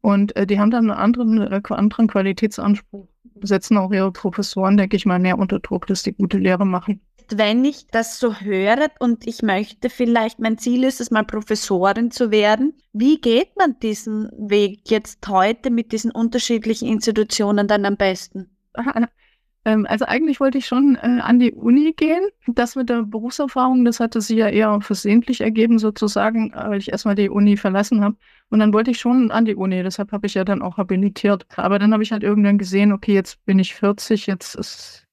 Und 0.00 0.34
äh, 0.36 0.46
die 0.46 0.58
haben 0.58 0.70
dann 0.70 0.90
einen 0.90 0.98
anderen, 0.98 1.40
äh, 1.40 1.60
anderen 1.70 2.06
Qualitätsanspruch, 2.06 3.08
setzen 3.42 3.78
auch 3.78 3.92
ihre 3.92 4.12
Professoren, 4.12 4.76
denke 4.76 4.96
ich 4.96 5.06
mal, 5.06 5.18
mehr 5.18 5.38
unter 5.38 5.58
Druck, 5.58 5.86
dass 5.86 6.02
die 6.02 6.12
gute 6.12 6.38
Lehre 6.38 6.66
machen 6.66 7.00
wenn 7.30 7.64
ich 7.64 7.88
das 7.88 8.20
so 8.20 8.34
höre 8.34 8.88
und 9.00 9.26
ich 9.26 9.42
möchte 9.42 9.90
vielleicht, 9.90 10.38
mein 10.38 10.58
Ziel 10.58 10.84
ist 10.84 11.00
es 11.00 11.10
mal 11.10 11.24
Professorin 11.24 12.10
zu 12.10 12.30
werden, 12.30 12.74
wie 12.92 13.20
geht 13.20 13.56
man 13.56 13.78
diesen 13.80 14.30
Weg 14.36 14.82
jetzt 14.90 15.26
heute 15.28 15.70
mit 15.70 15.92
diesen 15.92 16.10
unterschiedlichen 16.10 16.88
Institutionen 16.88 17.66
dann 17.68 17.84
am 17.84 17.96
besten? 17.96 18.50
Ähm, 19.66 19.84
also 19.88 20.04
eigentlich 20.04 20.38
wollte 20.38 20.58
ich 20.58 20.66
schon 20.66 20.94
äh, 20.94 21.20
an 21.20 21.40
die 21.40 21.52
Uni 21.52 21.92
gehen. 21.92 22.22
Das 22.46 22.76
mit 22.76 22.88
der 22.88 23.02
Berufserfahrung, 23.02 23.84
das 23.84 23.98
hatte 23.98 24.20
sich 24.20 24.36
ja 24.36 24.48
eher 24.48 24.80
versehentlich 24.80 25.40
ergeben 25.40 25.80
sozusagen, 25.80 26.52
weil 26.54 26.78
ich 26.78 26.92
erstmal 26.92 27.16
die 27.16 27.28
Uni 27.28 27.56
verlassen 27.56 28.00
habe. 28.00 28.16
Und 28.48 28.60
dann 28.60 28.72
wollte 28.72 28.92
ich 28.92 29.00
schon 29.00 29.32
an 29.32 29.44
die 29.44 29.56
Uni, 29.56 29.82
deshalb 29.82 30.12
habe 30.12 30.28
ich 30.28 30.34
ja 30.34 30.44
dann 30.44 30.62
auch 30.62 30.76
habilitiert. 30.76 31.46
Aber 31.56 31.80
dann 31.80 31.92
habe 31.92 32.04
ich 32.04 32.12
halt 32.12 32.22
irgendwann 32.22 32.58
gesehen, 32.58 32.92
okay, 32.92 33.12
jetzt 33.14 33.44
bin 33.44 33.58
ich 33.58 33.74
40, 33.74 34.28
jetzt 34.28 34.54
ist 34.54 35.04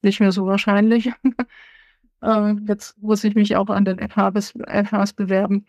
nicht 0.00 0.20
mehr 0.20 0.32
so 0.32 0.46
wahrscheinlich. 0.46 1.10
äh, 2.22 2.54
jetzt 2.66 2.96
muss 3.02 3.24
ich 3.24 3.34
mich 3.34 3.56
auch 3.56 3.68
an 3.68 3.84
den 3.84 3.98
FHs, 3.98 4.54
FHs 4.86 5.12
bewerben. 5.12 5.66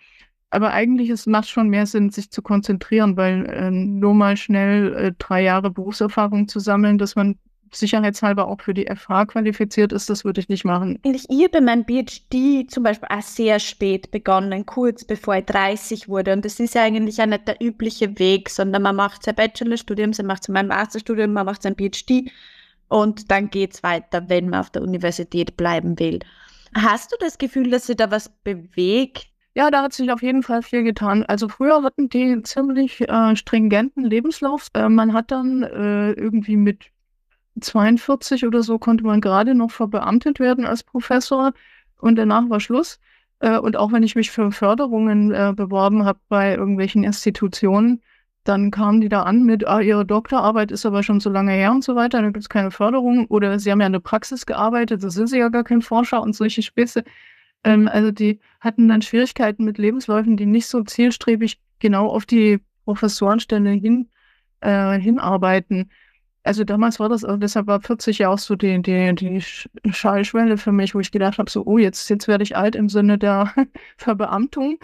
Aber 0.50 0.72
eigentlich 0.72 1.10
es 1.10 1.26
macht 1.26 1.50
schon 1.50 1.68
mehr 1.68 1.88
Sinn, 1.88 2.10
sich 2.10 2.32
zu 2.32 2.42
konzentrieren, 2.42 3.18
weil 3.18 3.46
äh, 3.48 3.70
nur 3.70 4.14
mal 4.14 4.38
schnell 4.38 4.94
äh, 4.94 5.12
drei 5.18 5.44
Jahre 5.44 5.72
Berufserfahrung 5.72 6.48
zu 6.48 6.60
sammeln, 6.60 6.98
dass 6.98 7.18
man 7.18 7.38
sicherheitshalber 7.76 8.48
auch 8.48 8.62
für 8.62 8.74
die 8.74 8.88
FH 8.88 9.26
qualifiziert 9.26 9.92
ist, 9.94 10.10
das 10.10 10.26
würde 10.26 10.42
ich 10.42 10.50
nicht 10.50 10.66
machen. 10.66 11.00
Ich 11.04 11.28
habe 11.30 11.62
mein 11.62 11.86
PhD 11.86 12.70
zum 12.70 12.84
Beispiel 12.84 13.10
auch 13.10 13.22
sehr 13.22 13.60
spät 13.60 14.12
begonnen, 14.12 14.66
kurz 14.66 15.04
bevor 15.06 15.36
ich 15.36 15.46
30 15.46 16.10
wurde. 16.10 16.34
Und 16.34 16.46
das 16.46 16.60
ist 16.60 16.76
ja 16.76 16.84
eigentlich 16.84 17.22
auch 17.22 17.26
nicht 17.26 17.48
der 17.48 17.62
übliche 17.62 18.18
Weg, 18.20 18.50
sondern 18.50 18.82
man 18.82 18.96
macht 18.96 19.24
sein 19.24 19.36
Bachelorstudium, 19.36 20.12
man 20.18 20.28
macht 20.28 20.44
sein 20.44 20.68
Masterstudium, 20.68 21.34
man 21.34 21.46
macht 21.46 21.64
sein 21.64 21.76
PhD 21.76 22.32
und 22.88 23.32
dann 23.32 23.50
geht 23.50 23.74
es 23.74 23.84
weiter, 23.84 24.30
wenn 24.30 24.50
man 24.50 24.60
auf 24.60 24.70
der 24.70 24.84
Universität 24.84 25.58
bleiben 25.58 25.98
will. 26.00 26.20
Hast 26.76 27.12
du 27.12 27.16
das 27.20 27.38
Gefühl, 27.38 27.70
dass 27.70 27.88
sich 27.88 27.96
da 27.96 28.12
was 28.12 28.30
bewegt? 28.44 29.28
Ja, 29.56 29.70
da 29.70 29.84
hat 29.84 29.94
sich 29.94 30.12
auf 30.12 30.24
jeden 30.24 30.42
Fall 30.42 30.64
viel 30.64 30.84
getan. 30.84 31.24
Also 31.24 31.48
früher 31.48 31.84
hatten 31.84 32.10
die 32.10 32.42
ziemlich 32.42 33.02
äh, 33.02 33.36
stringenten 33.36 34.04
Lebenslauf. 34.04 34.68
Äh, 34.74 34.90
man 34.90 35.14
hat 35.14 35.32
dann 35.32 35.62
äh, 35.62 36.12
irgendwie 36.14 36.58
mit 36.58 36.86
42 37.60 38.46
oder 38.46 38.64
so 38.64 38.80
konnte 38.80 39.04
man 39.04 39.22
gerade 39.22 39.56
noch 39.56 39.72
verbeamtet 39.72 40.40
werden 40.40 40.66
als 40.66 40.84
Professor 40.84 41.54
und 42.00 42.16
danach 42.16 42.50
war 42.50 42.60
Schluss. 42.60 43.00
Äh, 43.40 43.58
und 43.58 43.76
auch 43.78 43.92
wenn 43.92 44.04
ich 44.04 44.16
mich 44.16 44.32
für 44.32 44.52
Förderungen 44.52 45.32
äh, 45.32 45.54
beworben 45.56 46.06
habe 46.06 46.20
bei 46.30 46.56
irgendwelchen 46.56 47.04
Institutionen, 47.04 48.02
dann 48.44 48.72
kamen 48.72 49.02
die 49.02 49.10
da 49.10 49.24
an 49.24 49.44
mit, 49.44 49.68
ah, 49.68 49.80
ihre 49.80 50.06
Doktorarbeit 50.06 50.72
ist 50.72 50.86
aber 50.86 51.02
schon 51.04 51.20
so 51.20 51.30
lange 51.30 51.54
her 51.54 51.72
und 51.72 51.84
so 51.84 51.96
weiter, 51.96 52.22
da 52.22 52.28
gibt 52.28 52.40
es 52.40 52.50
keine 52.50 52.72
Förderung. 52.72 53.26
Oder 53.28 53.58
sie 53.60 53.72
haben 53.72 53.80
ja 53.80 53.88
in 53.88 53.94
der 53.94 54.00
Praxis 54.00 54.46
gearbeitet, 54.46 55.04
da 55.04 55.10
sind 55.10 55.28
sie 55.28 55.40
ja 55.40 55.50
gar 55.50 55.64
kein 55.64 55.82
Forscher 55.82 56.22
und 56.22 56.36
solche 56.36 56.62
Späße. 56.62 57.04
Ähm, 57.64 57.88
also 57.88 58.12
die 58.12 58.40
hatten 58.60 58.88
dann 58.90 59.02
Schwierigkeiten 59.02 59.64
mit 59.64 59.78
Lebensläufen, 59.78 60.38
die 60.38 60.46
nicht 60.46 60.68
so 60.68 60.84
zielstrebig 60.84 61.60
genau 61.80 62.08
auf 62.08 62.26
die 62.26 62.60
Professorenstelle 62.86 63.72
hin, 63.72 64.10
äh, 64.62 65.00
hinarbeiten. 65.00 65.92
Also 66.44 66.64
damals 66.66 67.00
war 67.00 67.10
das, 67.10 67.26
deshalb 67.38 67.68
war 67.68 67.80
40 67.82 68.20
ja 68.20 68.30
auch 68.30 68.38
so 68.38 68.56
die, 68.56 68.82
die, 68.82 69.16
die 69.16 69.42
Schallschwelle 69.92 70.58
für 70.58 70.72
mich, 70.74 70.94
wo 70.94 71.00
ich 71.00 71.12
gedacht 71.12 71.38
habe, 71.38 71.50
so, 71.50 71.64
oh, 71.66 71.78
jetzt, 71.78 72.10
jetzt 72.10 72.28
werde 72.28 72.44
ich 72.44 72.58
alt 72.58 72.76
im 72.76 72.90
Sinne 72.90 73.18
der 73.18 73.54
Verbeamtung. 73.98 74.80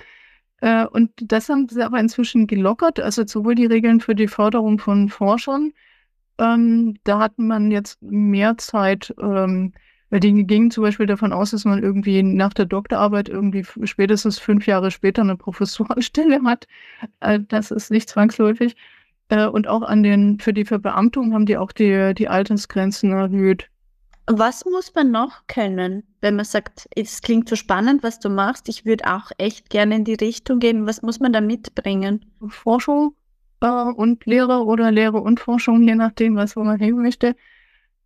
Äh, 0.62 0.86
und 0.86 1.12
das 1.18 1.50
haben 1.50 1.68
sie 1.70 1.84
aber 1.84 2.00
inzwischen 2.00 2.48
gelockert, 2.48 3.00
also 3.00 3.26
sowohl 3.26 3.56
die 3.56 3.66
Regeln 3.66 4.00
für 4.00 4.16
die 4.16 4.28
Förderung 4.28 4.80
von 4.80 5.10
Forschern, 5.10 5.74
ähm, 6.40 6.96
da 7.04 7.20
hat 7.20 7.38
man 7.38 7.72
jetzt 7.72 8.02
mehr 8.02 8.58
Zeit, 8.58 9.14
ähm, 9.22 9.74
weil 10.10 10.22
die 10.22 10.46
gingen 10.48 10.72
zum 10.72 10.84
Beispiel 10.84 11.06
davon 11.06 11.34
aus, 11.34 11.52
dass 11.52 11.66
man 11.66 11.84
irgendwie 11.84 12.24
nach 12.24 12.54
der 12.54 12.66
Doktorarbeit 12.66 13.30
irgendwie 13.30 13.66
spätestens 13.84 14.40
fünf 14.40 14.66
Jahre 14.66 14.90
später 14.92 15.22
eine 15.22 15.36
Professorenstelle 15.36 16.42
hat. 16.46 16.68
Äh, 17.20 17.40
das 17.48 17.72
ist 17.72 17.92
nicht 17.92 18.10
zwangsläufig. 18.10 18.76
Äh, 19.30 19.48
und 19.48 19.68
auch 19.68 19.84
an 19.84 20.04
den, 20.04 20.40
für 20.40 20.54
die 20.54 20.66
Verbeamtung 20.66 21.34
haben 21.34 21.46
die 21.46 21.58
auch 21.58 21.72
die, 21.72 22.14
die 22.16 22.28
Altersgrenzen 22.28 23.12
erhöht. 23.12 23.70
Was 24.28 24.64
muss 24.66 24.94
man 24.94 25.10
noch 25.10 25.48
können, 25.48 26.04
wenn 26.22 26.36
man 26.36 26.46
sagt, 26.46 26.88
es 26.96 27.22
klingt 27.22 27.50
so 27.50 27.56
spannend, 27.56 28.04
was 28.04 28.20
du 28.20 28.30
machst, 28.30 28.70
ich 28.70 28.86
würde 28.86 29.06
auch 29.12 29.32
echt 29.40 29.72
gerne 29.72 29.96
in 29.96 30.04
die 30.04 30.14
Richtung 30.14 30.60
gehen. 30.60 30.86
Was 30.86 31.02
muss 31.02 31.20
man 31.20 31.34
da 31.34 31.42
mitbringen? 31.42 32.26
Forschung 32.48 33.16
äh, 33.62 33.68
und 33.68 34.26
Lehre 34.26 34.66
oder 34.66 34.92
Lehre 34.92 35.20
und 35.22 35.40
Forschung, 35.40 35.82
je 35.82 35.96
nachdem, 35.96 36.36
was 36.36 36.56
man 36.56 36.80
hin 36.80 36.98
möchte. 36.98 37.36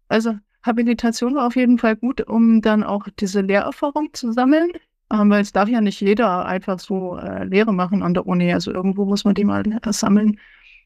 Also 0.08 0.36
Habilitation 0.64 1.36
war 1.36 1.48
auf 1.48 1.58
jeden 1.58 1.78
Fall 1.78 1.98
gut, 1.98 2.22
um 2.22 2.62
dann 2.62 2.84
auch 2.84 3.08
diese 3.20 3.42
Lehrerfahrung 3.42 4.14
zu 4.14 4.32
sammeln. 4.32 4.72
Ähm, 5.12 5.30
weil 5.30 5.42
es 5.42 5.52
darf 5.52 5.68
ja 5.68 5.82
nicht 5.82 6.00
jeder 6.00 6.46
einfach 6.46 6.80
so 6.80 7.18
äh, 7.18 7.44
Lehre 7.44 7.74
machen 7.74 8.02
an 8.02 8.14
der 8.14 8.26
Uni. 8.26 8.54
Also 8.54 8.72
irgendwo 8.72 9.06
muss 9.06 9.26
man 9.26 9.36
die 9.36 9.44
mal 9.44 9.64
äh, 9.66 9.94
sammeln. 9.94 10.40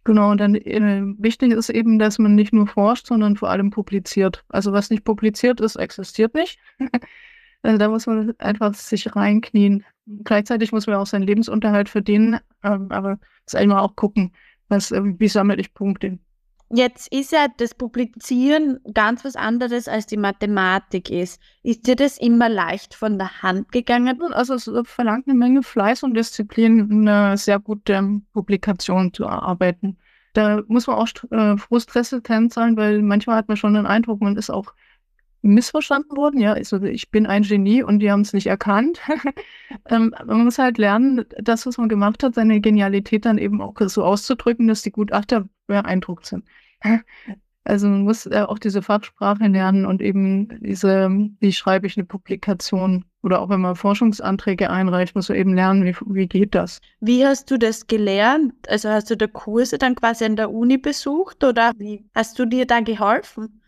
Genau, 0.08 0.32
und 0.32 0.38
dann 0.38 0.56
äh, 0.56 1.02
wichtig 1.18 1.52
ist 1.52 1.68
eben, 1.68 2.00
dass 2.00 2.18
man 2.18 2.34
nicht 2.34 2.54
nur 2.54 2.66
forscht, 2.66 3.08
sondern 3.08 3.36
vor 3.36 3.50
allem 3.50 3.72
publiziert. 3.72 4.46
Also 4.48 4.72
was 4.72 4.90
nicht 4.90 5.04
publiziert 5.04 5.60
ist, 5.60 5.76
existiert 5.76 6.34
nicht. 6.34 6.60
also 7.62 7.78
da 7.78 7.90
muss 7.90 8.08
man 8.08 8.34
einfach 8.38 8.74
sich 8.74 9.14
reinknien. 9.18 9.84
Gleichzeitig 10.24 10.72
muss 10.72 10.88
man 10.88 10.96
auch 10.96 11.08
seinen 11.08 11.28
Lebensunterhalt 11.28 11.90
verdienen, 11.90 12.40
ähm, 12.64 12.90
aber 12.90 13.20
ist 13.46 13.58
einmal 13.58 13.80
auch 13.80 13.98
gucken, 13.98 14.32
was, 14.70 14.94
äh, 14.94 15.02
wie 15.04 15.28
sammle 15.28 15.58
ich 15.58 15.74
Punkte. 15.74 16.20
Jetzt 16.70 17.14
ist 17.14 17.32
ja 17.32 17.48
das 17.56 17.74
Publizieren 17.74 18.80
ganz 18.94 19.24
was 19.24 19.38
anderes 19.38 19.88
als 19.88 20.06
die 20.06 20.18
Mathematik 20.18 21.10
ist. 21.10 21.42
Ist 21.64 21.88
dir 21.88 21.96
das 21.96 22.18
immer 22.18 22.50
leicht 22.50 22.94
von 22.94 23.18
der 23.18 23.42
Hand 23.42 23.72
gegangen? 23.72 24.22
Also 24.34 24.56
es 24.56 24.70
verlangt 24.84 25.28
eine 25.28 25.38
Menge 25.38 25.64
Fleiß 25.64 26.04
und 26.04 26.14
Disziplin, 26.14 27.08
eine 27.08 27.38
sehr 27.38 27.60
gute 27.60 28.22
Publikation 28.34 29.14
zu 29.14 29.24
erarbeiten. 29.24 29.98
Da 30.34 30.62
muss 30.68 30.88
man 30.88 30.98
auch 30.98 31.08
äh, 31.32 31.58
frustresistent 31.58 32.54
sein, 32.54 32.76
weil 32.76 33.02
manchmal 33.02 33.38
hat 33.38 33.48
man 33.48 33.56
schon 33.58 33.74
den 33.74 33.86
Eindruck, 33.86 34.22
man 34.22 34.36
ist 34.36 34.50
auch 34.50 34.74
missverstanden 35.42 36.18
worden. 36.18 36.40
Ja, 36.40 36.54
also 36.54 36.82
ich 36.82 37.10
bin 37.12 37.26
ein 37.26 37.44
Genie 37.44 37.84
und 37.84 38.00
die 38.00 38.12
haben 38.12 38.22
es 38.22 38.34
nicht 38.34 38.48
erkannt. 38.48 39.00
ähm, 39.90 40.14
man 40.26 40.44
muss 40.44 40.58
halt 40.58 40.78
lernen, 40.78 41.26
das, 41.40 41.66
was 41.66 41.78
man 41.78 41.90
gemacht 41.90 42.24
hat, 42.24 42.36
seine 42.36 42.60
Genialität 42.62 43.26
dann 43.26 43.38
eben 43.38 43.62
auch 43.62 43.76
so 43.80 44.04
auszudrücken, 44.04 44.68
dass 44.68 44.82
die 44.82 44.92
Gutachter 44.92 45.48
beeindruckt 45.68 46.26
sind. 46.26 46.46
Also 47.68 47.90
man 47.90 48.04
muss 48.04 48.26
äh, 48.26 48.46
auch 48.48 48.60
diese 48.60 48.82
Fachsprache 48.82 49.46
lernen 49.46 49.86
und 49.86 50.02
eben 50.02 50.58
diese, 50.62 51.10
wie 51.42 51.52
schreibe 51.52 51.86
ich 51.86 51.98
eine 51.98 52.06
Publikation 52.06 53.04
oder 53.24 53.42
auch 53.42 53.50
wenn 53.50 53.60
man 53.60 53.76
Forschungsanträge 53.76 54.70
einreicht, 54.70 55.16
muss 55.16 55.28
man 55.28 55.38
eben 55.38 55.54
lernen, 55.54 55.84
wie, 55.84 55.94
wie 56.06 56.28
geht 56.28 56.56
das. 56.56 56.80
Wie 57.02 57.26
hast 57.26 57.52
du 57.52 57.58
das 57.58 57.86
gelernt? 57.86 58.54
Also 58.70 58.88
hast 58.88 59.10
du 59.10 59.18
da 59.18 59.28
Kurse 59.28 59.78
dann 59.78 59.96
quasi 59.96 60.24
an 60.24 60.38
der 60.38 60.50
Uni 60.50 60.78
besucht 60.78 61.44
oder 61.44 61.74
wie 61.78 62.06
hast 62.16 62.40
du 62.40 62.46
dir 62.46 62.66
da 62.66 62.80
geholfen? 62.80 63.62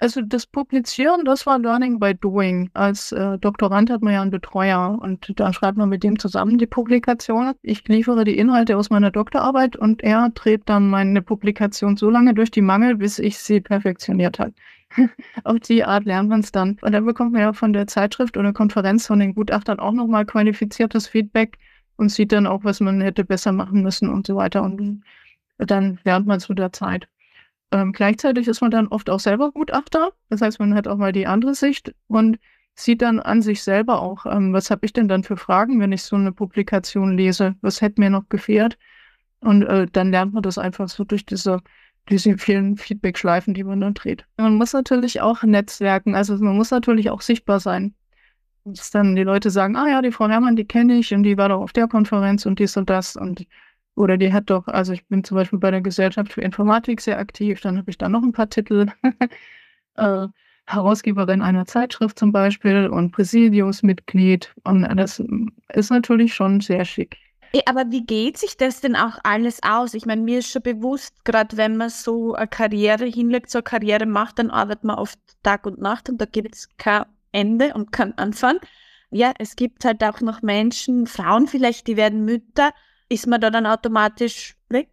Also 0.00 0.22
das 0.22 0.46
Publizieren, 0.46 1.26
das 1.26 1.44
war 1.44 1.58
Learning 1.58 2.00
by 2.00 2.14
Doing. 2.14 2.70
Als 2.72 3.12
äh, 3.12 3.36
Doktorand 3.36 3.90
hat 3.90 4.00
man 4.00 4.14
ja 4.14 4.22
einen 4.22 4.30
Betreuer 4.30 4.98
und 4.98 5.38
da 5.38 5.52
schreibt 5.52 5.76
man 5.76 5.90
mit 5.90 6.02
dem 6.02 6.18
zusammen 6.18 6.56
die 6.56 6.66
Publikation. 6.66 7.52
Ich 7.60 7.86
liefere 7.86 8.24
die 8.24 8.38
Inhalte 8.38 8.78
aus 8.78 8.88
meiner 8.88 9.10
Doktorarbeit 9.10 9.76
und 9.76 10.02
er 10.02 10.30
dreht 10.30 10.62
dann 10.64 10.88
meine 10.88 11.20
Publikation 11.20 11.98
so 11.98 12.08
lange 12.08 12.32
durch 12.32 12.50
die 12.50 12.62
Mangel, 12.62 12.96
bis 12.96 13.18
ich 13.18 13.38
sie 13.38 13.60
perfektioniert 13.60 14.38
habe. 14.38 14.54
Auf 15.44 15.60
die 15.60 15.84
Art 15.84 16.06
lernt 16.06 16.30
man 16.30 16.40
es 16.40 16.50
dann. 16.50 16.78
Und 16.80 16.92
dann 16.92 17.04
bekommt 17.04 17.32
man 17.32 17.42
ja 17.42 17.52
von 17.52 17.74
der 17.74 17.86
Zeitschrift 17.86 18.38
oder 18.38 18.54
Konferenz 18.54 19.06
von 19.06 19.18
den 19.18 19.34
Gutachtern 19.34 19.80
auch 19.80 19.92
nochmal 19.92 20.24
qualifiziertes 20.24 21.08
Feedback 21.08 21.58
und 21.96 22.08
sieht 22.08 22.32
dann 22.32 22.46
auch, 22.46 22.64
was 22.64 22.80
man 22.80 23.02
hätte 23.02 23.22
besser 23.22 23.52
machen 23.52 23.82
müssen 23.82 24.08
und 24.08 24.26
so 24.26 24.34
weiter. 24.34 24.62
Und 24.62 25.02
dann 25.58 25.98
lernt 26.04 26.26
man 26.26 26.40
zu 26.40 26.54
der 26.54 26.72
Zeit. 26.72 27.06
Ähm, 27.72 27.92
gleichzeitig 27.92 28.48
ist 28.48 28.60
man 28.60 28.70
dann 28.70 28.88
oft 28.88 29.10
auch 29.10 29.20
selber 29.20 29.52
Gutachter. 29.52 30.12
Das 30.28 30.40
heißt, 30.40 30.58
man 30.58 30.74
hat 30.74 30.88
auch 30.88 30.96
mal 30.96 31.12
die 31.12 31.26
andere 31.26 31.54
Sicht 31.54 31.94
und 32.08 32.38
sieht 32.74 33.02
dann 33.02 33.20
an 33.20 33.42
sich 33.42 33.62
selber 33.62 34.00
auch, 34.00 34.26
ähm, 34.26 34.52
was 34.52 34.70
habe 34.70 34.86
ich 34.86 34.92
denn 34.92 35.08
dann 35.08 35.22
für 35.22 35.36
Fragen, 35.36 35.80
wenn 35.80 35.92
ich 35.92 36.02
so 36.02 36.16
eine 36.16 36.32
Publikation 36.32 37.16
lese? 37.16 37.54
Was 37.60 37.80
hätte 37.80 38.00
mir 38.00 38.10
noch 38.10 38.28
gefehlt? 38.28 38.78
Und 39.40 39.62
äh, 39.62 39.86
dann 39.90 40.10
lernt 40.10 40.34
man 40.34 40.42
das 40.42 40.58
einfach 40.58 40.88
so 40.88 41.04
durch 41.04 41.24
diese, 41.24 41.60
diese 42.08 42.36
vielen 42.38 42.76
Feedback-Schleifen, 42.76 43.54
die 43.54 43.64
man 43.64 43.80
dann 43.80 43.94
dreht. 43.94 44.26
Man 44.36 44.56
muss 44.56 44.72
natürlich 44.72 45.20
auch 45.20 45.42
netzwerken, 45.42 46.14
also 46.14 46.36
man 46.36 46.56
muss 46.56 46.70
natürlich 46.70 47.10
auch 47.10 47.20
sichtbar 47.20 47.60
sein. 47.60 47.94
Dass 48.64 48.90
dann 48.90 49.16
die 49.16 49.22
Leute 49.22 49.50
sagen, 49.50 49.76
ah 49.76 49.88
ja, 49.88 50.02
die 50.02 50.12
Frau 50.12 50.28
Herrmann, 50.28 50.56
die 50.56 50.66
kenne 50.66 50.98
ich 50.98 51.14
und 51.14 51.22
die 51.22 51.38
war 51.38 51.48
doch 51.48 51.62
auf 51.62 51.72
der 51.72 51.88
Konferenz 51.88 52.44
und 52.44 52.58
dies 52.58 52.76
und 52.76 52.90
das 52.90 53.16
und 53.16 53.46
oder 54.00 54.16
die 54.16 54.32
hat 54.32 54.50
doch, 54.50 54.66
also 54.66 54.92
ich 54.92 55.06
bin 55.06 55.22
zum 55.24 55.36
Beispiel 55.36 55.58
bei 55.58 55.70
der 55.70 55.82
Gesellschaft 55.82 56.32
für 56.32 56.40
Informatik 56.40 57.00
sehr 57.00 57.18
aktiv, 57.18 57.60
dann 57.60 57.76
habe 57.78 57.90
ich 57.90 57.98
da 57.98 58.08
noch 58.08 58.22
ein 58.22 58.32
paar 58.32 58.48
Titel. 58.48 58.86
äh, 59.96 60.26
Herausgeberin 60.66 61.42
einer 61.42 61.66
Zeitschrift 61.66 62.18
zum 62.18 62.32
Beispiel 62.32 62.86
und 62.86 63.10
Präsidiumsmitglied. 63.10 64.54
Und 64.64 64.82
das 64.96 65.22
ist 65.72 65.90
natürlich 65.90 66.32
schon 66.32 66.60
sehr 66.60 66.84
schick. 66.84 67.16
Aber 67.66 67.90
wie 67.90 68.06
geht 68.06 68.38
sich 68.38 68.56
das 68.56 68.80
denn 68.80 68.94
auch 68.94 69.18
alles 69.24 69.60
aus? 69.64 69.94
Ich 69.94 70.06
meine, 70.06 70.22
mir 70.22 70.38
ist 70.38 70.52
schon 70.52 70.62
bewusst, 70.62 71.24
gerade 71.24 71.56
wenn 71.56 71.76
man 71.76 71.90
so 71.90 72.34
eine 72.34 72.46
Karriere 72.46 73.06
hinlegt, 73.06 73.50
so 73.50 73.58
eine 73.58 73.64
Karriere 73.64 74.06
macht, 74.06 74.38
dann 74.38 74.50
arbeitet 74.50 74.84
man 74.84 74.96
oft 74.96 75.18
Tag 75.42 75.66
und 75.66 75.80
Nacht 75.80 76.08
und 76.08 76.20
da 76.20 76.26
gibt 76.26 76.54
es 76.54 76.68
kein 76.78 77.06
Ende 77.32 77.74
und 77.74 77.90
kein 77.90 78.16
Anfang. 78.18 78.58
Ja, 79.10 79.32
es 79.40 79.56
gibt 79.56 79.84
halt 79.84 80.04
auch 80.04 80.20
noch 80.20 80.42
Menschen, 80.42 81.08
Frauen 81.08 81.48
vielleicht, 81.48 81.88
die 81.88 81.96
werden 81.96 82.24
Mütter 82.24 82.70
ist 83.10 83.26
man 83.26 83.40
da 83.40 83.50
dann 83.50 83.66
automatisch 83.66 84.56
weg? 84.70 84.88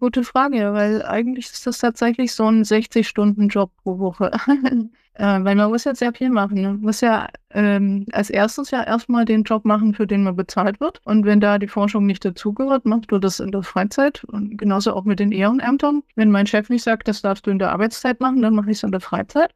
Gute 0.00 0.24
Frage, 0.24 0.72
weil 0.74 1.02
eigentlich 1.04 1.46
ist 1.46 1.66
das 1.66 1.78
tatsächlich 1.78 2.32
so 2.32 2.44
ein 2.46 2.64
60-Stunden-Job 2.64 3.70
pro 3.82 3.98
Woche. 3.98 4.32
äh, 5.14 5.44
weil 5.44 5.54
man 5.54 5.70
muss 5.70 5.84
ja 5.84 5.94
sehr 5.94 6.12
viel 6.12 6.28
machen. 6.28 6.62
Man 6.62 6.80
muss 6.80 7.00
ja 7.00 7.28
ähm, 7.50 8.04
als 8.12 8.30
erstes 8.30 8.72
ja 8.72 8.82
erstmal 8.82 9.24
den 9.24 9.44
Job 9.44 9.64
machen, 9.64 9.94
für 9.94 10.06
den 10.06 10.24
man 10.24 10.34
bezahlt 10.34 10.80
wird. 10.80 11.00
Und 11.04 11.24
wenn 11.24 11.40
da 11.40 11.58
die 11.58 11.68
Forschung 11.68 12.04
nicht 12.06 12.24
dazugehört, 12.24 12.84
macht 12.84 13.12
man 13.12 13.20
das 13.20 13.38
in 13.38 13.52
der 13.52 13.62
Freizeit. 13.62 14.24
Und 14.24 14.58
genauso 14.58 14.92
auch 14.92 15.04
mit 15.04 15.20
den 15.20 15.30
Ehrenämtern. 15.30 16.02
Wenn 16.16 16.30
mein 16.30 16.46
Chef 16.46 16.68
nicht 16.68 16.82
sagt, 16.82 17.06
das 17.06 17.22
darfst 17.22 17.46
du 17.46 17.50
in 17.50 17.58
der 17.58 17.70
Arbeitszeit 17.70 18.20
machen, 18.20 18.42
dann 18.42 18.54
mache 18.54 18.70
ich 18.70 18.78
es 18.78 18.82
in 18.82 18.90
der 18.92 19.00
Freizeit. 19.00 19.54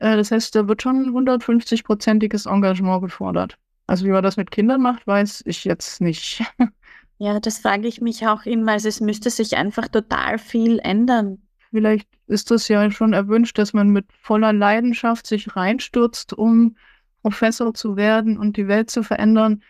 Äh, 0.00 0.16
das 0.16 0.32
heißt, 0.32 0.54
da 0.56 0.66
wird 0.66 0.82
schon 0.82 1.14
150-prozentiges 1.14 2.50
Engagement 2.50 3.02
gefordert. 3.02 3.58
Also 3.86 4.06
wie 4.06 4.10
man 4.10 4.22
das 4.22 4.36
mit 4.36 4.50
Kindern 4.50 4.80
macht, 4.82 5.06
weiß 5.06 5.44
ich 5.46 5.64
jetzt 5.64 6.00
nicht. 6.00 6.42
Ja, 7.22 7.38
das 7.38 7.58
frage 7.58 7.86
ich 7.86 8.00
mich 8.00 8.26
auch 8.26 8.46
immer. 8.46 8.72
Also 8.72 8.88
es 8.88 9.00
müsste 9.00 9.30
sich 9.30 9.56
einfach 9.56 9.86
total 9.86 10.38
viel 10.38 10.80
ändern. 10.80 11.40
vielleicht 11.70 12.08
ist 12.26 12.50
das 12.50 12.66
ja 12.66 12.90
schon 12.90 13.12
erwünscht, 13.12 13.56
dass 13.58 13.72
man 13.72 13.90
mit 13.90 14.06
voller 14.12 14.52
Leidenschaft 14.52 15.28
sich 15.28 15.54
reinstürzt, 15.54 16.32
um 16.32 16.76
Professor 17.22 17.74
zu 17.74 17.94
werden 17.94 18.38
und 18.38 18.56
die 18.56 18.66
Welt 18.66 18.90
zu 18.90 19.04
verändern. 19.04 19.62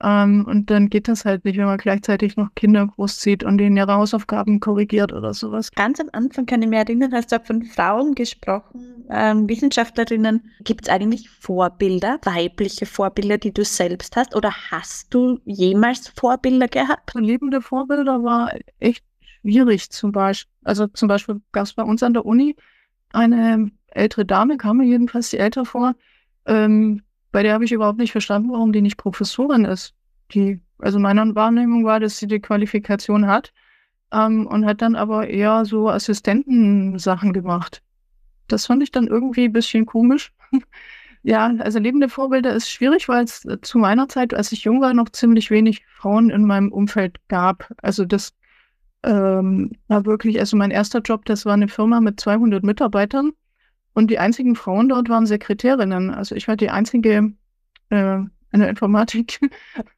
Ähm, 0.00 0.44
und 0.46 0.70
dann 0.70 0.90
geht 0.90 1.08
das 1.08 1.24
halt 1.24 1.44
nicht, 1.44 1.58
wenn 1.58 1.64
man 1.64 1.78
gleichzeitig 1.78 2.36
noch 2.36 2.54
Kinder 2.54 2.86
großzieht 2.86 3.42
und 3.42 3.58
denen 3.58 3.76
ihre 3.76 3.94
Hausaufgaben 3.94 4.60
korrigiert 4.60 5.12
oder 5.12 5.34
sowas. 5.34 5.72
Ganz 5.72 5.98
am 5.98 6.08
Anfang 6.12 6.46
kann 6.46 6.62
ich 6.62 6.68
mich 6.68 6.78
erinnern, 6.78 7.12
hast 7.12 7.32
du 7.32 7.40
von 7.40 7.64
Frauen 7.64 8.14
gesprochen, 8.14 9.04
ähm, 9.10 9.48
Wissenschaftlerinnen. 9.48 10.50
Gibt 10.62 10.86
es 10.86 10.88
eigentlich 10.88 11.28
Vorbilder, 11.28 12.20
weibliche 12.22 12.86
Vorbilder, 12.86 13.38
die 13.38 13.52
du 13.52 13.64
selbst 13.64 14.14
hast? 14.14 14.36
Oder 14.36 14.52
hast 14.70 15.12
du 15.12 15.40
jemals 15.44 16.08
Vorbilder 16.08 16.68
gehabt? 16.68 17.14
Lebende 17.14 17.60
Vorbilder 17.60 18.22
war 18.22 18.52
echt 18.78 19.04
schwierig 19.40 19.90
zum 19.90 20.12
Beispiel. 20.12 20.52
Also 20.62 20.86
zum 20.86 21.08
Beispiel 21.08 21.40
gab 21.50 21.64
es 21.64 21.72
bei 21.72 21.82
uns 21.82 22.04
an 22.04 22.12
der 22.12 22.24
Uni 22.24 22.54
eine 23.12 23.70
ältere 23.88 24.24
Dame, 24.24 24.58
kam 24.58 24.76
mir 24.76 24.84
jedenfalls 24.84 25.30
die 25.30 25.38
älter 25.38 25.64
vor, 25.64 25.94
ähm, 26.46 27.02
bei 27.32 27.42
der 27.42 27.54
habe 27.54 27.64
ich 27.64 27.72
überhaupt 27.72 27.98
nicht 27.98 28.12
verstanden, 28.12 28.50
warum 28.52 28.72
die 28.72 28.82
nicht 28.82 28.96
Professorin 28.96 29.64
ist. 29.64 29.94
Die, 30.32 30.60
also 30.78 30.98
meine 30.98 31.34
Wahrnehmung 31.34 31.84
war, 31.84 32.00
dass 32.00 32.18
sie 32.18 32.26
die 32.26 32.40
Qualifikation 32.40 33.26
hat 33.26 33.52
ähm, 34.12 34.46
und 34.46 34.66
hat 34.66 34.82
dann 34.82 34.96
aber 34.96 35.28
eher 35.28 35.64
so 35.64 35.88
Assistentensachen 35.88 37.32
gemacht. 37.32 37.82
Das 38.48 38.66
fand 38.66 38.82
ich 38.82 38.90
dann 38.90 39.06
irgendwie 39.06 39.44
ein 39.44 39.52
bisschen 39.52 39.86
komisch. 39.86 40.32
ja, 41.22 41.46
also 41.58 41.78
lebende 41.78 42.08
Vorbilder 42.08 42.54
ist 42.54 42.70
schwierig, 42.70 43.08
weil 43.08 43.24
es 43.24 43.46
zu 43.62 43.78
meiner 43.78 44.08
Zeit, 44.08 44.32
als 44.34 44.52
ich 44.52 44.64
jung 44.64 44.80
war, 44.80 44.94
noch 44.94 45.10
ziemlich 45.10 45.50
wenig 45.50 45.84
Frauen 45.86 46.30
in 46.30 46.46
meinem 46.46 46.72
Umfeld 46.72 47.18
gab. 47.28 47.70
Also 47.82 48.04
das 48.04 48.34
ähm, 49.02 49.72
war 49.88 50.06
wirklich, 50.06 50.38
also 50.40 50.56
mein 50.56 50.70
erster 50.70 51.00
Job, 51.00 51.24
das 51.26 51.44
war 51.44 51.54
eine 51.54 51.68
Firma 51.68 52.00
mit 52.00 52.20
200 52.20 52.64
Mitarbeitern 52.64 53.32
und 53.94 54.10
die 54.10 54.18
einzigen 54.18 54.54
Frauen 54.54 54.88
dort 54.88 55.08
waren 55.08 55.26
Sekretärinnen. 55.26 56.10
Also 56.10 56.34
ich 56.34 56.48
war 56.48 56.56
die 56.56 56.70
einzige 56.70 57.32
äh, 57.90 58.18
in 58.52 58.60
der 58.60 58.68
Informatik. 58.68 59.40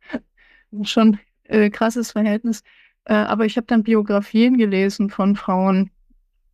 Schon 0.83 1.19
äh, 1.45 1.71
krasses 1.71 2.13
Verhältnis. 2.13 2.63
Äh, 3.05 3.15
aber 3.15 3.45
ich 3.45 3.57
habe 3.57 3.67
dann 3.67 3.83
Biografien 3.83 4.57
gelesen 4.57 5.11
von 5.11 5.37
Frauen, 5.37 5.91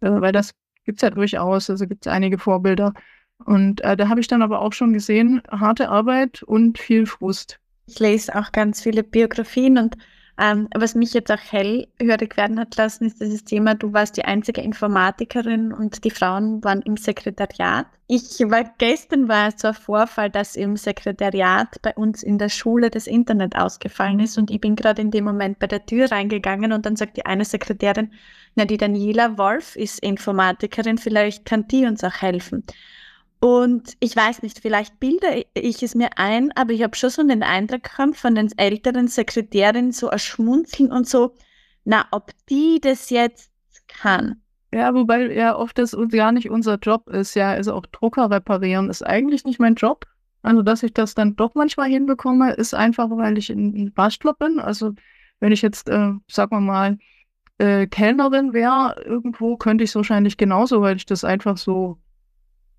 äh, 0.01 0.11
weil 0.11 0.32
das 0.32 0.53
gibt 0.84 0.99
es 0.99 1.03
ja 1.03 1.11
durchaus. 1.11 1.70
Also 1.70 1.87
gibt 1.87 2.07
es 2.07 2.12
einige 2.12 2.39
Vorbilder. 2.39 2.95
Und 3.45 3.82
äh, 3.82 3.97
da 3.97 4.09
habe 4.09 4.20
ich 4.20 4.28
dann 4.28 4.43
aber 4.43 4.61
auch 4.61 4.72
schon 4.72 4.93
gesehen, 4.93 5.43
harte 5.51 5.89
Arbeit 5.89 6.43
und 6.43 6.78
viel 6.78 7.07
Frust. 7.07 7.61
Ich 7.87 7.99
lese 8.01 8.34
auch 8.34 8.51
ganz 8.53 8.82
viele 8.82 9.03
Biografien 9.03 9.78
und 9.78 9.97
ähm, 10.39 10.68
was 10.74 10.95
mich 10.95 11.14
jetzt 11.14 11.32
auch 11.32 11.41
hellhörig 11.41 12.37
werden 12.37 12.61
hat 12.61 12.76
lassen, 12.76 13.07
ist 13.07 13.20
dieses 13.20 13.45
Thema, 13.45 13.74
du 13.74 13.93
warst 13.93 14.16
die 14.16 14.24
einzige 14.24 14.61
Informatikerin 14.61 15.72
und 15.72 16.05
die 16.05 16.11
Frauen 16.11 16.62
waren 16.62 16.82
im 16.82 16.97
Sekretariat. 16.99 17.87
Ich 18.07 18.39
war, 18.41 18.64
gestern 18.78 19.28
war 19.28 19.53
so 19.57 19.68
ein 19.68 19.74
Vorfall, 19.74 20.30
dass 20.30 20.55
im 20.55 20.76
Sekretariat 20.76 21.80
bei 21.82 21.95
uns 21.95 22.22
in 22.22 22.39
der 22.39 22.51
Schule 22.51 22.91
das 22.91 23.07
Internet 23.07 23.57
ausgefallen 23.57 24.20
ist 24.20 24.37
und 24.37 24.51
ich 24.51 24.61
bin 24.61 24.76
gerade 24.76 25.01
in 25.01 25.11
dem 25.11 25.24
Moment 25.24 25.59
bei 25.59 25.66
der 25.66 25.87
Tür 25.87 26.12
reingegangen 26.12 26.72
und 26.72 26.84
dann 26.84 26.97
sagt 26.97 27.16
die 27.16 27.24
eine 27.24 27.45
Sekretärin, 27.45 28.12
na, 28.55 28.64
die 28.64 28.76
Daniela 28.76 29.39
Wolf 29.39 29.74
ist 29.74 30.01
Informatikerin, 30.01 30.99
vielleicht 30.99 31.47
kann 31.47 31.66
die 31.66 31.87
uns 31.87 32.05
auch 32.05 32.20
helfen. 32.20 32.64
Und 33.41 33.95
ich 34.01 34.16
weiß 34.16 34.43
nicht, 34.43 34.61
vielleicht 34.61 34.99
bilde 34.99 35.45
ich 35.55 35.82
es 35.82 35.95
mir 35.95 36.11
ein, 36.16 36.53
aber 36.57 36.72
ich 36.72 36.82
habe 36.82 36.97
schon 36.97 37.11
so 37.11 37.22
den 37.22 37.43
Eindruck 37.43 37.82
gehabt 37.82 38.16
von 38.16 38.34
den 38.34 38.51
älteren 38.57 39.09
Sekretärinnen 39.09 39.93
so 39.93 40.09
ein 40.09 40.18
Schmunzeln 40.18 40.91
und 40.91 41.09
so, 41.09 41.34
na, 41.84 42.07
ob 42.11 42.32
die 42.49 42.80
das 42.80 43.11
jetzt 43.11 43.53
kann. 43.89 44.41
Ja, 44.72 44.95
wobei 44.95 45.32
ja 45.32 45.57
oft 45.57 45.78
das 45.78 45.97
gar 46.11 46.32
nicht 46.32 46.51
unser 46.51 46.76
Job 46.76 47.09
ist, 47.09 47.34
ja, 47.34 47.51
also 47.51 47.74
auch 47.74 47.87
Drucker 47.87 48.30
reparieren 48.30 48.91
ist 48.91 49.03
eigentlich 49.03 49.45
nicht 49.45 49.61
mein 49.61 49.74
Job. 49.74 50.05
Also, 50.43 50.62
dass 50.62 50.82
ich 50.82 50.95
das 50.95 51.14
dann 51.14 51.34
doch 51.34 51.55
manchmal 51.55 51.89
hinbekomme, 51.89 52.53
ist 52.53 52.74
einfach, 52.74 53.09
weil 53.11 53.37
ich 53.37 53.51
ein 53.51 53.93
Bastler 53.93 54.34
bin. 54.34 54.61
Also, 54.61 54.93
wenn 55.41 55.53
ich 55.53 55.61
jetzt, 55.62 55.89
äh, 55.89 56.12
sagen 56.28 56.51
wir 56.51 56.61
mal, 56.61 56.99
äh, 57.59 57.87
Kellnerin 57.87 58.53
wäre 58.53 59.03
irgendwo, 59.05 59.57
könnte 59.57 59.82
ich 59.84 59.91
es 59.91 59.97
wahrscheinlich 59.97 60.37
genauso, 60.37 60.82
weil 60.82 60.97
ich 60.97 61.07
das 61.07 61.24
einfach 61.24 61.57
so 61.57 61.99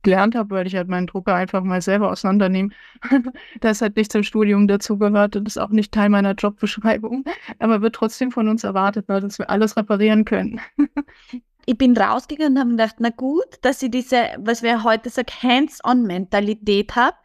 gelernt 0.04 0.36
habe, 0.36 0.52
weil 0.52 0.68
ich 0.68 0.76
halt 0.76 0.88
meinen 0.88 1.08
Drucker 1.08 1.36
einfach 1.36 1.64
mal 1.64 1.82
selber 1.82 2.12
auseinandernehme. 2.12 2.70
das 3.62 3.82
hat 3.82 3.96
nicht 3.96 4.12
zum 4.12 4.24
Studium 4.24 4.68
dazugehört 4.68 5.36
und 5.36 5.48
ist 5.48 5.58
auch 5.58 5.70
nicht 5.70 5.94
Teil 5.94 6.10
meiner 6.10 6.34
Jobbeschreibung, 6.34 7.26
aber 7.60 7.82
wird 7.82 7.96
trotzdem 7.96 8.32
von 8.32 8.48
uns 8.48 8.64
erwartet, 8.64 9.10
ne, 9.10 9.20
dass 9.20 9.40
wir 9.40 9.50
alles 9.50 9.78
reparieren 9.78 10.26
können. 10.26 10.62
ich 11.66 11.78
bin 11.78 11.98
rausgegangen 11.98 12.54
und 12.54 12.60
habe 12.60 12.70
gedacht, 12.72 12.96
na 13.00 13.10
gut, 13.10 13.46
dass 13.62 13.82
ich 13.82 13.92
diese, 13.92 14.30
was 14.38 14.64
wir 14.64 14.84
heute 14.84 15.10
sagen, 15.10 15.32
Hands-on-Mentalität 15.42 16.96
habe, 16.96 17.18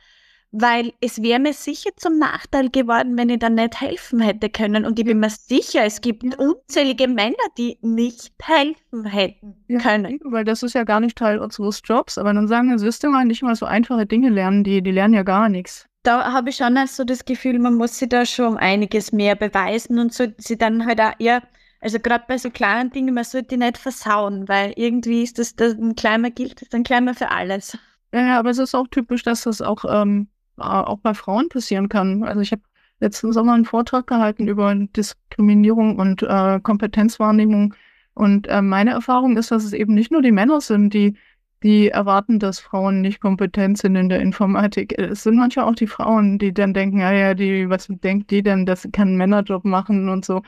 weil 0.52 0.92
es 1.00 1.22
wäre 1.22 1.40
mir 1.40 1.54
sicher 1.54 1.90
zum 1.96 2.18
Nachteil 2.18 2.68
geworden, 2.68 3.16
wenn 3.16 3.30
ich 3.30 3.38
dann 3.38 3.54
nicht 3.54 3.80
helfen 3.80 4.20
hätte 4.20 4.50
können. 4.50 4.84
Und 4.84 4.98
ich 4.98 5.06
bin 5.06 5.18
mir 5.18 5.30
sicher, 5.30 5.84
es 5.84 6.02
gibt 6.02 6.22
ja. 6.22 6.38
unzählige 6.38 7.08
Männer, 7.08 7.34
die 7.56 7.78
nicht 7.80 8.32
helfen 8.40 9.06
hätten 9.06 9.56
ja, 9.68 9.80
können. 9.80 10.20
Weil 10.24 10.44
das 10.44 10.62
ist 10.62 10.74
ja 10.74 10.84
gar 10.84 11.00
nicht 11.00 11.16
Teil 11.16 11.38
unseres 11.38 11.80
Jobs. 11.82 12.18
Aber 12.18 12.34
dann 12.34 12.48
sagen 12.48 12.70
wir, 12.70 12.78
wirst 12.80 13.02
du 13.02 13.08
mal 13.08 13.24
nicht 13.24 13.42
mal 13.42 13.56
so 13.56 13.64
einfache 13.64 14.04
Dinge 14.04 14.28
lernen, 14.28 14.62
die, 14.62 14.82
die 14.82 14.90
lernen 14.90 15.14
ja 15.14 15.22
gar 15.22 15.48
nichts. 15.48 15.86
Da 16.02 16.32
habe 16.32 16.50
ich 16.50 16.56
schon 16.56 16.76
also 16.76 17.04
das 17.04 17.24
Gefühl, 17.24 17.58
man 17.58 17.76
muss 17.76 17.98
sich 17.98 18.08
da 18.08 18.26
schon 18.26 18.46
um 18.46 18.56
einiges 18.56 19.12
mehr 19.12 19.36
beweisen 19.36 19.98
und 19.98 20.12
so 20.12 20.26
sie 20.36 20.58
dann 20.58 20.84
halt 20.84 21.00
auch 21.00 21.12
eher, 21.18 21.42
also 21.80 21.98
gerade 21.98 22.24
bei 22.26 22.38
so 22.38 22.50
kleinen 22.50 22.90
Dingen, 22.90 23.14
man 23.14 23.24
sollte 23.24 23.48
die 23.48 23.56
nicht 23.56 23.78
versauen, 23.78 24.48
weil 24.48 24.72
irgendwie 24.76 25.22
ist 25.22 25.38
das, 25.38 25.54
das 25.54 25.74
ein 25.74 25.94
kleiner 25.94 26.30
gilt, 26.30 26.60
das 26.60 26.72
ein 26.72 26.82
kleiner 26.82 27.14
für 27.14 27.30
alles. 27.30 27.78
Ja, 28.12 28.38
aber 28.38 28.50
es 28.50 28.58
ist 28.58 28.74
auch 28.74 28.88
typisch, 28.88 29.22
dass 29.22 29.42
das 29.42 29.62
auch 29.62 29.84
ähm, 29.88 30.26
äh, 30.26 30.41
auch 30.62 30.98
bei 30.98 31.14
Frauen 31.14 31.48
passieren 31.48 31.88
kann. 31.88 32.24
Also 32.24 32.40
ich 32.40 32.52
habe 32.52 32.62
letzten 33.00 33.32
Sommer 33.32 33.52
einen 33.52 33.64
Vortrag 33.64 34.06
gehalten 34.06 34.48
über 34.48 34.74
Diskriminierung 34.74 35.98
und 35.98 36.22
äh, 36.22 36.60
Kompetenzwahrnehmung. 36.60 37.74
Und 38.14 38.46
äh, 38.48 38.62
meine 38.62 38.92
Erfahrung 38.92 39.36
ist, 39.36 39.50
dass 39.50 39.64
es 39.64 39.72
eben 39.72 39.94
nicht 39.94 40.12
nur 40.12 40.22
die 40.22 40.32
Männer 40.32 40.60
sind, 40.60 40.94
die, 40.94 41.16
die 41.62 41.88
erwarten, 41.88 42.38
dass 42.38 42.60
Frauen 42.60 43.00
nicht 43.00 43.20
kompetent 43.20 43.78
sind 43.78 43.96
in 43.96 44.08
der 44.08 44.20
Informatik. 44.20 44.98
Es 44.98 45.24
sind 45.24 45.36
manchmal 45.36 45.66
auch 45.66 45.74
die 45.74 45.86
Frauen, 45.86 46.38
die 46.38 46.52
dann 46.52 46.74
denken, 46.74 47.00
ja, 47.00 47.12
ja, 47.12 47.34
die, 47.34 47.68
was 47.68 47.88
denkt 47.88 48.30
die 48.30 48.42
denn, 48.42 48.66
dass 48.66 48.82
sie 48.82 48.90
keinen 48.90 49.16
Männerjob 49.16 49.64
machen 49.64 50.08
und 50.08 50.24
so. 50.24 50.42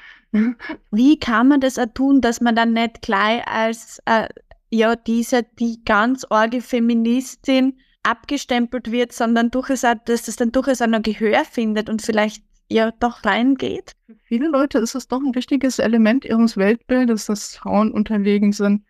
Wie 0.91 1.19
kann 1.19 1.49
man 1.49 1.61
das 1.61 1.79
tun, 1.95 2.21
dass 2.21 2.41
man 2.41 2.55
dann 2.55 2.73
nicht 2.73 3.03
gleich 3.03 3.47
als 3.47 4.01
äh, 4.07 4.29
ja, 4.71 4.97
diese, 4.97 5.45
die 5.59 5.79
ganz 5.85 6.27
orge 6.31 6.61
Feministin 6.61 7.79
abgestempelt 8.05 8.93
wird, 8.93 9.13
sondern 9.13 9.51
durchaus, 9.51 9.81
dass 9.81 10.29
es 10.29 10.37
dann 10.37 10.53
durchaus 10.53 10.81
auch 10.83 10.87
noch 10.87 11.03
Gehör 11.03 11.45
findet 11.45 11.89
und 11.89 12.03
vielleicht 12.03 12.45
ja 12.69 12.93
doch 12.93 13.25
reingeht. 13.25 13.93
Für 14.07 14.17
viele 14.25 14.49
Leute 14.49 14.79
ist 14.79 14.95
es 14.95 15.09
doch 15.09 15.21
ein 15.21 15.35
wichtiges 15.35 15.79
Element 15.79 16.25
ihres 16.25 16.57
Weltbildes, 16.57 17.27
dass 17.27 17.57
Frauen 17.57 17.93
unterlegen 17.93 18.53
sind. 18.53 18.85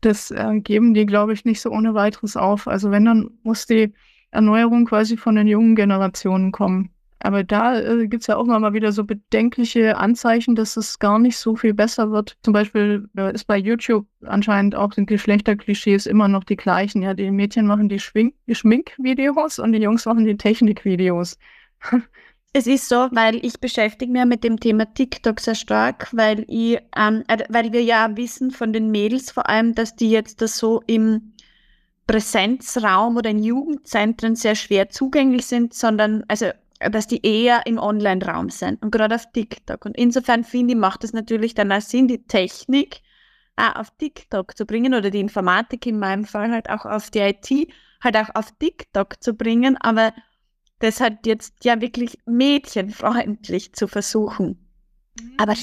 Das 0.00 0.30
äh, 0.30 0.60
geben 0.60 0.94
die, 0.94 1.06
glaube 1.06 1.32
ich, 1.32 1.44
nicht 1.44 1.60
so 1.60 1.70
ohne 1.70 1.94
weiteres 1.94 2.36
auf. 2.36 2.66
Also 2.66 2.90
wenn, 2.90 3.04
dann 3.04 3.30
muss 3.42 3.66
die 3.66 3.92
Erneuerung 4.30 4.86
quasi 4.86 5.16
von 5.16 5.36
den 5.36 5.46
jungen 5.46 5.76
Generationen 5.76 6.52
kommen. 6.52 6.91
Aber 7.24 7.44
da 7.44 7.78
äh, 7.78 8.08
gibt 8.08 8.22
es 8.22 8.26
ja 8.26 8.36
auch 8.36 8.46
mal 8.46 8.72
wieder 8.72 8.90
so 8.90 9.04
bedenkliche 9.04 9.96
Anzeichen, 9.96 10.56
dass 10.56 10.76
es 10.76 10.98
gar 10.98 11.20
nicht 11.20 11.36
so 11.36 11.54
viel 11.54 11.72
besser 11.72 12.10
wird. 12.10 12.36
Zum 12.42 12.52
Beispiel 12.52 13.08
äh, 13.16 13.32
ist 13.32 13.44
bei 13.44 13.56
YouTube 13.56 14.06
anscheinend 14.24 14.74
auch 14.74 14.92
sind 14.92 15.06
Geschlechterklischees 15.06 16.06
immer 16.06 16.26
noch 16.26 16.42
die 16.42 16.56
gleichen. 16.56 17.00
Ja, 17.02 17.14
die 17.14 17.30
Mädchen 17.30 17.66
machen 17.66 17.88
die 17.88 18.00
Schminkvideos 18.00 19.60
und 19.60 19.72
die 19.72 19.78
Jungs 19.78 20.04
machen 20.04 20.24
die 20.24 20.36
Technikvideos. 20.36 21.38
Es 22.54 22.66
ist 22.66 22.86
so, 22.86 23.08
weil 23.12 23.42
ich 23.42 23.60
beschäftige 23.60 24.12
mich 24.12 24.26
mit 24.26 24.44
dem 24.44 24.60
Thema 24.60 24.84
TikTok 24.84 25.40
sehr 25.40 25.54
stark, 25.54 26.08
weil 26.12 26.44
ich, 26.48 26.78
ähm, 26.94 27.24
äh, 27.26 27.38
weil 27.48 27.72
wir 27.72 27.82
ja 27.82 28.14
wissen 28.14 28.50
von 28.50 28.74
den 28.74 28.90
Mädels 28.90 29.30
vor 29.30 29.48
allem, 29.48 29.74
dass 29.74 29.96
die 29.96 30.10
jetzt 30.10 30.42
das 30.42 30.58
so 30.58 30.82
im 30.86 31.32
Präsenzraum 32.06 33.16
oder 33.16 33.30
in 33.30 33.42
Jugendzentren 33.42 34.36
sehr 34.36 34.54
schwer 34.54 34.90
zugänglich 34.90 35.46
sind, 35.46 35.72
sondern 35.72 36.24
also 36.28 36.50
dass 36.90 37.06
die 37.06 37.24
eher 37.24 37.66
im 37.66 37.78
Online-Raum 37.78 38.50
sind 38.50 38.82
und 38.82 38.90
gerade 38.90 39.14
auf 39.14 39.30
TikTok. 39.32 39.84
Und 39.84 39.96
insofern 39.96 40.44
finde 40.44 40.74
ich, 40.74 40.80
macht 40.80 41.04
es 41.04 41.12
natürlich 41.12 41.54
dann 41.54 41.72
auch 41.72 41.80
Sinn, 41.80 42.08
die 42.08 42.24
Technik 42.24 43.00
auch 43.56 43.76
auf 43.76 43.90
TikTok 43.98 44.56
zu 44.56 44.66
bringen 44.66 44.94
oder 44.94 45.10
die 45.10 45.20
Informatik 45.20 45.86
in 45.86 45.98
meinem 45.98 46.24
Fall 46.24 46.50
halt 46.50 46.70
auch 46.70 46.84
auf 46.84 47.10
die 47.10 47.20
IT 47.20 47.50
halt 48.02 48.16
auch 48.16 48.34
auf 48.34 48.50
TikTok 48.58 49.22
zu 49.22 49.34
bringen, 49.34 49.76
aber 49.80 50.12
das 50.80 51.00
halt 51.00 51.26
jetzt 51.26 51.64
ja 51.64 51.80
wirklich 51.80 52.18
mädchenfreundlich 52.26 53.74
zu 53.74 53.86
versuchen. 53.86 54.68
Mhm. 55.20 55.34
Aber 55.38 55.54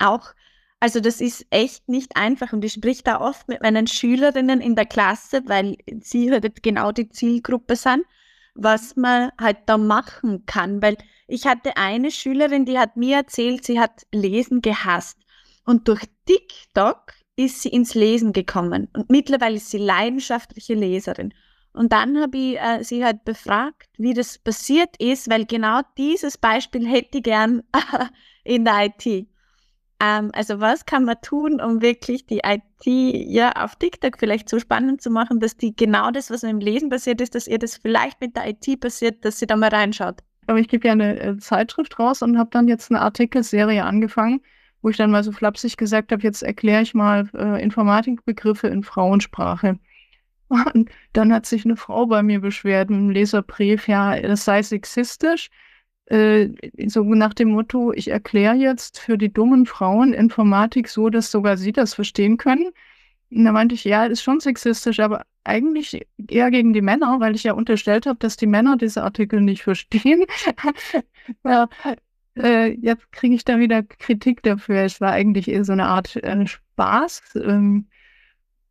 auch, 0.00 0.34
also 0.80 1.00
das 1.00 1.20
ist 1.20 1.46
echt 1.50 1.88
nicht 1.88 2.16
einfach 2.16 2.52
und 2.52 2.64
ich 2.64 2.72
sprich 2.72 3.04
da 3.04 3.20
oft 3.20 3.48
mit 3.48 3.62
meinen 3.62 3.86
Schülerinnen 3.86 4.60
in 4.60 4.74
der 4.74 4.86
Klasse, 4.86 5.42
weil 5.46 5.76
sie 6.00 6.30
halt 6.30 6.62
genau 6.62 6.90
die 6.90 7.08
Zielgruppe 7.08 7.76
sind 7.76 8.04
was 8.54 8.96
man 8.96 9.30
halt 9.40 9.58
da 9.66 9.78
machen 9.78 10.46
kann. 10.46 10.82
Weil 10.82 10.96
ich 11.26 11.46
hatte 11.46 11.76
eine 11.76 12.10
Schülerin, 12.10 12.64
die 12.64 12.78
hat 12.78 12.96
mir 12.96 13.18
erzählt, 13.18 13.64
sie 13.64 13.80
hat 13.80 14.06
Lesen 14.12 14.62
gehasst. 14.62 15.18
Und 15.64 15.88
durch 15.88 16.02
TikTok 16.26 17.12
ist 17.36 17.62
sie 17.62 17.70
ins 17.70 17.94
Lesen 17.94 18.32
gekommen 18.32 18.88
und 18.92 19.10
mittlerweile 19.10 19.56
ist 19.56 19.70
sie 19.70 19.78
leidenschaftliche 19.78 20.74
Leserin. 20.74 21.34
Und 21.72 21.92
dann 21.92 22.20
habe 22.20 22.36
ich 22.36 22.60
äh, 22.60 22.84
sie 22.84 23.04
halt 23.04 23.24
befragt, 23.24 23.88
wie 23.98 24.14
das 24.14 24.38
passiert 24.38 24.96
ist, 24.98 25.28
weil 25.28 25.44
genau 25.44 25.80
dieses 25.98 26.38
Beispiel 26.38 26.86
hätte 26.86 27.18
ich 27.18 27.24
gern 27.24 27.64
in 28.44 28.64
der 28.64 28.86
IT. 28.86 29.26
Ähm, 30.04 30.30
also 30.34 30.60
was 30.60 30.84
kann 30.84 31.04
man 31.04 31.16
tun, 31.22 31.60
um 31.60 31.80
wirklich 31.80 32.26
die 32.26 32.40
IT 32.44 32.84
ja 32.84 33.52
auf 33.52 33.76
TikTok 33.76 34.18
vielleicht 34.18 34.48
so 34.48 34.58
spannend 34.58 35.00
zu 35.00 35.10
machen, 35.10 35.40
dass 35.40 35.56
die 35.56 35.74
genau 35.74 36.10
das, 36.10 36.30
was 36.30 36.42
im 36.42 36.58
Lesen 36.58 36.90
passiert 36.90 37.20
ist, 37.20 37.34
dass 37.34 37.46
ihr 37.46 37.58
das 37.58 37.76
vielleicht 37.76 38.20
mit 38.20 38.36
der 38.36 38.48
IT 38.48 38.80
passiert, 38.80 39.24
dass 39.24 39.38
sie 39.38 39.46
da 39.46 39.56
mal 39.56 39.70
reinschaut. 39.70 40.16
Aber 40.46 40.58
ich 40.58 40.68
gebe 40.68 40.86
ja 40.86 40.92
eine 40.92 41.18
äh, 41.18 41.38
Zeitschrift 41.38 41.98
raus 41.98 42.20
und 42.20 42.36
habe 42.36 42.50
dann 42.52 42.68
jetzt 42.68 42.90
eine 42.90 43.00
Artikelserie 43.00 43.82
angefangen, 43.82 44.42
wo 44.82 44.90
ich 44.90 44.98
dann 44.98 45.10
mal 45.10 45.24
so 45.24 45.32
flapsig 45.32 45.78
gesagt 45.78 46.12
habe, 46.12 46.22
jetzt 46.22 46.42
erkläre 46.42 46.82
ich 46.82 46.92
mal 46.92 47.30
äh, 47.34 47.62
Informatikbegriffe 47.62 48.68
in 48.68 48.82
Frauensprache. 48.82 49.78
Und 50.74 50.90
dann 51.14 51.32
hat 51.32 51.46
sich 51.46 51.64
eine 51.64 51.76
Frau 51.76 52.04
bei 52.06 52.22
mir 52.22 52.40
beschwert 52.40 52.90
mit 52.90 52.98
einem 52.98 53.10
Leserbrief, 53.10 53.88
ja, 53.88 54.20
das 54.20 54.44
sei 54.44 54.62
sexistisch. 54.62 55.48
Äh, 56.06 56.50
so 56.86 57.02
nach 57.02 57.34
dem 57.34 57.50
Motto, 57.50 57.92
ich 57.92 58.08
erkläre 58.08 58.54
jetzt 58.54 58.98
für 58.98 59.16
die 59.16 59.32
dummen 59.32 59.66
Frauen 59.66 60.12
Informatik 60.12 60.88
so, 60.88 61.08
dass 61.08 61.30
sogar 61.30 61.56
sie 61.56 61.72
das 61.72 61.94
verstehen 61.94 62.36
können. 62.36 62.70
Und 63.30 63.44
da 63.44 63.52
meinte 63.52 63.74
ich, 63.74 63.84
ja, 63.84 64.04
ist 64.04 64.22
schon 64.22 64.40
sexistisch, 64.40 65.00
aber 65.00 65.24
eigentlich 65.44 66.06
eher 66.28 66.50
gegen 66.50 66.72
die 66.72 66.82
Männer, 66.82 67.20
weil 67.20 67.34
ich 67.34 67.44
ja 67.44 67.52
unterstellt 67.54 68.06
habe, 68.06 68.18
dass 68.18 68.36
die 68.36 68.46
Männer 68.46 68.76
diese 68.76 69.02
Artikel 69.02 69.40
nicht 69.40 69.62
verstehen. 69.62 70.24
ja, 71.44 71.68
äh, 72.36 72.72
jetzt 72.72 73.10
kriege 73.12 73.34
ich 73.34 73.44
da 73.44 73.58
wieder 73.58 73.82
Kritik 73.82 74.42
dafür. 74.42 74.82
Es 74.82 75.00
war 75.00 75.12
eigentlich 75.12 75.48
eher 75.48 75.64
so 75.64 75.72
eine 75.72 75.86
Art 75.86 76.16
äh, 76.16 76.46
Spaß. 76.46 77.22
Ähm, 77.36 77.86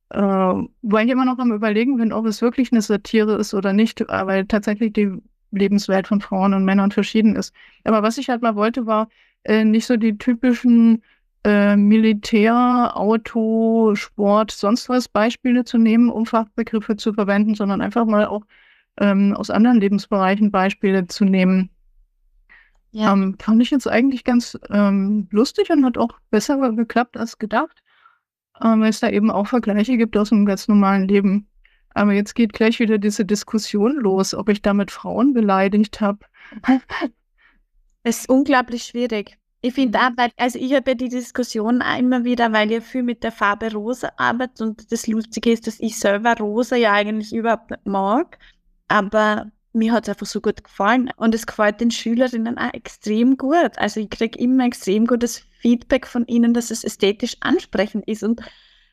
äh, 0.09 0.19
weil 0.19 1.05
ich 1.05 1.11
immer 1.11 1.25
noch 1.25 1.39
am 1.39 1.51
Überlegen 1.51 1.97
bin, 1.97 2.13
ob 2.13 2.25
es 2.25 2.41
wirklich 2.41 2.71
eine 2.71 2.81
Satire 2.81 3.36
ist 3.38 3.53
oder 3.53 3.73
nicht, 3.73 4.01
weil 4.07 4.45
tatsächlich 4.45 4.93
die 4.93 5.11
Lebenswelt 5.58 6.08
von 6.08 6.22
Frauen 6.22 6.54
und 6.54 6.66
Männern 6.66 6.91
verschieden 6.91 7.36
ist. 7.36 7.54
Aber 7.84 8.04
was 8.04 8.18
ich 8.18 8.30
halt 8.30 8.41
mal 8.41 8.56
wollte, 8.56 8.86
war 8.86 9.08
äh, 9.43 9.64
nicht 9.64 9.86
so 9.86 9.97
die 9.97 10.18
typischen 10.18 11.04
äh, 11.43 11.76
Militär, 11.76 12.91
Auto, 12.95 13.95
Sport, 13.95 14.51
sonst 14.51 14.89
was 14.89 15.08
Beispiele 15.08 15.66
zu 15.66 15.78
nehmen, 15.78 16.10
um 16.10 16.26
Fachbegriffe 16.26 16.95
zu 16.95 17.14
verwenden, 17.14 17.56
sondern 17.56 17.82
einfach 17.82 18.06
mal 18.06 18.26
auch 18.26 18.43
ähm, 18.97 19.34
aus 19.36 19.49
anderen 19.49 19.80
Lebensbereichen 19.80 20.51
Beispiele 20.51 21.08
zu 21.08 21.26
nehmen. 21.26 21.70
Ja. 22.91 23.12
Ähm, 23.12 23.36
fand 23.39 23.62
ich 23.62 23.72
jetzt 23.72 23.88
eigentlich 23.88 24.24
ganz 24.24 24.58
ähm, 24.70 25.28
lustig 25.32 25.72
und 25.72 25.84
hat 25.84 25.97
auch 25.97 26.12
besser 26.30 26.72
geklappt 26.74 27.18
als 27.18 27.39
gedacht, 27.39 27.84
ähm, 28.64 28.82
weil 28.82 28.89
es 28.89 28.99
da 28.99 29.10
eben 29.10 29.32
auch 29.32 29.47
Vergleiche 29.47 29.97
gibt 29.97 30.16
aus 30.16 30.32
einem 30.32 30.45
ganz 30.45 30.68
normalen 30.68 31.08
Leben. 31.08 31.47
Aber 31.94 32.14
jetzt 32.14 32.34
geht 32.34 32.54
gleich 32.54 32.80
wieder 32.80 32.98
diese 32.98 33.26
Diskussion 33.26 33.96
los, 33.96 34.34
ob 34.34 34.50
ich 34.50 34.62
damit 34.62 34.91
Frauen 34.91 35.34
beleidigt 35.34 36.02
habe. 36.02 36.20
Es 38.06 38.20
ist 38.20 38.30
unglaublich 38.30 38.84
schwierig. 38.84 39.38
Ich 39.62 39.76
finde 39.76 39.98
auch, 39.98 40.10
weil, 40.18 40.30
also 40.36 40.60
ich 40.60 40.74
habe 40.74 40.91
ja 40.91 40.96
die 40.96 41.08
Diskussion 41.08 41.82
auch 41.82 41.98
immer 41.98 42.26
wieder, 42.26 42.52
weil 42.52 42.70
ich 42.70 42.84
viel 42.84 43.02
mit 43.02 43.24
der 43.24 43.32
Farbe 43.32 43.72
Rosa 43.72 44.12
arbeite 44.18 44.62
und 44.66 44.91
das 44.91 45.08
Lustige 45.08 45.54
ist, 45.54 45.68
dass 45.68 45.80
ich 45.80 45.98
selber 45.98 46.36
Rosa 46.36 46.76
ja 46.76 46.91
eigentlich 46.91 47.34
überhaupt 47.34 47.72
nicht 47.72 47.86
mag, 47.86 48.39
aber 48.89 49.50
mir 49.72 49.94
hat 49.94 50.04
es 50.04 50.10
einfach 50.10 50.26
so 50.26 50.41
gut 50.41 50.66
gefallen 50.66 51.12
und 51.16 51.34
es 51.34 51.48
gefällt 51.48 51.80
den 51.80 51.91
Schülerinnen 51.91 52.58
auch 52.58 52.74
extrem 52.74 53.38
gut. 53.38 53.72
Also 53.78 54.02
ich 54.02 54.10
kriege 54.10 54.38
immer 54.38 54.66
extrem 54.66 55.08
gutes 55.08 55.39
Feedback 55.62 56.08
von 56.08 56.26
ihnen, 56.28 56.54
dass 56.54 56.70
es 56.70 56.84
ästhetisch 56.84 57.38
ansprechend 57.39 58.06
ist 58.06 58.24
und 58.24 58.41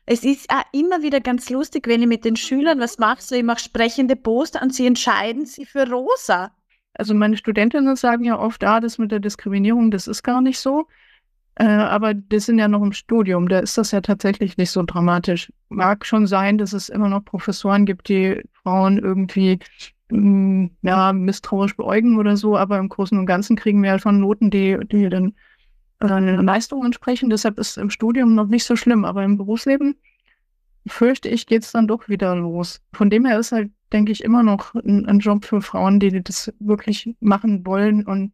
es 0.05 0.23
ist 0.23 0.49
auch 0.49 0.63
immer 0.73 1.03
wieder 1.03 1.21
ganz 1.21 1.49
lustig, 1.49 1.87
wenn 1.87 2.01
ich 2.01 2.07
mit 2.07 2.25
den 2.25 2.35
Schülern 2.35 2.79
was 2.79 2.97
mache, 2.97 3.21
so 3.21 3.35
ich 3.35 3.43
mache 3.43 3.59
sprechende 3.59 4.15
Poster 4.15 4.61
und 4.61 4.73
sie 4.73 4.87
entscheiden 4.87 5.45
sich 5.45 5.69
für 5.69 5.89
rosa. 5.89 6.51
Also 6.93 7.13
meine 7.13 7.37
Studentinnen 7.37 7.95
sagen 7.95 8.25
ja 8.25 8.37
oft, 8.37 8.63
ah, 8.63 8.79
das 8.79 8.97
mit 8.97 9.11
der 9.11 9.19
Diskriminierung, 9.19 9.91
das 9.91 10.07
ist 10.07 10.23
gar 10.23 10.41
nicht 10.41 10.59
so. 10.59 10.87
Äh, 11.55 11.65
aber 11.65 12.13
die 12.13 12.39
sind 12.39 12.59
ja 12.59 12.67
noch 12.67 12.81
im 12.81 12.93
Studium, 12.93 13.49
da 13.49 13.59
ist 13.59 13.77
das 13.77 13.91
ja 13.91 14.01
tatsächlich 14.01 14.57
nicht 14.57 14.71
so 14.71 14.83
dramatisch. 14.83 15.51
Mag 15.69 16.05
schon 16.05 16.25
sein, 16.25 16.57
dass 16.57 16.73
es 16.73 16.89
immer 16.89 17.09
noch 17.09 17.25
Professoren 17.25 17.85
gibt, 17.85 18.09
die 18.09 18.41
Frauen 18.63 18.97
irgendwie 18.97 19.59
mh, 20.09 20.19
mm, 20.19 20.71
ja, 20.81 21.13
misstrauisch 21.13 21.75
beäugen 21.75 22.17
oder 22.17 22.37
so, 22.37 22.57
aber 22.57 22.77
im 22.77 22.89
Großen 22.89 23.17
und 23.17 23.25
Ganzen 23.25 23.55
kriegen 23.55 23.83
wir 23.83 23.91
halt 23.91 24.01
schon 24.01 24.19
Noten, 24.19 24.49
die, 24.49 24.77
die 24.91 25.09
dann 25.09 25.33
äh, 26.01 26.35
Leistungen 26.41 26.85
entsprechen. 26.85 27.29
Deshalb 27.29 27.59
ist 27.59 27.77
im 27.77 27.89
Studium 27.89 28.35
noch 28.35 28.47
nicht 28.47 28.65
so 28.65 28.75
schlimm, 28.75 29.05
aber 29.05 29.23
im 29.23 29.37
Berufsleben 29.37 29.95
fürchte 30.87 31.29
ich, 31.29 31.45
geht 31.45 31.63
es 31.63 31.71
dann 31.71 31.87
doch 31.87 32.09
wieder 32.09 32.35
los. 32.35 32.81
Von 32.93 33.09
dem 33.09 33.25
her 33.25 33.39
ist 33.39 33.51
halt, 33.51 33.71
denke 33.93 34.11
ich, 34.11 34.23
immer 34.23 34.43
noch 34.43 34.73
ein, 34.75 35.05
ein, 35.05 35.19
Job 35.19 35.45
für 35.45 35.61
Frauen, 35.61 35.99
die 35.99 36.23
das 36.23 36.51
wirklich 36.59 37.15
machen 37.19 37.65
wollen 37.65 38.05
und 38.05 38.33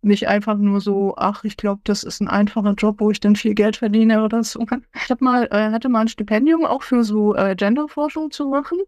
nicht 0.00 0.26
einfach 0.26 0.56
nur 0.56 0.80
so, 0.80 1.14
ach, 1.16 1.44
ich 1.44 1.56
glaube, 1.56 1.80
das 1.84 2.02
ist 2.02 2.20
ein 2.20 2.28
einfacher 2.28 2.74
Job, 2.74 2.96
wo 2.98 3.10
ich 3.10 3.20
dann 3.20 3.36
viel 3.36 3.54
Geld 3.54 3.76
verdiene 3.76 4.24
oder 4.24 4.42
so. 4.42 4.60
Ich 4.94 5.10
hab 5.10 5.20
mal, 5.20 5.48
äh, 5.50 5.70
hatte 5.70 5.88
mal 5.88 6.00
ein 6.00 6.08
Stipendium 6.08 6.64
auch 6.64 6.82
für 6.82 7.04
so 7.04 7.34
äh, 7.36 7.54
Genderforschung 7.54 8.30
zu 8.30 8.48
machen 8.48 8.78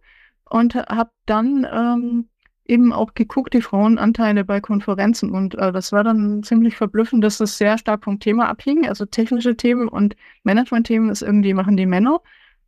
und 0.44 0.74
habe 0.74 1.10
dann 1.26 1.66
ähm, 1.70 2.28
eben 2.66 2.92
auch 2.92 3.14
geguckt, 3.14 3.54
die 3.54 3.60
Frauenanteile 3.60 4.44
bei 4.44 4.60
Konferenzen. 4.60 5.30
Und 5.30 5.54
äh, 5.54 5.72
das 5.72 5.92
war 5.92 6.04
dann 6.04 6.42
ziemlich 6.42 6.76
verblüffend, 6.76 7.22
dass 7.22 7.38
das 7.38 7.58
sehr 7.58 7.76
stark 7.78 8.04
vom 8.04 8.20
Thema 8.20 8.48
abhing. 8.48 8.88
Also 8.88 9.04
technische 9.04 9.56
Themen 9.56 9.88
und 9.88 10.16
Management-Themen 10.44 11.10
ist 11.10 11.22
irgendwie 11.22 11.54
machen 11.54 11.76
die 11.76 11.86
Männer. 11.86 12.20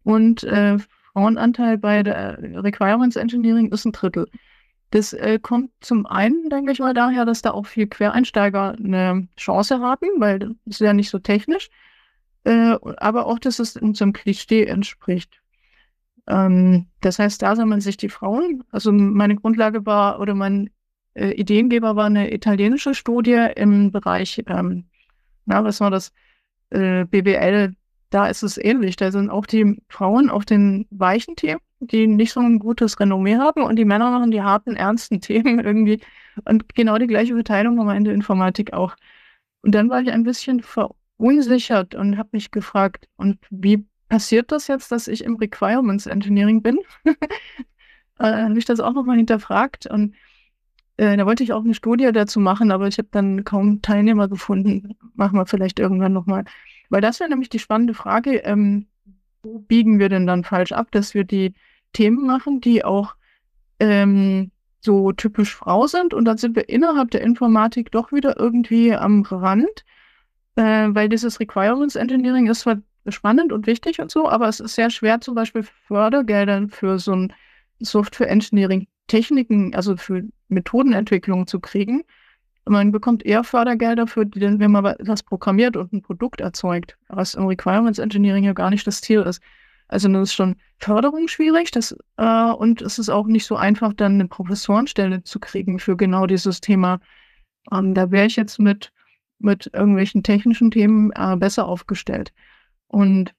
Und 0.02 0.44
äh, 0.44 0.78
Frauenanteil 1.12 1.78
bei 1.78 2.02
der 2.02 2.38
Requirements 2.62 3.16
Engineering 3.16 3.72
ist 3.72 3.86
ein 3.86 3.92
Drittel. 3.92 4.28
Das 4.90 5.12
äh, 5.14 5.38
kommt 5.40 5.70
zum 5.80 6.06
einen, 6.06 6.48
denke 6.50 6.72
ich 6.72 6.78
mal, 6.78 6.94
daher, 6.94 7.24
dass 7.24 7.42
da 7.42 7.50
auch 7.52 7.66
viel 7.66 7.86
Quereinsteiger 7.86 8.76
eine 8.78 9.26
Chance 9.36 9.80
haben, 9.80 10.06
weil 10.18 10.38
das 10.38 10.50
ist 10.66 10.80
ja 10.80 10.92
nicht 10.92 11.10
so 11.10 11.18
technisch. 11.18 11.70
Äh, 12.44 12.76
aber 12.98 13.26
auch, 13.26 13.38
dass 13.38 13.58
es 13.58 13.76
unserem 13.76 14.12
Klischee 14.12 14.64
entspricht. 14.64 15.40
Ähm, 16.26 16.86
das 17.00 17.18
heißt, 17.18 17.42
da 17.42 17.56
sammeln 17.56 17.80
sich 17.80 17.96
die 17.96 18.08
Frauen. 18.08 18.64
Also 18.70 18.92
meine 18.92 19.36
Grundlage 19.36 19.86
war 19.86 20.20
oder 20.20 20.34
mein 20.34 20.70
äh, 21.14 21.30
Ideengeber 21.30 21.96
war 21.96 22.06
eine 22.06 22.32
italienische 22.32 22.94
Studie 22.94 23.48
im 23.56 23.92
Bereich, 23.92 24.42
ähm, 24.46 24.84
na, 25.46 25.64
was 25.64 25.80
war 25.80 25.90
das, 25.90 26.12
äh, 26.70 27.04
BWL. 27.04 27.74
Da 28.10 28.28
ist 28.28 28.42
es 28.42 28.58
ähnlich. 28.58 28.96
Da 28.96 29.10
sind 29.10 29.30
auch 29.30 29.46
die 29.46 29.80
Frauen 29.88 30.30
auf 30.30 30.44
den 30.44 30.86
weichen 30.90 31.36
Themen, 31.36 31.60
die 31.80 32.06
nicht 32.06 32.32
so 32.32 32.40
ein 32.40 32.58
gutes 32.58 32.98
Renommee 33.00 33.36
haben 33.36 33.62
und 33.62 33.76
die 33.76 33.84
Männer 33.84 34.10
machen 34.10 34.30
die 34.30 34.42
harten, 34.42 34.76
ernsten 34.76 35.20
Themen 35.22 35.60
irgendwie. 35.60 36.00
Und 36.44 36.74
genau 36.74 36.98
die 36.98 37.06
gleiche 37.06 37.34
Verteilung 37.34 37.78
haben 37.78 37.86
wir 37.86 37.96
in 37.96 38.04
der 38.04 38.14
Informatik 38.14 38.72
auch. 38.72 38.96
Und 39.62 39.74
dann 39.74 39.88
war 39.90 40.00
ich 40.02 40.10
ein 40.12 40.22
bisschen 40.22 40.60
verunsichert 40.62 41.94
und 41.94 42.18
habe 42.18 42.28
mich 42.32 42.50
gefragt, 42.50 43.08
und 43.16 43.38
wie 43.50 43.86
passiert 44.08 44.52
das 44.52 44.68
jetzt, 44.68 44.92
dass 44.92 45.08
ich 45.08 45.24
im 45.24 45.36
Requirements 45.36 46.06
Engineering 46.06 46.62
bin? 46.62 46.78
äh, 48.18 48.24
habe 48.24 48.58
ich 48.58 48.64
das 48.64 48.80
auch 48.80 48.92
nochmal 48.92 49.16
hinterfragt 49.16 49.86
und 49.86 50.14
äh, 50.96 51.16
da 51.16 51.26
wollte 51.26 51.42
ich 51.42 51.52
auch 51.52 51.64
eine 51.64 51.74
Studie 51.74 52.10
dazu 52.12 52.40
machen, 52.40 52.70
aber 52.70 52.88
ich 52.88 52.98
habe 52.98 53.08
dann 53.10 53.44
kaum 53.44 53.82
Teilnehmer 53.82 54.28
gefunden. 54.28 54.96
Machen 55.14 55.38
wir 55.38 55.46
vielleicht 55.46 55.78
irgendwann 55.78 56.12
nochmal. 56.12 56.44
Weil 56.88 57.00
das 57.00 57.20
wäre 57.20 57.28
nämlich 57.28 57.50
die 57.50 57.58
spannende 57.58 57.94
Frage, 57.94 58.36
ähm, 58.38 58.86
wo 59.42 59.58
biegen 59.58 59.98
wir 59.98 60.08
denn 60.08 60.26
dann 60.26 60.44
falsch 60.44 60.72
ab, 60.72 60.88
dass 60.92 61.14
wir 61.14 61.24
die 61.24 61.54
Themen 61.92 62.26
machen, 62.26 62.60
die 62.60 62.84
auch 62.84 63.14
ähm, 63.78 64.50
so 64.80 65.12
typisch 65.12 65.54
Frau 65.54 65.86
sind 65.86 66.14
und 66.14 66.24
dann 66.24 66.38
sind 66.38 66.56
wir 66.56 66.68
innerhalb 66.68 67.10
der 67.10 67.20
Informatik 67.22 67.90
doch 67.90 68.12
wieder 68.12 68.38
irgendwie 68.38 68.94
am 68.94 69.22
Rand, 69.22 69.84
äh, 70.54 70.88
weil 70.88 71.08
dieses 71.08 71.40
Requirements 71.40 71.96
Engineering 71.96 72.46
ist 72.46 72.60
zwar 72.60 72.76
spannend 73.08 73.52
und 73.52 73.66
wichtig 73.66 74.00
und 74.00 74.10
so, 74.10 74.28
aber 74.28 74.48
es 74.48 74.60
ist 74.60 74.74
sehr 74.74 74.90
schwer, 74.90 75.20
zum 75.20 75.34
Beispiel 75.34 75.62
Fördergelder 75.62 76.68
für 76.68 76.98
so 76.98 77.12
ein 77.12 77.32
Software 77.80 78.30
Engineering 78.30 78.86
Techniken, 79.06 79.74
also 79.74 79.96
für 79.96 80.22
Methodenentwicklung 80.48 81.46
zu 81.46 81.60
kriegen. 81.60 82.02
Man 82.68 82.90
bekommt 82.90 83.24
eher 83.24 83.44
Fördergelder 83.44 84.06
für, 84.06 84.26
wenn 84.34 84.72
man 84.72 84.96
was 84.98 85.22
programmiert 85.22 85.76
und 85.76 85.92
ein 85.92 86.02
Produkt 86.02 86.40
erzeugt, 86.40 86.98
was 87.08 87.34
im 87.34 87.46
Requirements 87.46 88.00
Engineering 88.00 88.44
ja 88.44 88.52
gar 88.52 88.70
nicht 88.70 88.86
das 88.86 89.00
Ziel 89.00 89.20
ist. 89.22 89.40
Also 89.88 90.08
das 90.08 90.30
ist 90.30 90.34
schon 90.34 90.56
Förderung 90.78 91.28
schwierig 91.28 91.70
das, 91.70 91.96
äh, 92.16 92.50
und 92.50 92.82
es 92.82 92.98
ist 92.98 93.08
auch 93.08 93.26
nicht 93.28 93.46
so 93.46 93.54
einfach, 93.54 93.92
dann 93.92 94.14
eine 94.14 94.26
Professorenstelle 94.26 95.22
zu 95.22 95.38
kriegen 95.38 95.78
für 95.78 95.96
genau 95.96 96.26
dieses 96.26 96.60
Thema. 96.60 96.98
Ähm, 97.72 97.94
da 97.94 98.10
wäre 98.10 98.26
ich 98.26 98.34
jetzt 98.34 98.58
mit, 98.58 98.92
mit 99.38 99.70
irgendwelchen 99.72 100.24
technischen 100.24 100.72
Themen 100.72 101.12
äh, 101.14 101.36
besser 101.36 101.66
aufgestellt. 101.68 102.32
Und 102.88 103.34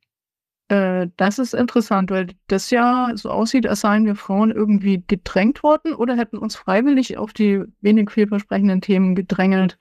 äh, 0.70 1.08
das 1.16 1.40
ist 1.40 1.54
interessant, 1.54 2.12
weil 2.12 2.28
das 2.48 2.70
ja 2.70 3.12
so 3.16 3.30
aussieht, 3.30 3.68
als 3.68 3.82
seien 3.82 4.06
wir 4.06 4.16
Frauen 4.16 4.52
irgendwie 4.52 5.04
gedrängt 5.08 5.64
worden 5.64 5.94
oder 5.94 6.16
hätten 6.18 6.38
uns 6.38 6.56
freiwillig 6.56 7.18
auf 7.18 7.34
die 7.34 7.64
wenig 7.82 8.12
vielversprechenden 8.12 8.82
Themen 8.82 9.16
gedrängelt. 9.16 9.78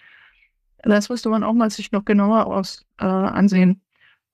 Das 0.83 1.09
müsste 1.09 1.29
man 1.29 1.43
auch 1.43 1.55
mal 1.55 1.71
sich 1.71 1.91
noch 1.91 2.05
genauer 2.05 2.47
aus, 2.47 2.87
äh, 2.99 3.05
ansehen, 3.05 3.83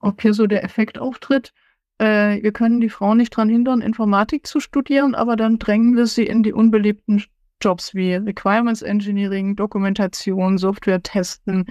ob 0.00 0.20
hier 0.20 0.34
so 0.34 0.46
der 0.46 0.64
Effekt 0.64 0.98
auftritt. 0.98 1.52
äh, 1.98 2.42
wir 2.42 2.52
können 2.52 2.80
die 2.80 2.90
Frauen 2.90 3.18
nicht 3.18 3.34
daran 3.34 3.48
hindern, 3.48 3.80
Informatik 3.80 4.46
zu 4.46 4.60
studieren, 4.60 5.14
aber 5.14 5.36
dann 5.36 5.58
drängen 5.58 5.96
wir 5.96 6.06
sie 6.06 6.26
in 6.26 6.42
die 6.42 6.52
unbeliebten 6.52 7.22
Jobs 7.62 7.94
wie 7.94 8.14
Requirements 8.14 8.82
Engineering, 8.82 9.56
Dokumentation, 9.56 10.58
Software 10.58 11.02
testen. 11.02 11.66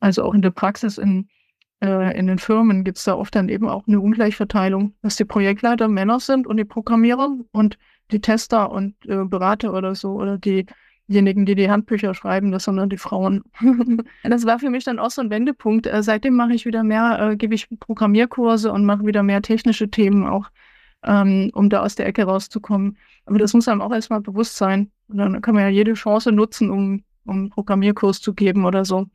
Also 0.00 0.24
auch 0.24 0.34
in 0.34 0.42
der 0.42 0.50
Praxis 0.50 0.98
in, 0.98 1.28
äh, 1.86 2.12
in 2.18 2.26
den 2.26 2.38
Firmen 2.38 2.84
gibt 2.84 2.98
es 2.98 3.04
da 3.04 3.14
oft 3.14 3.34
dann 3.34 3.48
eben 3.48 3.68
auch 3.68 3.86
eine 3.86 4.00
Ungleichverteilung, 4.00 4.94
dass 5.02 5.16
die 5.16 5.24
Projektleiter 5.24 5.88
Männer 5.88 6.20
sind 6.20 6.46
und 6.46 6.56
die 6.56 6.64
Programmierer 6.64 7.36
und 7.52 7.78
die 8.10 8.20
Tester 8.20 8.70
und 8.70 8.94
äh, 9.06 9.24
Berater 9.24 9.72
oder 9.72 9.94
so 9.94 10.12
oder 10.12 10.38
die 10.38 10.66
diejenigen, 11.08 11.46
die 11.46 11.54
die 11.54 11.70
Handbücher 11.70 12.14
schreiben, 12.14 12.50
das 12.50 12.64
sind 12.64 12.76
dann 12.76 12.88
die 12.88 12.96
Frauen. 12.96 13.44
das 14.24 14.44
war 14.44 14.58
für 14.58 14.70
mich 14.70 14.84
dann 14.84 14.98
auch 14.98 15.10
so 15.10 15.22
ein 15.22 15.30
Wendepunkt. 15.30 15.86
Äh, 15.86 16.02
seitdem 16.02 16.34
mache 16.34 16.54
ich 16.54 16.66
wieder 16.66 16.82
mehr, 16.82 17.18
äh, 17.20 17.36
gebe 17.36 17.54
ich 17.54 17.68
Programmierkurse 17.78 18.72
und 18.72 18.84
mache 18.84 19.06
wieder 19.06 19.22
mehr 19.22 19.42
technische 19.42 19.88
Themen 19.88 20.26
auch, 20.26 20.50
ähm, 21.04 21.50
um 21.54 21.70
da 21.70 21.82
aus 21.82 21.94
der 21.94 22.06
Ecke 22.06 22.24
rauszukommen. 22.24 22.96
Aber 23.24 23.38
das 23.38 23.54
muss 23.54 23.68
einem 23.68 23.82
auch 23.82 23.92
erstmal 23.92 24.20
bewusst 24.20 24.56
sein. 24.56 24.90
Und 25.08 25.18
dann 25.18 25.40
kann 25.42 25.54
man 25.54 25.64
ja 25.64 25.68
jede 25.68 25.94
Chance 25.94 26.32
nutzen, 26.32 26.70
um, 26.70 27.04
um 27.24 27.36
einen 27.36 27.50
Programmierkurs 27.50 28.20
zu 28.20 28.34
geben 28.34 28.64
oder 28.64 28.84
so. 28.84 29.06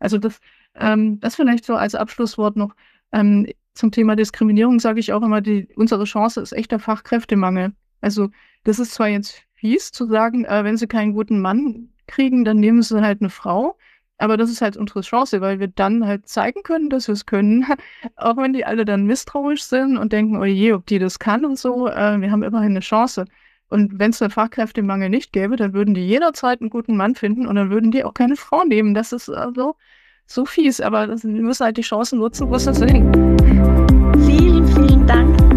Also 0.00 0.18
das, 0.18 0.40
ähm, 0.74 1.20
das 1.20 1.36
vielleicht 1.36 1.64
so 1.64 1.74
als 1.74 1.94
Abschlusswort 1.94 2.56
noch. 2.56 2.74
Ähm, 3.12 3.46
zum 3.74 3.90
Thema 3.90 4.16
Diskriminierung 4.16 4.80
sage 4.80 5.00
ich 5.00 5.12
auch 5.12 5.22
immer, 5.22 5.40
die, 5.40 5.68
unsere 5.76 6.04
Chance 6.04 6.40
ist 6.40 6.52
echter 6.52 6.78
Fachkräftemangel. 6.78 7.72
Also 8.00 8.30
das 8.64 8.78
ist 8.78 8.94
zwar 8.94 9.08
jetzt 9.08 9.42
fies 9.54 9.92
zu 9.92 10.06
sagen, 10.06 10.44
äh, 10.44 10.64
wenn 10.64 10.76
sie 10.76 10.86
keinen 10.86 11.14
guten 11.14 11.40
Mann 11.40 11.88
kriegen, 12.06 12.44
dann 12.44 12.58
nehmen 12.58 12.82
sie 12.82 13.00
halt 13.00 13.20
eine 13.20 13.30
Frau. 13.30 13.78
Aber 14.18 14.36
das 14.36 14.50
ist 14.50 14.60
halt 14.60 14.76
unsere 14.76 15.00
Chance, 15.00 15.40
weil 15.40 15.58
wir 15.58 15.68
dann 15.68 16.06
halt 16.06 16.28
zeigen 16.28 16.62
können, 16.62 16.90
dass 16.90 17.08
wir 17.08 17.14
es 17.14 17.26
können. 17.26 17.66
Auch 18.16 18.36
wenn 18.36 18.52
die 18.52 18.64
alle 18.64 18.84
dann 18.84 19.04
misstrauisch 19.06 19.64
sind 19.64 19.96
und 19.96 20.12
denken, 20.12 20.36
oh 20.36 20.44
je, 20.44 20.74
ob 20.74 20.86
die 20.86 20.98
das 20.98 21.18
kann 21.18 21.44
und 21.44 21.58
so, 21.58 21.88
äh, 21.88 22.20
wir 22.20 22.30
haben 22.30 22.42
immerhin 22.42 22.72
eine 22.72 22.80
Chance. 22.80 23.24
Und 23.68 23.98
wenn 23.98 24.10
es 24.10 24.18
den 24.18 24.30
Fachkräftemangel 24.30 25.08
nicht 25.08 25.32
gäbe, 25.32 25.56
dann 25.56 25.72
würden 25.72 25.94
die 25.94 26.06
jederzeit 26.06 26.60
einen 26.60 26.70
guten 26.70 26.96
Mann 26.96 27.14
finden 27.14 27.46
und 27.46 27.56
dann 27.56 27.70
würden 27.70 27.90
die 27.90 28.04
auch 28.04 28.14
keine 28.14 28.36
Frau 28.36 28.64
nehmen. 28.64 28.94
Das 28.94 29.12
ist 29.12 29.30
also 29.30 29.76
so 30.32 30.44
fies, 30.44 30.80
aber 30.80 31.08
wir 31.08 31.42
müssen 31.42 31.64
halt 31.64 31.76
die 31.76 31.82
Chancen 31.82 32.18
nutzen, 32.18 32.48
wo 32.48 32.54
es 32.54 32.64
das 32.64 32.78
hin. 32.78 33.12
Vielen, 34.26 34.66
vielen 34.66 35.06
Dank 35.06 35.51